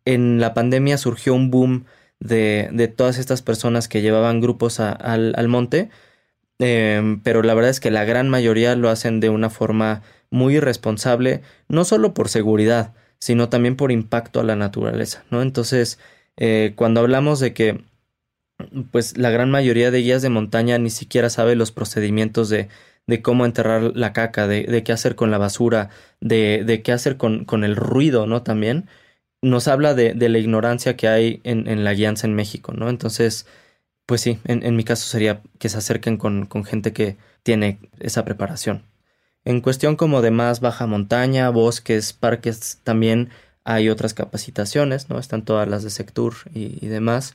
en 0.05 0.39
la 0.39 0.53
pandemia 0.53 0.99
surgió 0.99 1.33
un 1.33 1.51
boom 1.51 1.87
de, 2.23 2.69
de 2.73 2.89
todas 2.89 3.19
estas 3.19 3.43
personas 3.43 3.89
que 3.89 4.01
llevaban 4.01 4.41
grupos 4.41 4.81
al, 4.81 5.35
al, 5.37 5.49
monte, 5.49 5.91
eh, 6.59 7.19
pero 7.25 7.43
la 7.43 7.55
verdad 7.55 7.71
es 7.71 7.81
que 7.81 7.91
la 7.91 8.05
gran 8.05 8.29
mayoría 8.29 8.77
lo 8.77 8.91
hacen 8.91 9.21
de 9.21 9.29
una 9.29 9.51
forma 9.51 10.03
muy 10.31 10.57
irresponsable, 10.57 11.43
no 11.69 11.85
solo 11.85 12.15
por 12.15 12.29
seguridad, 12.29 12.95
sino 13.19 13.49
también 13.49 13.77
por 13.77 13.93
impacto 13.93 14.41
a 14.41 14.45
la 14.45 14.57
naturaleza, 14.57 15.25
¿no? 15.31 15.43
Entonces, 15.43 15.99
eh, 16.37 16.73
cuando 16.77 17.01
hablamos 17.01 17.41
de 17.41 17.53
que 17.53 17.85
pues 18.93 19.19
la 19.19 19.31
gran 19.31 19.51
mayoría 19.51 19.91
de 19.91 20.01
guías 20.03 20.23
de 20.23 20.29
montaña 20.29 20.79
ni 20.79 20.91
siquiera 20.91 21.31
sabe 21.31 21.57
los 21.57 21.73
procedimientos 21.73 22.49
de, 22.49 22.69
de 23.07 23.23
cómo 23.23 23.45
enterrar 23.45 23.93
la 23.97 24.13
caca, 24.13 24.47
de, 24.47 24.65
de, 24.65 24.85
qué 24.85 24.93
hacer 24.93 25.17
con 25.17 25.31
la 25.33 25.39
basura, 25.39 25.91
de, 26.21 26.63
de 26.65 26.83
qué 26.83 26.93
hacer 26.93 27.17
con, 27.17 27.45
con, 27.45 27.65
el 27.65 27.75
ruido, 27.77 28.27
¿no? 28.27 28.43
También 28.43 28.89
nos 29.43 29.69
habla 29.69 29.95
de, 29.95 30.15
de 30.15 30.29
la 30.29 30.39
ignorancia 30.39 30.97
que 30.97 31.09
hay 31.09 31.41
en, 31.45 31.69
en, 31.69 31.85
la 31.85 31.95
guianza 31.95 32.27
en 32.27 32.35
México, 32.35 32.73
¿no? 32.73 32.89
Entonces, 32.89 33.47
pues 34.07 34.21
sí, 34.21 34.39
en, 34.45 34.65
en 34.65 34.77
mi 34.77 34.85
caso 34.85 35.07
sería 35.07 35.43
que 35.59 35.69
se 35.69 35.79
acerquen 35.79 36.17
con, 36.17 36.47
con 36.47 36.65
gente 36.65 36.93
que 36.93 37.17
tiene 37.43 37.79
esa 38.01 38.25
preparación. 38.25 38.85
En 39.45 39.61
cuestión 39.61 39.97
como 39.97 40.23
de 40.23 40.31
más 40.31 40.61
baja 40.61 40.87
montaña, 40.87 41.51
bosques, 41.51 42.13
parques, 42.13 42.81
también 42.85 43.31
hay 43.65 43.89
otras 43.89 44.15
capacitaciones, 44.15 45.09
¿no? 45.09 45.19
Están 45.19 45.45
todas 45.45 45.69
las 45.69 45.83
de 45.83 45.91
Sectur 45.91 46.35
y, 46.55 46.87
demás. 46.87 47.35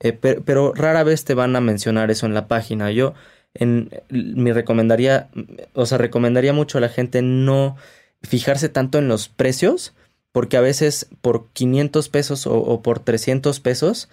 Eh, 0.00 0.12
pero, 0.12 0.72
rara 0.74 1.02
vez 1.04 1.24
te 1.24 1.34
van 1.34 1.56
a 1.56 1.60
mencionar 1.60 2.10
eso 2.10 2.26
en 2.26 2.34
la 2.34 2.48
página. 2.48 2.90
Yo 2.90 3.14
en, 3.54 3.90
mi 4.10 4.52
recomendaría, 4.52 5.30
o 5.74 5.86
sea, 5.86 5.98
recomendaría 5.98 6.52
mucho 6.52 6.78
a 6.78 6.80
la 6.82 6.88
gente 6.88 7.22
no 7.22 7.76
fijarse 8.22 8.68
tanto 8.68 8.98
en 8.98 9.08
los 9.08 9.28
precios, 9.28 9.94
porque 10.36 10.58
a 10.58 10.60
veces 10.60 11.08
por 11.22 11.48
500 11.54 12.10
pesos 12.10 12.46
o, 12.46 12.58
o 12.58 12.82
por 12.82 12.98
300 12.98 13.58
pesos 13.60 14.10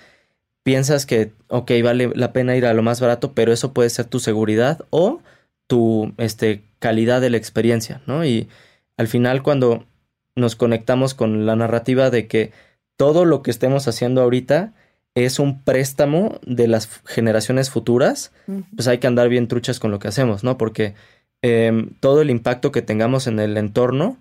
piensas 0.64 1.06
que, 1.06 1.34
ok, 1.50 1.70
vale 1.84 2.12
la 2.16 2.32
pena 2.32 2.56
ir 2.56 2.66
a 2.66 2.74
lo 2.74 2.82
más 2.82 3.02
barato, 3.02 3.34
pero 3.34 3.52
eso 3.52 3.74
puede 3.74 3.90
ser 3.90 4.06
tu 4.06 4.22
seguridad 4.22 4.86
o 4.90 5.20
tu 5.68 6.14
este, 6.16 6.64
calidad 6.80 7.20
de 7.20 7.30
la 7.30 7.36
experiencia, 7.36 8.02
¿no? 8.08 8.24
Y 8.24 8.48
al 8.96 9.10
final 9.10 9.44
cuando 9.44 9.86
nos 10.34 10.56
conectamos 10.56 11.14
con 11.14 11.46
la 11.46 11.58
narrativa 11.58 12.10
de 12.10 12.28
que 12.28 12.54
todo 12.96 13.26
lo 13.26 13.44
que 13.44 13.52
estemos 13.52 13.90
haciendo 13.90 14.22
ahorita 14.22 14.72
es 15.16 15.40
un 15.40 15.62
préstamo 15.62 16.40
de 16.46 16.70
las 16.70 17.02
generaciones 17.04 17.70
futuras, 17.70 18.32
pues 18.74 18.88
hay 18.88 19.00
que 19.00 19.08
andar 19.08 19.28
bien 19.28 19.50
truchas 19.50 19.78
con 19.78 19.92
lo 19.92 20.00
que 20.00 20.08
hacemos, 20.08 20.42
¿no? 20.46 20.58
Porque 20.58 20.94
em, 21.42 21.90
todo 22.00 22.22
el 22.22 22.30
impacto 22.30 22.72
que 22.72 22.82
tengamos 22.82 23.28
en 23.28 23.42
el 23.42 23.58
entorno, 23.58 24.20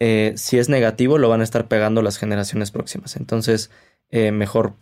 eh, 0.00 0.32
si 0.36 0.58
es 0.58 0.68
negativo, 0.68 1.18
lo 1.18 1.28
van 1.28 1.40
a 1.40 1.44
estar 1.44 1.68
pegando 1.68 2.02
las 2.02 2.18
generaciones 2.18 2.70
próximas. 2.70 3.16
Entonces, 3.16 3.70
eh, 4.10 4.32
mejor 4.32 4.74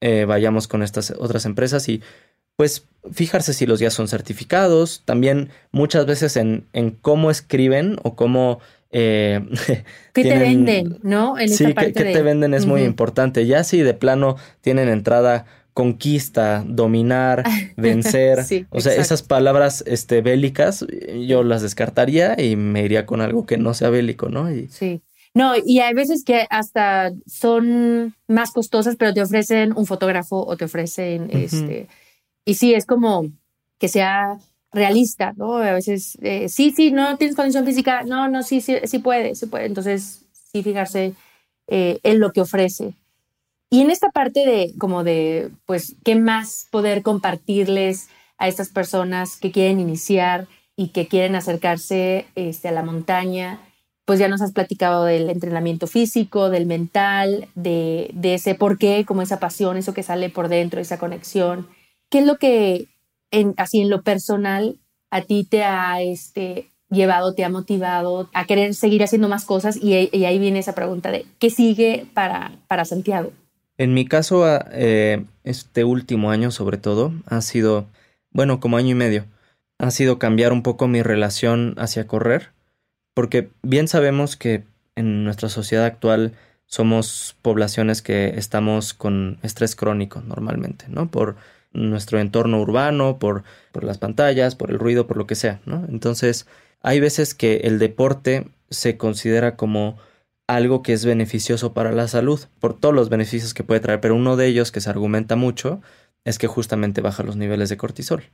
eh, 0.00 0.24
vayamos 0.24 0.68
con 0.68 0.82
estas 0.82 1.12
otras 1.18 1.44
empresas 1.44 1.88
y 1.88 2.02
pues 2.56 2.86
fijarse 3.12 3.54
si 3.54 3.66
los 3.66 3.78
días 3.78 3.94
son 3.94 4.08
certificados, 4.08 5.02
también 5.04 5.50
muchas 5.70 6.06
veces 6.06 6.36
en, 6.36 6.66
en 6.72 6.90
cómo 6.90 7.30
escriben 7.30 7.98
o 8.02 8.16
cómo 8.16 8.60
eh, 8.90 9.40
¿Qué 10.12 10.22
te 10.22 10.38
venden, 10.38 10.98
no? 11.02 11.38
En 11.38 11.48
sí, 11.48 11.74
¿qué, 11.74 11.92
te 11.92 12.22
venden 12.22 12.54
es 12.54 12.66
muy 12.66 12.82
importante. 12.82 13.46
Ya 13.46 13.64
si 13.64 13.80
de 13.82 13.94
plano 13.94 14.36
tienen 14.60 14.88
entrada 14.88 15.46
conquista, 15.78 16.64
dominar, 16.66 17.44
vencer, 17.76 18.40
o 18.70 18.80
sea, 18.80 18.94
esas 18.94 19.22
palabras 19.22 19.84
este, 19.86 20.22
bélicas, 20.22 20.84
yo 21.24 21.44
las 21.44 21.62
descartaría 21.62 22.34
y 22.36 22.56
me 22.56 22.82
iría 22.82 23.06
con 23.06 23.20
algo 23.20 23.46
que 23.46 23.58
no 23.58 23.74
sea 23.74 23.88
bélico, 23.88 24.28
¿no? 24.28 24.52
Y, 24.52 24.66
sí. 24.66 25.02
No, 25.34 25.52
y 25.64 25.78
hay 25.78 25.94
veces 25.94 26.24
que 26.24 26.48
hasta 26.50 27.12
son 27.26 28.16
más 28.26 28.50
costosas, 28.50 28.96
pero 28.96 29.14
te 29.14 29.22
ofrecen 29.22 29.72
un 29.76 29.86
fotógrafo 29.86 30.44
o 30.44 30.56
te 30.56 30.64
ofrecen 30.64 31.28
este. 31.30 31.86
Y 32.44 32.54
sí, 32.54 32.74
es 32.74 32.84
como 32.84 33.28
que 33.78 33.86
sea 33.86 34.36
realista, 34.72 35.32
¿no? 35.36 35.58
A 35.58 35.74
veces, 35.74 36.18
eh, 36.22 36.48
sí, 36.48 36.72
sí, 36.74 36.90
no 36.90 37.16
tienes 37.18 37.36
condición 37.36 37.64
física, 37.64 38.02
no, 38.02 38.26
no, 38.26 38.42
sí, 38.42 38.60
sí, 38.60 38.74
sí 38.82 38.98
puede, 38.98 39.36
sí 39.36 39.46
puede. 39.46 39.66
Entonces, 39.66 40.24
sí 40.32 40.64
fijarse 40.64 41.14
eh, 41.68 42.00
en 42.02 42.18
lo 42.18 42.32
que 42.32 42.40
ofrece. 42.40 42.94
Y 43.70 43.82
en 43.82 43.90
esta 43.90 44.10
parte 44.10 44.46
de, 44.46 44.74
como 44.78 45.04
de, 45.04 45.50
pues, 45.66 45.96
¿qué 46.04 46.16
más 46.16 46.66
poder 46.70 47.02
compartirles 47.02 48.08
a 48.38 48.48
estas 48.48 48.70
personas 48.70 49.36
que 49.36 49.52
quieren 49.52 49.80
iniciar 49.80 50.48
y 50.74 50.88
que 50.88 51.06
quieren 51.06 51.34
acercarse 51.34 52.26
este, 52.34 52.68
a 52.68 52.72
la 52.72 52.82
montaña? 52.82 53.60
Pues 54.06 54.18
ya 54.18 54.28
nos 54.28 54.40
has 54.40 54.52
platicado 54.52 55.04
del 55.04 55.28
entrenamiento 55.28 55.86
físico, 55.86 56.48
del 56.48 56.64
mental, 56.64 57.48
de, 57.54 58.10
de 58.14 58.34
ese 58.34 58.54
por 58.54 58.78
qué, 58.78 59.04
como 59.04 59.20
esa 59.20 59.38
pasión, 59.38 59.76
eso 59.76 59.92
que 59.92 60.02
sale 60.02 60.30
por 60.30 60.48
dentro, 60.48 60.80
esa 60.80 60.98
conexión. 60.98 61.68
¿Qué 62.10 62.20
es 62.20 62.26
lo 62.26 62.38
que 62.38 62.88
así 63.58 63.80
en 63.80 63.90
lo 63.90 64.02
personal, 64.02 64.78
a 65.10 65.20
ti 65.22 65.44
te 65.44 65.62
ha 65.64 66.00
este, 66.00 66.70
llevado, 66.88 67.34
te 67.34 67.44
ha 67.44 67.50
motivado 67.50 68.30
a 68.32 68.46
querer 68.46 68.74
seguir 68.74 69.02
haciendo 69.02 69.28
más 69.28 69.44
cosas? 69.44 69.76
Y, 69.76 69.92
ahí 69.92 70.38
viene 70.38 70.60
esa 70.60 70.74
pregunta 70.74 71.10
de, 71.10 71.26
¿qué 71.38 71.50
sigue 71.50 72.06
para, 72.14 72.52
para 72.66 72.86
Santiago? 72.86 73.32
En 73.78 73.94
mi 73.94 74.06
caso, 74.06 74.44
ah, 74.44 74.68
eh, 74.72 75.24
este 75.44 75.84
último 75.84 76.30
año 76.32 76.50
sobre 76.50 76.78
todo, 76.78 77.12
ha 77.26 77.40
sido, 77.40 77.86
bueno, 78.32 78.58
como 78.58 78.76
año 78.76 78.90
y 78.90 78.94
medio, 78.94 79.24
ha 79.78 79.92
sido 79.92 80.18
cambiar 80.18 80.52
un 80.52 80.64
poco 80.64 80.88
mi 80.88 81.02
relación 81.02 81.74
hacia 81.78 82.08
correr, 82.08 82.50
porque 83.14 83.50
bien 83.62 83.86
sabemos 83.86 84.36
que 84.36 84.64
en 84.96 85.22
nuestra 85.24 85.48
sociedad 85.48 85.84
actual 85.84 86.34
somos 86.66 87.36
poblaciones 87.40 88.02
que 88.02 88.34
estamos 88.36 88.94
con 88.94 89.38
estrés 89.42 89.76
crónico 89.76 90.20
normalmente, 90.20 90.86
¿no? 90.88 91.08
Por 91.08 91.36
nuestro 91.72 92.18
entorno 92.18 92.60
urbano, 92.60 93.18
por, 93.18 93.44
por 93.70 93.84
las 93.84 93.98
pantallas, 93.98 94.56
por 94.56 94.70
el 94.70 94.78
ruido, 94.80 95.06
por 95.06 95.16
lo 95.16 95.26
que 95.26 95.36
sea, 95.36 95.60
¿no? 95.66 95.86
Entonces, 95.88 96.46
hay 96.82 96.98
veces 96.98 97.34
que 97.34 97.58
el 97.58 97.78
deporte 97.78 98.48
se 98.70 98.96
considera 98.96 99.56
como 99.56 99.98
algo 100.48 100.82
que 100.82 100.92
es 100.92 101.04
beneficioso 101.04 101.72
para 101.72 101.92
la 101.92 102.08
salud, 102.08 102.40
por 102.58 102.78
todos 102.78 102.94
los 102.94 103.08
beneficios 103.08 103.54
que 103.54 103.62
puede 103.62 103.80
traer, 103.80 104.00
pero 104.00 104.16
uno 104.16 104.36
de 104.36 104.46
ellos 104.46 104.72
que 104.72 104.80
se 104.80 104.90
argumenta 104.90 105.36
mucho 105.36 105.80
es 106.24 106.38
que 106.38 106.48
justamente 106.48 107.00
baja 107.00 107.22
los 107.22 107.36
niveles 107.36 107.68
de 107.68 107.76
cortisol 107.76 108.24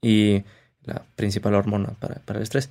y 0.00 0.44
la 0.84 1.02
principal 1.16 1.54
hormona 1.54 1.94
para, 1.98 2.22
el 2.36 2.42
estrés. 2.42 2.70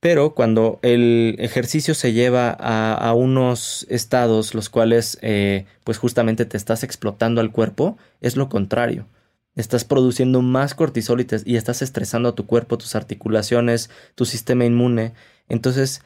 Pero 0.00 0.34
cuando 0.34 0.80
el 0.82 1.36
ejercicio 1.38 1.94
se 1.94 2.12
lleva 2.12 2.50
a, 2.50 3.14
unos 3.14 3.86
estados 3.88 4.54
los 4.54 4.68
cuales 4.68 5.18
eh, 5.22 5.66
pues 5.84 5.98
justamente 5.98 6.44
te 6.44 6.56
estás 6.56 6.82
explotando 6.82 7.40
al 7.40 7.52
cuerpo, 7.52 7.96
es 8.20 8.36
lo 8.36 8.48
contrario 8.48 9.06
estás 9.56 9.84
produciendo 9.84 10.42
más 10.42 10.74
cortisol 10.74 11.20
y, 11.20 11.56
estás 11.56 11.82
estresando 11.82 12.30
a 12.30 12.34
tu 12.34 12.46
cuerpo, 12.46 12.78
tus 12.78 12.94
articulaciones, 12.94 13.90
tu 14.14 14.24
sistema 14.24 14.64
inmune. 14.64 15.12
Entonces, 15.48 16.02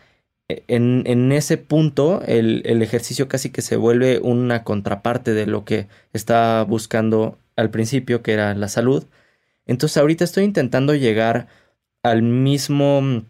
en, 0.49 1.33
ese 1.33 1.59
punto, 1.59 2.23
el, 2.27 2.65
ejercicio 2.83 3.29
casi 3.29 3.51
que 3.51 3.63
se 3.63 3.77
vuelve 3.77 4.19
una 4.19 4.65
contraparte 4.65 5.35
de 5.35 5.47
lo 5.47 5.65
que 5.65 5.89
estaba 6.13 6.65
buscando 6.65 7.39
al 7.57 7.71
principio, 7.71 8.23
que 8.23 8.33
era 8.33 8.55
la 8.55 8.69
salud. 8.69 9.07
Entonces, 9.67 9.99
ahorita 9.99 10.25
estoy 10.25 10.45
intentando 10.45 10.95
llegar 10.95 11.49
al 12.03 12.23
mismo 12.23 13.25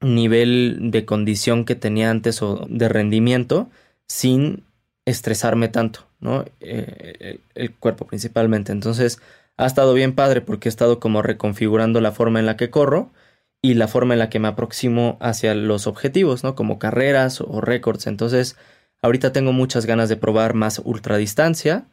nivel 0.00 0.90
de 0.90 1.04
condición 1.04 1.64
que 1.64 1.74
tenía 1.74 2.10
antes 2.10 2.42
o 2.42 2.66
de 2.68 2.88
rendimiento 2.88 3.70
sin 4.06 4.64
estresarme 5.04 5.68
tanto, 5.68 6.06
¿no? 6.20 6.44
Eh, 6.60 7.40
el 7.54 7.74
cuerpo 7.74 8.06
principalmente. 8.06 8.72
Entonces, 8.72 9.20
ha 9.58 9.66
estado 9.66 9.94
bien 9.94 10.14
padre 10.14 10.40
porque 10.40 10.68
he 10.68 10.70
estado 10.70 11.00
como 11.00 11.22
reconfigurando 11.22 12.00
la 12.00 12.12
forma 12.12 12.40
en 12.40 12.46
la 12.46 12.56
que 12.56 12.70
corro 12.70 13.12
y 13.62 13.74
la 13.74 13.88
forma 13.88 14.14
en 14.14 14.18
la 14.18 14.28
que 14.28 14.40
me 14.40 14.48
aproximo 14.48 15.16
hacia 15.20 15.54
los 15.54 15.86
objetivos, 15.86 16.42
¿no? 16.42 16.56
Como 16.56 16.78
carreras 16.80 17.40
o 17.40 17.60
récords. 17.60 18.08
Entonces, 18.08 18.56
ahorita 19.02 19.32
tengo 19.32 19.52
muchas 19.52 19.86
ganas 19.86 20.08
de 20.08 20.16
probar 20.16 20.54
más 20.54 20.80
ultradistancia. 20.84 21.86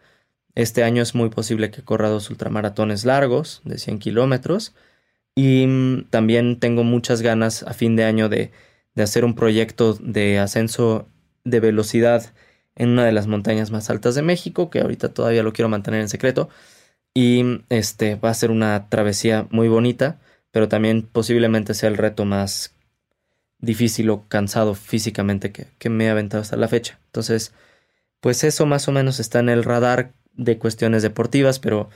Este 0.56 0.84
año 0.84 1.04
es 1.04 1.16
muy 1.16 1.30
posible 1.30 1.70
que 1.72 1.84
corra 1.84 2.10
dos 2.10 2.30
ultramaratones 2.32 3.06
largos 3.06 3.62
de 3.66 3.78
100 3.78 4.00
kilómetros. 4.00 4.74
Y 5.36 5.68
mm, 5.68 6.10
también 6.10 6.60
tengo 6.60 6.84
muchas 6.84 7.22
ganas 7.22 7.64
a 7.64 7.74
fin 7.74 7.96
de 7.96 8.04
año 8.04 8.30
de, 8.30 8.52
de 8.96 9.04
hacer 9.04 9.24
un 9.24 9.36
proyecto 9.36 9.94
de 9.94 10.40
ascenso 10.40 11.08
de 11.44 11.60
velocidad 11.60 12.34
en 12.76 12.90
una 12.90 13.06
de 13.06 13.12
las 13.12 13.28
montañas 13.28 13.72
más 13.72 13.90
altas 13.90 14.16
de 14.16 14.22
México, 14.22 14.70
que 14.70 14.80
ahorita 14.80 15.14
todavía 15.14 15.44
lo 15.44 15.54
quiero 15.54 15.70
mantener 15.70 16.02
en 16.02 16.10
secreto, 16.10 16.50
y 17.14 17.62
este 17.70 18.16
va 18.16 18.30
a 18.30 18.34
ser 18.34 18.52
una 18.52 18.90
travesía 18.90 19.48
muy 19.52 19.68
bonita, 19.68 20.20
pero 20.52 20.68
también 20.68 21.04
posiblemente 21.04 21.74
sea 21.74 21.90
el 21.90 21.98
reto 21.98 22.26
más 22.26 22.76
difícil 23.60 24.10
o 24.10 24.28
cansado 24.28 24.74
físicamente 24.74 25.52
que, 25.52 25.90
me 25.90 26.06
he 26.06 26.10
aventado 26.10 26.42
hasta 26.42 26.58
la 26.58 26.68
fecha. 26.68 27.00
Entonces, 27.08 27.54
pues 28.22 28.44
eso 28.44 28.66
más 28.66 28.88
o 28.88 28.92
menos 28.92 29.20
está 29.20 29.40
en 29.40 29.50
el 29.50 29.64
radar 29.64 30.14
de 30.34 30.58
cuestiones 30.58 31.04
deportivas, 31.04 31.60
pero 31.60 31.90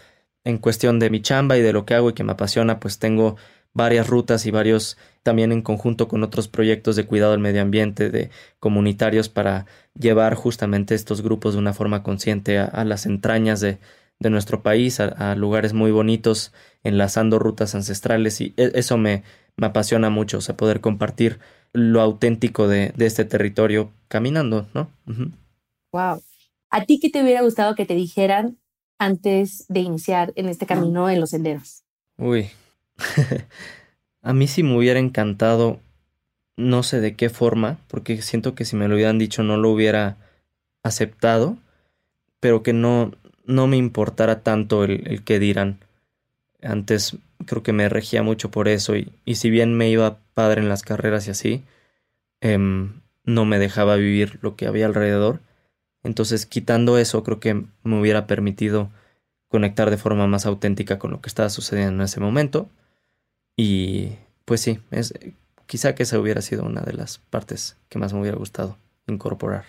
en 0.43 0.57
cuestión 0.57 0.99
de 0.99 1.09
mi 1.09 1.21
chamba 1.21 1.57
y 1.57 1.61
de 1.61 1.73
lo 1.73 1.85
que 1.85 1.93
hago 1.95 2.09
y 2.09 2.13
que 2.13 2.23
me 2.23 2.33
apasiona, 2.33 2.79
pues 2.79 2.99
tengo 2.99 3.37
varias 3.73 4.07
rutas 4.07 4.45
y 4.45 4.51
varios 4.51 4.97
también 5.23 5.51
en 5.51 5.61
conjunto 5.61 6.07
con 6.07 6.21
otros 6.21 6.47
proyectos 6.47 6.95
de 6.95 7.05
cuidado 7.05 7.31
del 7.31 7.39
medio 7.39 7.61
ambiente, 7.61 8.09
de 8.09 8.29
comunitarios 8.59 9.29
para 9.29 9.65
llevar 9.97 10.35
justamente 10.35 10.95
estos 10.95 11.21
grupos 11.21 11.53
de 11.53 11.59
una 11.59 11.73
forma 11.73 12.03
consciente 12.03 12.59
a 12.59 12.83
las 12.83 13.05
entrañas 13.05 13.61
de, 13.61 13.79
de 14.23 14.31
nuestro 14.31 14.63
país 14.63 14.99
a, 14.99 15.35
lugares 15.35 15.73
muy 15.73 15.91
bonitos, 15.91 16.51
enlazando 16.83 17.37
rutas 17.37 17.75
ancestrales 17.75 18.41
y 18.41 18.53
e, 18.57 18.71
eso 18.73 18.97
me, 18.97 19.23
me 19.57 19.67
apasiona 19.67 20.09
mucho, 20.09 20.39
o 20.39 20.41
sea, 20.41 20.57
poder 20.57 20.81
compartir 20.81 21.39
lo 21.73 22.01
auténtico 22.01 22.67
de, 22.67 22.93
este 22.97 23.25
territorio 23.25 23.91
caminando, 24.07 24.67
¿no? 24.73 24.89
Wow. 25.91 26.23
¿A 26.69 26.85
ti 26.85 26.99
qué 26.99 27.09
te 27.09 27.21
hubiera 27.21 27.41
gustado 27.41 27.75
que 27.75 27.85
te 27.85 27.95
dijeran 27.95 28.57
antes 28.97 29.65
de 29.67 29.81
iniciar 29.81 30.33
en 30.35 30.49
este 30.49 30.65
camino 30.65 31.09
en 31.09 31.19
los 31.19 31.31
senderos? 31.31 31.83
Uy, 32.17 32.49
a 34.21 34.33
mí 34.33 34.47
sí 34.47 34.63
me 34.63 34.77
hubiera 34.77 34.99
encantado, 34.99 35.79
no 36.57 36.83
sé 36.83 37.01
de 37.01 37.15
qué 37.15 37.29
forma, 37.29 37.79
porque 37.87 38.21
siento 38.21 38.55
que 38.55 38.65
si 38.65 38.75
me 38.75 38.87
lo 38.87 38.95
hubieran 38.95 39.19
dicho 39.19 39.43
no 39.43 39.57
lo 39.57 39.69
hubiera 39.69 40.17
aceptado, 40.83 41.57
pero 42.39 42.61
que 42.61 42.73
no, 42.73 43.11
no 43.45 43.67
me 43.67 43.77
importara 43.77 44.41
tanto 44.41 44.83
el, 44.83 45.07
el 45.07 45.23
que 45.23 45.39
dirán. 45.39 45.79
Antes 46.61 47.17
creo 47.45 47.63
que 47.63 47.73
me 47.73 47.89
regía 47.89 48.23
mucho 48.23 48.51
por 48.51 48.67
eso 48.67 48.95
y, 48.95 49.11
y 49.25 49.35
si 49.35 49.49
bien 49.49 49.75
me 49.75 49.89
iba 49.89 50.19
padre 50.33 50.61
en 50.61 50.69
las 50.69 50.83
carreras 50.83 51.27
y 51.27 51.31
así, 51.31 51.63
em, 52.41 53.01
no 53.23 53.45
me 53.45 53.59
dejaba 53.59 53.95
vivir 53.95 54.39
lo 54.41 54.55
que 54.55 54.67
había 54.67 54.85
alrededor. 54.85 55.39
Entonces, 56.03 56.45
quitando 56.45 56.97
eso, 56.97 57.23
creo 57.23 57.39
que 57.39 57.65
me 57.83 57.99
hubiera 57.99 58.27
permitido 58.27 58.89
conectar 59.47 59.89
de 59.89 59.97
forma 59.97 60.27
más 60.27 60.45
auténtica 60.45 60.99
con 60.99 61.11
lo 61.11 61.21
que 61.21 61.29
estaba 61.29 61.49
sucediendo 61.49 61.93
en 61.95 62.01
ese 62.01 62.19
momento. 62.19 62.69
Y 63.55 64.13
pues 64.45 64.61
sí, 64.61 64.79
es, 64.91 65.13
quizá 65.67 65.95
que 65.95 66.03
esa 66.03 66.19
hubiera 66.19 66.41
sido 66.41 66.63
una 66.65 66.81
de 66.81 66.93
las 66.93 67.19
partes 67.19 67.77
que 67.89 67.99
más 67.99 68.13
me 68.13 68.21
hubiera 68.21 68.37
gustado 68.37 68.77
incorporar. 69.07 69.65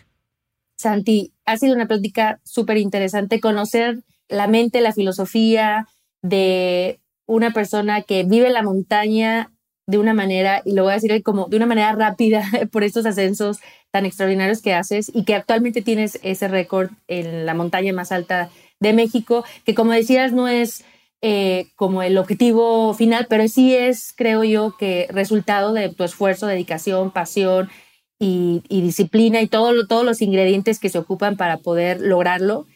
Santi, 0.76 1.32
ha 1.44 1.56
sido 1.56 1.74
una 1.74 1.86
plática 1.86 2.40
súper 2.44 2.78
interesante 2.78 3.40
conocer 3.40 4.02
la 4.28 4.46
mente, 4.46 4.80
la 4.80 4.92
filosofía 4.92 5.86
de 6.22 7.00
una 7.26 7.52
persona 7.52 8.02
que 8.02 8.24
vive 8.24 8.50
la 8.50 8.62
montaña 8.62 9.50
de 9.86 9.98
una 9.98 10.14
manera, 10.14 10.62
y 10.64 10.72
lo 10.72 10.84
voy 10.84 10.92
a 10.92 10.94
decir 10.94 11.22
como 11.22 11.46
de 11.46 11.56
una 11.56 11.66
manera 11.66 11.92
rápida 11.92 12.42
por 12.72 12.84
estos 12.84 13.04
ascensos 13.04 13.58
tan 13.90 14.06
extraordinarios 14.06 14.62
que 14.62 14.74
haces 14.74 15.10
y 15.14 15.24
que 15.24 15.34
actualmente 15.34 15.82
tienes 15.82 16.18
ese 16.22 16.48
récord 16.48 16.90
en 17.06 17.46
la 17.46 17.54
montaña 17.54 17.92
más 17.92 18.10
alta 18.10 18.50
de 18.80 18.92
México, 18.92 19.44
que 19.64 19.74
como 19.74 19.92
decías 19.92 20.32
no 20.32 20.48
es 20.48 20.84
eh, 21.22 21.68
como 21.76 22.02
el 22.02 22.18
objetivo 22.18 22.92
final, 22.94 23.26
pero 23.28 23.46
sí 23.48 23.74
es, 23.74 24.12
creo 24.14 24.44
yo, 24.44 24.76
que 24.76 25.06
resultado 25.10 25.72
de 25.72 25.88
tu 25.88 26.04
esfuerzo, 26.04 26.46
dedicación, 26.46 27.12
pasión 27.12 27.70
y, 28.18 28.62
disciplina 28.68 29.42
y 29.42 29.48
todo, 29.48 29.86
todos 29.86 30.04
los 30.04 30.22
ingredientes 30.22 30.78
que 30.78 30.88
se 30.88 30.98
ocupan 30.98 31.36
para 31.36 31.58
poder 31.58 32.00
lograrlo. 32.00 32.66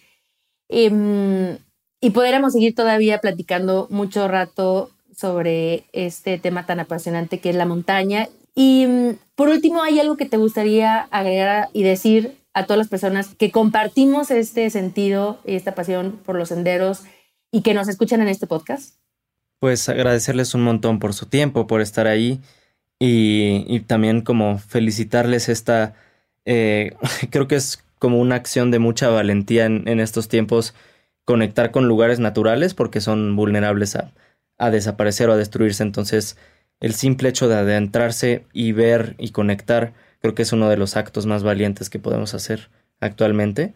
Em, 0.69 1.59
y 2.01 2.11
podríamos 2.11 2.53
seguir 2.53 2.75
todavía 2.75 3.21
platicando 3.21 3.87
mucho 3.91 4.29
rato 4.29 4.91
sobre 5.17 5.85
este 5.93 6.39
tema 6.39 6.67
tan 6.67 6.81
apasionante 6.81 7.41
que 7.41 7.51
es 7.51 7.57
la 7.57 7.67
montaña. 7.67 8.29
Y 8.55 8.87
mm, 8.87 9.19
por 9.35 9.49
último, 9.49 9.83
¿hay 9.83 9.99
algo 9.99 10.17
que 10.17 10.27
te 10.27 10.37
gustaría 10.37 11.01
agregar 11.11 11.69
y 11.73 11.83
decir 11.83 12.37
a 12.53 12.65
todas 12.65 12.79
las 12.79 12.89
personas 12.89 13.35
que 13.35 13.51
compartimos 13.51 14.31
este 14.31 14.69
sentido 14.71 15.39
y 15.45 15.55
esta 15.55 15.75
pasión 15.75 16.19
por 16.25 16.37
los 16.37 16.49
senderos 16.49 17.03
y 17.51 17.63
que 17.63 17.75
nos 17.75 17.89
escuchan 17.89 18.21
en 18.21 18.29
este 18.29 18.47
podcast? 18.47 18.97
Pues 19.61 19.89
agradecerles 19.89 20.55
un 20.55 20.63
montón 20.63 20.99
por 20.99 21.15
su 21.15 21.27
tiempo, 21.27 21.67
por 21.67 21.81
estar 21.81 22.07
ahí 22.07 22.41
y, 22.99 23.81
también 23.81 24.23
como 24.23 24.59
felicitarles 24.59 25.49
esta, 25.49 25.95
eh, 26.45 26.97
creo 27.31 27.49
que 27.49 27.57
es 27.57 27.85
como 27.99 28.21
una 28.21 28.37
acción 28.37 28.71
de 28.71 28.79
mucha 28.79 29.09
valentía 29.09 29.67
en 29.67 30.01
estos 30.01 30.29
tiempos 30.29 30.75
conectar 31.25 31.73
con 31.73 31.89
lugares 31.89 32.21
naturales 32.21 32.75
porque 32.75 33.01
son 33.01 33.37
vulnerables 33.37 33.97
a, 33.97 34.13
a 34.59 34.71
desaparecer 34.71 35.29
o 35.29 35.33
a 35.33 35.37
destruirse. 35.37 35.83
Entonces, 35.83 36.37
el 36.81 36.95
simple 36.95 37.29
hecho 37.29 37.49
de 37.49 37.57
adentrarse 37.57 38.45
y 38.53 38.73
ver 38.73 39.15
y 39.19 39.31
conectar, 39.31 39.93
creo 40.21 40.35
que 40.35 40.43
es 40.43 40.53
uno 40.53 40.69
de 40.69 40.77
los 40.77 40.97
actos 40.97 41.27
más 41.27 41.43
valientes 41.43 41.91
que 41.91 41.99
podemos 41.99 42.35
hacer 42.35 42.71
actualmente. 43.01 43.75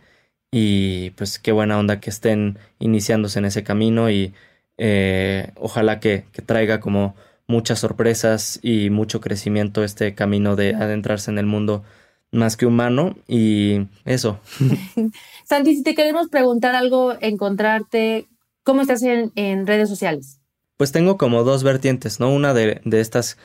Y 0.51 1.11
pues 1.11 1.39
qué 1.39 1.53
buena 1.53 1.79
onda 1.79 2.01
que 2.01 2.11
estén 2.11 2.59
iniciándose 2.79 3.39
en 3.39 3.47
ese 3.47 3.65
camino 3.65 4.11
y 4.11 4.35
eh, 4.79 5.53
ojalá 5.57 6.01
que, 6.01 6.25
que 6.33 6.43
traiga 6.43 6.81
como 6.81 7.15
muchas 7.47 7.81
sorpresas 7.81 8.59
y 8.63 8.91
mucho 8.91 9.21
crecimiento 9.21 9.85
este 9.85 10.15
camino 10.15 10.57
de 10.57 10.75
adentrarse 10.75 11.31
en 11.31 11.39
el 11.39 11.47
mundo 11.47 11.85
más 12.31 12.57
que 12.57 12.67
humano 12.67 13.17
y 13.29 13.89
eso. 14.05 14.41
Santi, 15.45 15.77
si 15.77 15.83
te 15.83 15.95
queremos 15.95 16.29
preguntar 16.29 16.75
algo, 16.75 17.15
encontrarte, 17.21 18.29
¿cómo 18.63 18.81
estás 18.81 19.03
en, 19.03 19.33
en 19.35 19.67
redes 19.67 19.89
sociales? 19.89 20.39
pues 20.83 20.91
tengo 20.91 21.17
como 21.17 21.45
dos 21.45 21.63
vertientes, 21.63 22.19
¿no? 22.19 22.33
Una 22.35 22.55
de, 22.55 22.81
estas 22.91 23.39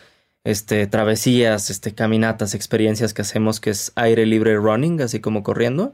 este, 0.43 0.88
travesías, 0.88 1.70
este, 1.70 1.93
caminatas, 1.93 2.56
experiencias 2.56 3.14
que 3.14 3.22
hacemos, 3.22 3.60
que 3.60 3.70
es 3.70 3.91
aire 3.95 4.26
libre 4.26 4.56
running, 4.56 5.02
así 5.02 5.20
como 5.20 5.43
corriendo. 5.43 5.93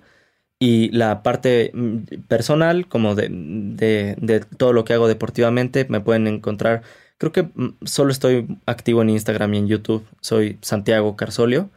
Y 0.57 0.89
la 0.91 1.21
parte 1.21 1.71
mm, 1.73 1.97
personal, 2.29 2.87
como 2.87 3.15
de, 3.15 3.27
de, 3.29 4.39
todo 4.57 4.71
lo 4.71 4.85
que 4.85 4.93
hago 4.93 5.09
deportivamente, 5.09 5.85
me 5.89 5.99
pueden 5.99 6.27
encontrar. 6.27 6.83
Creo 7.23 7.31
que 7.31 7.43
mm, 7.43 7.77
solo 7.85 8.11
estoy 8.11 8.45
activo 8.65 9.01
en 9.01 9.09
Instagram 9.09 9.53
y 9.53 9.57
en 9.59 9.67
YouTube. 9.69 10.05
Soy 10.19 10.57
Santiago 10.61 11.15
Carsolio. 11.15 11.69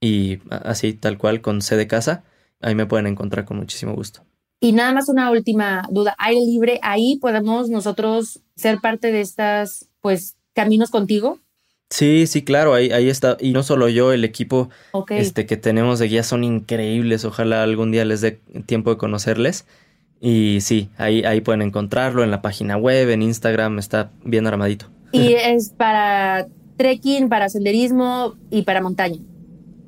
Y 0.00 0.38
así, 0.50 0.94
tal 0.94 1.16
cual, 1.16 1.42
con 1.42 1.62
C 1.62 1.76
de 1.76 1.86
casa. 1.86 2.24
Ahí 2.60 2.74
me 2.74 2.86
pueden 2.86 3.06
encontrar 3.06 3.44
con 3.44 3.58
muchísimo 3.58 3.94
gusto. 3.94 4.22
Y 4.58 4.72
nada 4.72 4.92
más 4.92 5.08
una 5.08 5.30
última 5.30 5.84
duda, 5.90 6.16
aire 6.18 6.40
libre, 6.40 6.80
ahí 6.82 7.18
podemos 7.20 7.70
nosotros 7.70 8.40
ser 8.56 8.80
parte 8.80 9.12
de 9.12 9.20
estas, 9.20 9.88
pues, 10.00 10.34
caminos 10.54 10.90
contigo. 10.90 11.38
Sí, 11.88 12.26
sí, 12.26 12.42
claro, 12.42 12.74
ahí, 12.74 12.90
ahí 12.90 13.08
está. 13.08 13.36
Y 13.38 13.52
no 13.52 13.62
solo 13.62 13.88
yo, 13.88 14.12
el 14.12 14.24
equipo 14.24 14.70
este, 15.10 15.46
que 15.46 15.56
tenemos 15.56 16.00
de 16.00 16.08
guía 16.08 16.24
son 16.24 16.42
increíbles. 16.42 17.24
Ojalá 17.24 17.62
algún 17.62 17.92
día 17.92 18.04
les 18.04 18.22
dé 18.22 18.40
tiempo 18.66 18.90
de 18.90 18.96
conocerles. 18.96 19.66
Y 20.20 20.60
sí, 20.60 20.90
ahí, 20.98 21.24
ahí 21.24 21.40
pueden 21.40 21.62
encontrarlo 21.62 22.22
en 22.22 22.30
la 22.30 22.42
página 22.42 22.76
web, 22.76 23.08
en 23.10 23.22
Instagram, 23.22 23.78
está 23.78 24.10
bien 24.24 24.46
armadito. 24.46 24.86
Y 25.12 25.32
es 25.44 25.70
para 25.70 26.46
trekking, 26.76 27.28
para 27.28 27.48
senderismo 27.48 28.34
y 28.50 28.62
para 28.62 28.80
montaña. 28.80 29.18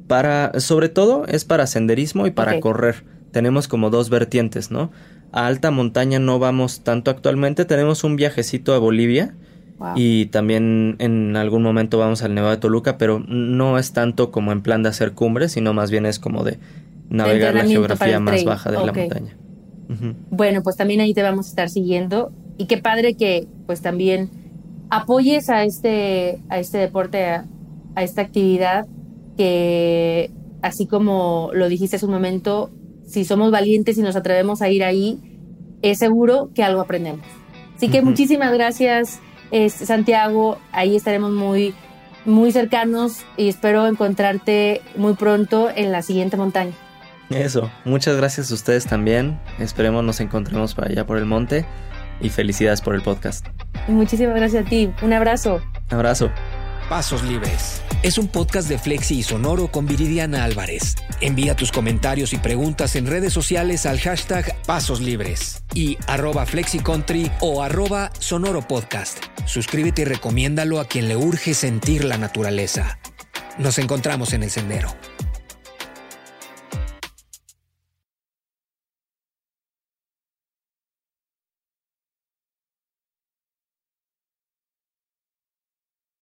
Para, 0.07 0.59
sobre 0.61 0.89
todo, 0.89 1.27
es 1.27 1.45
para 1.45 1.67
senderismo 1.67 2.27
y 2.27 2.31
para 2.31 2.61
correr 2.61 3.05
tenemos 3.33 3.67
como 3.67 3.91
dos 3.91 4.11
vertientes, 4.11 4.71
¿no? 4.71 4.93
A 5.33 5.47
alta 5.47 5.71
montaña 5.71 6.19
no 6.19 6.39
vamos 6.39 6.85
tanto 6.85 7.11
actualmente, 7.11 7.65
tenemos 7.65 8.05
un 8.05 8.17
viajecito 8.17 8.75
a 8.75 8.79
Bolivia 8.79 9.35
y 9.97 10.27
también 10.27 10.97
en 11.01 11.35
algún 11.37 11.63
momento 11.63 11.99
vamos 11.99 12.23
al 12.23 12.35
Nevado 12.35 12.53
de 12.53 12.61
Toluca, 12.61 12.99
pero 12.99 13.19
no 13.27 13.79
es 13.79 13.93
tanto 13.93 14.31
como 14.31 14.53
en 14.53 14.63
plan 14.63 14.83
de 14.83 14.91
hacer 14.91 15.13
cumbres, 15.13 15.53
sino 15.53 15.73
más 15.73 15.91
bien 15.91 16.07
es 16.07 16.19
como 16.19 16.45
de 16.45 16.59
navegar 17.09 17.55
la 17.55 17.65
geografía 17.65 18.21
más 18.21 18.45
baja 18.45 18.71
de 18.71 18.85
la 18.85 18.93
montaña. 18.93 19.37
Bueno, 20.31 20.63
pues 20.63 20.77
también 20.77 21.01
ahí 21.01 21.13
te 21.13 21.23
vamos 21.23 21.47
a 21.47 21.49
estar 21.51 21.69
siguiendo 21.69 22.33
y 22.57 22.67
qué 22.67 22.79
padre 22.79 23.15
que 23.15 23.47
pues 23.67 23.83
también 23.83 24.31
apoyes 24.91 25.51
a 25.51 25.65
este, 25.65 26.41
a 26.49 26.59
este 26.59 26.79
deporte, 26.79 27.25
a 27.27 28.03
esta 28.03 28.23
actividad 28.23 28.87
que 29.37 30.31
así 30.63 30.87
como 30.87 31.51
lo 31.53 31.69
dijiste 31.69 31.97
hace 31.97 32.07
un 32.07 32.13
momento, 32.13 32.71
si 33.07 33.25
somos 33.25 33.51
valientes 33.51 33.99
y 33.99 34.03
nos 34.03 34.17
atrevemos 34.17 34.63
a 34.63 34.71
ir 34.71 34.85
ahí, 34.85 35.19
es 35.83 35.99
seguro 35.99 36.51
que 36.55 36.63
algo 36.63 36.81
aprendemos. 36.81 37.27
Así 37.77 37.89
que 37.89 38.01
muchísimas 38.03 38.53
gracias, 38.53 39.21
Santiago. 39.69 40.59
Ahí 40.71 40.95
estaremos 40.95 41.33
muy, 41.33 41.75
muy 42.25 42.53
cercanos 42.53 43.25
y 43.37 43.49
espero 43.49 43.87
encontrarte 43.87 44.81
muy 44.97 45.15
pronto 45.15 45.69
en 45.75 45.91
la 45.91 46.03
siguiente 46.03 46.37
montaña. 46.37 46.75
Eso, 47.35 47.71
muchas 47.85 48.17
gracias 48.17 48.51
a 48.51 48.55
ustedes 48.55 48.87
también. 48.87 49.39
Esperemos 49.59 50.05
nos 50.05 50.21
encontremos 50.21 50.75
para 50.75 50.91
allá 50.91 51.07
por 51.07 51.19
el 51.19 51.25
monte 51.27 51.65
y 52.21 52.29
felicidades 52.29 52.81
por 52.81 52.95
el 52.95 53.03
podcast. 53.03 53.47
muchísimas 53.89 54.37
gracias 54.37 54.67
a 54.67 54.69
ti. 54.69 54.93
Un 55.03 55.13
abrazo. 55.13 55.61
abrazo. 55.91 56.31
Pasos 56.89 57.23
Libres. 57.23 57.81
Es 58.03 58.19
un 58.19 58.29
podcast 58.29 58.69
de 58.69 58.77
Flexi 58.77 59.21
y 59.21 59.23
Sonoro 59.23 59.69
con 59.69 59.87
Viridiana 59.87 60.45
Álvarez. 60.45 60.97
Envía 61.21 61.57
tus 61.57 61.73
comentarios 61.73 62.33
y 62.35 62.37
preguntas 62.39 62.97
en 62.97 63.07
redes 63.07 63.33
sociales 63.33 63.87
al 63.87 63.99
hashtag 63.99 64.55
Pasos 64.67 65.01
Libres 65.01 65.63
y 65.73 65.97
arroba 66.07 66.45
FlexiCountry 66.45 67.31
o 67.41 67.63
arroba 67.63 68.11
Sonoro 68.19 68.67
Podcast. 68.67 69.19
Suscríbete 69.47 70.03
y 70.03 70.05
recomiéndalo 70.05 70.81
a 70.81 70.85
quien 70.85 71.09
le 71.09 71.17
urge 71.17 71.55
sentir 71.55 72.05
la 72.05 72.19
naturaleza. 72.19 72.99
Nos 73.59 73.79
encontramos 73.79 74.33
en 74.35 74.43
el 74.43 74.51
sendero. 74.51 74.89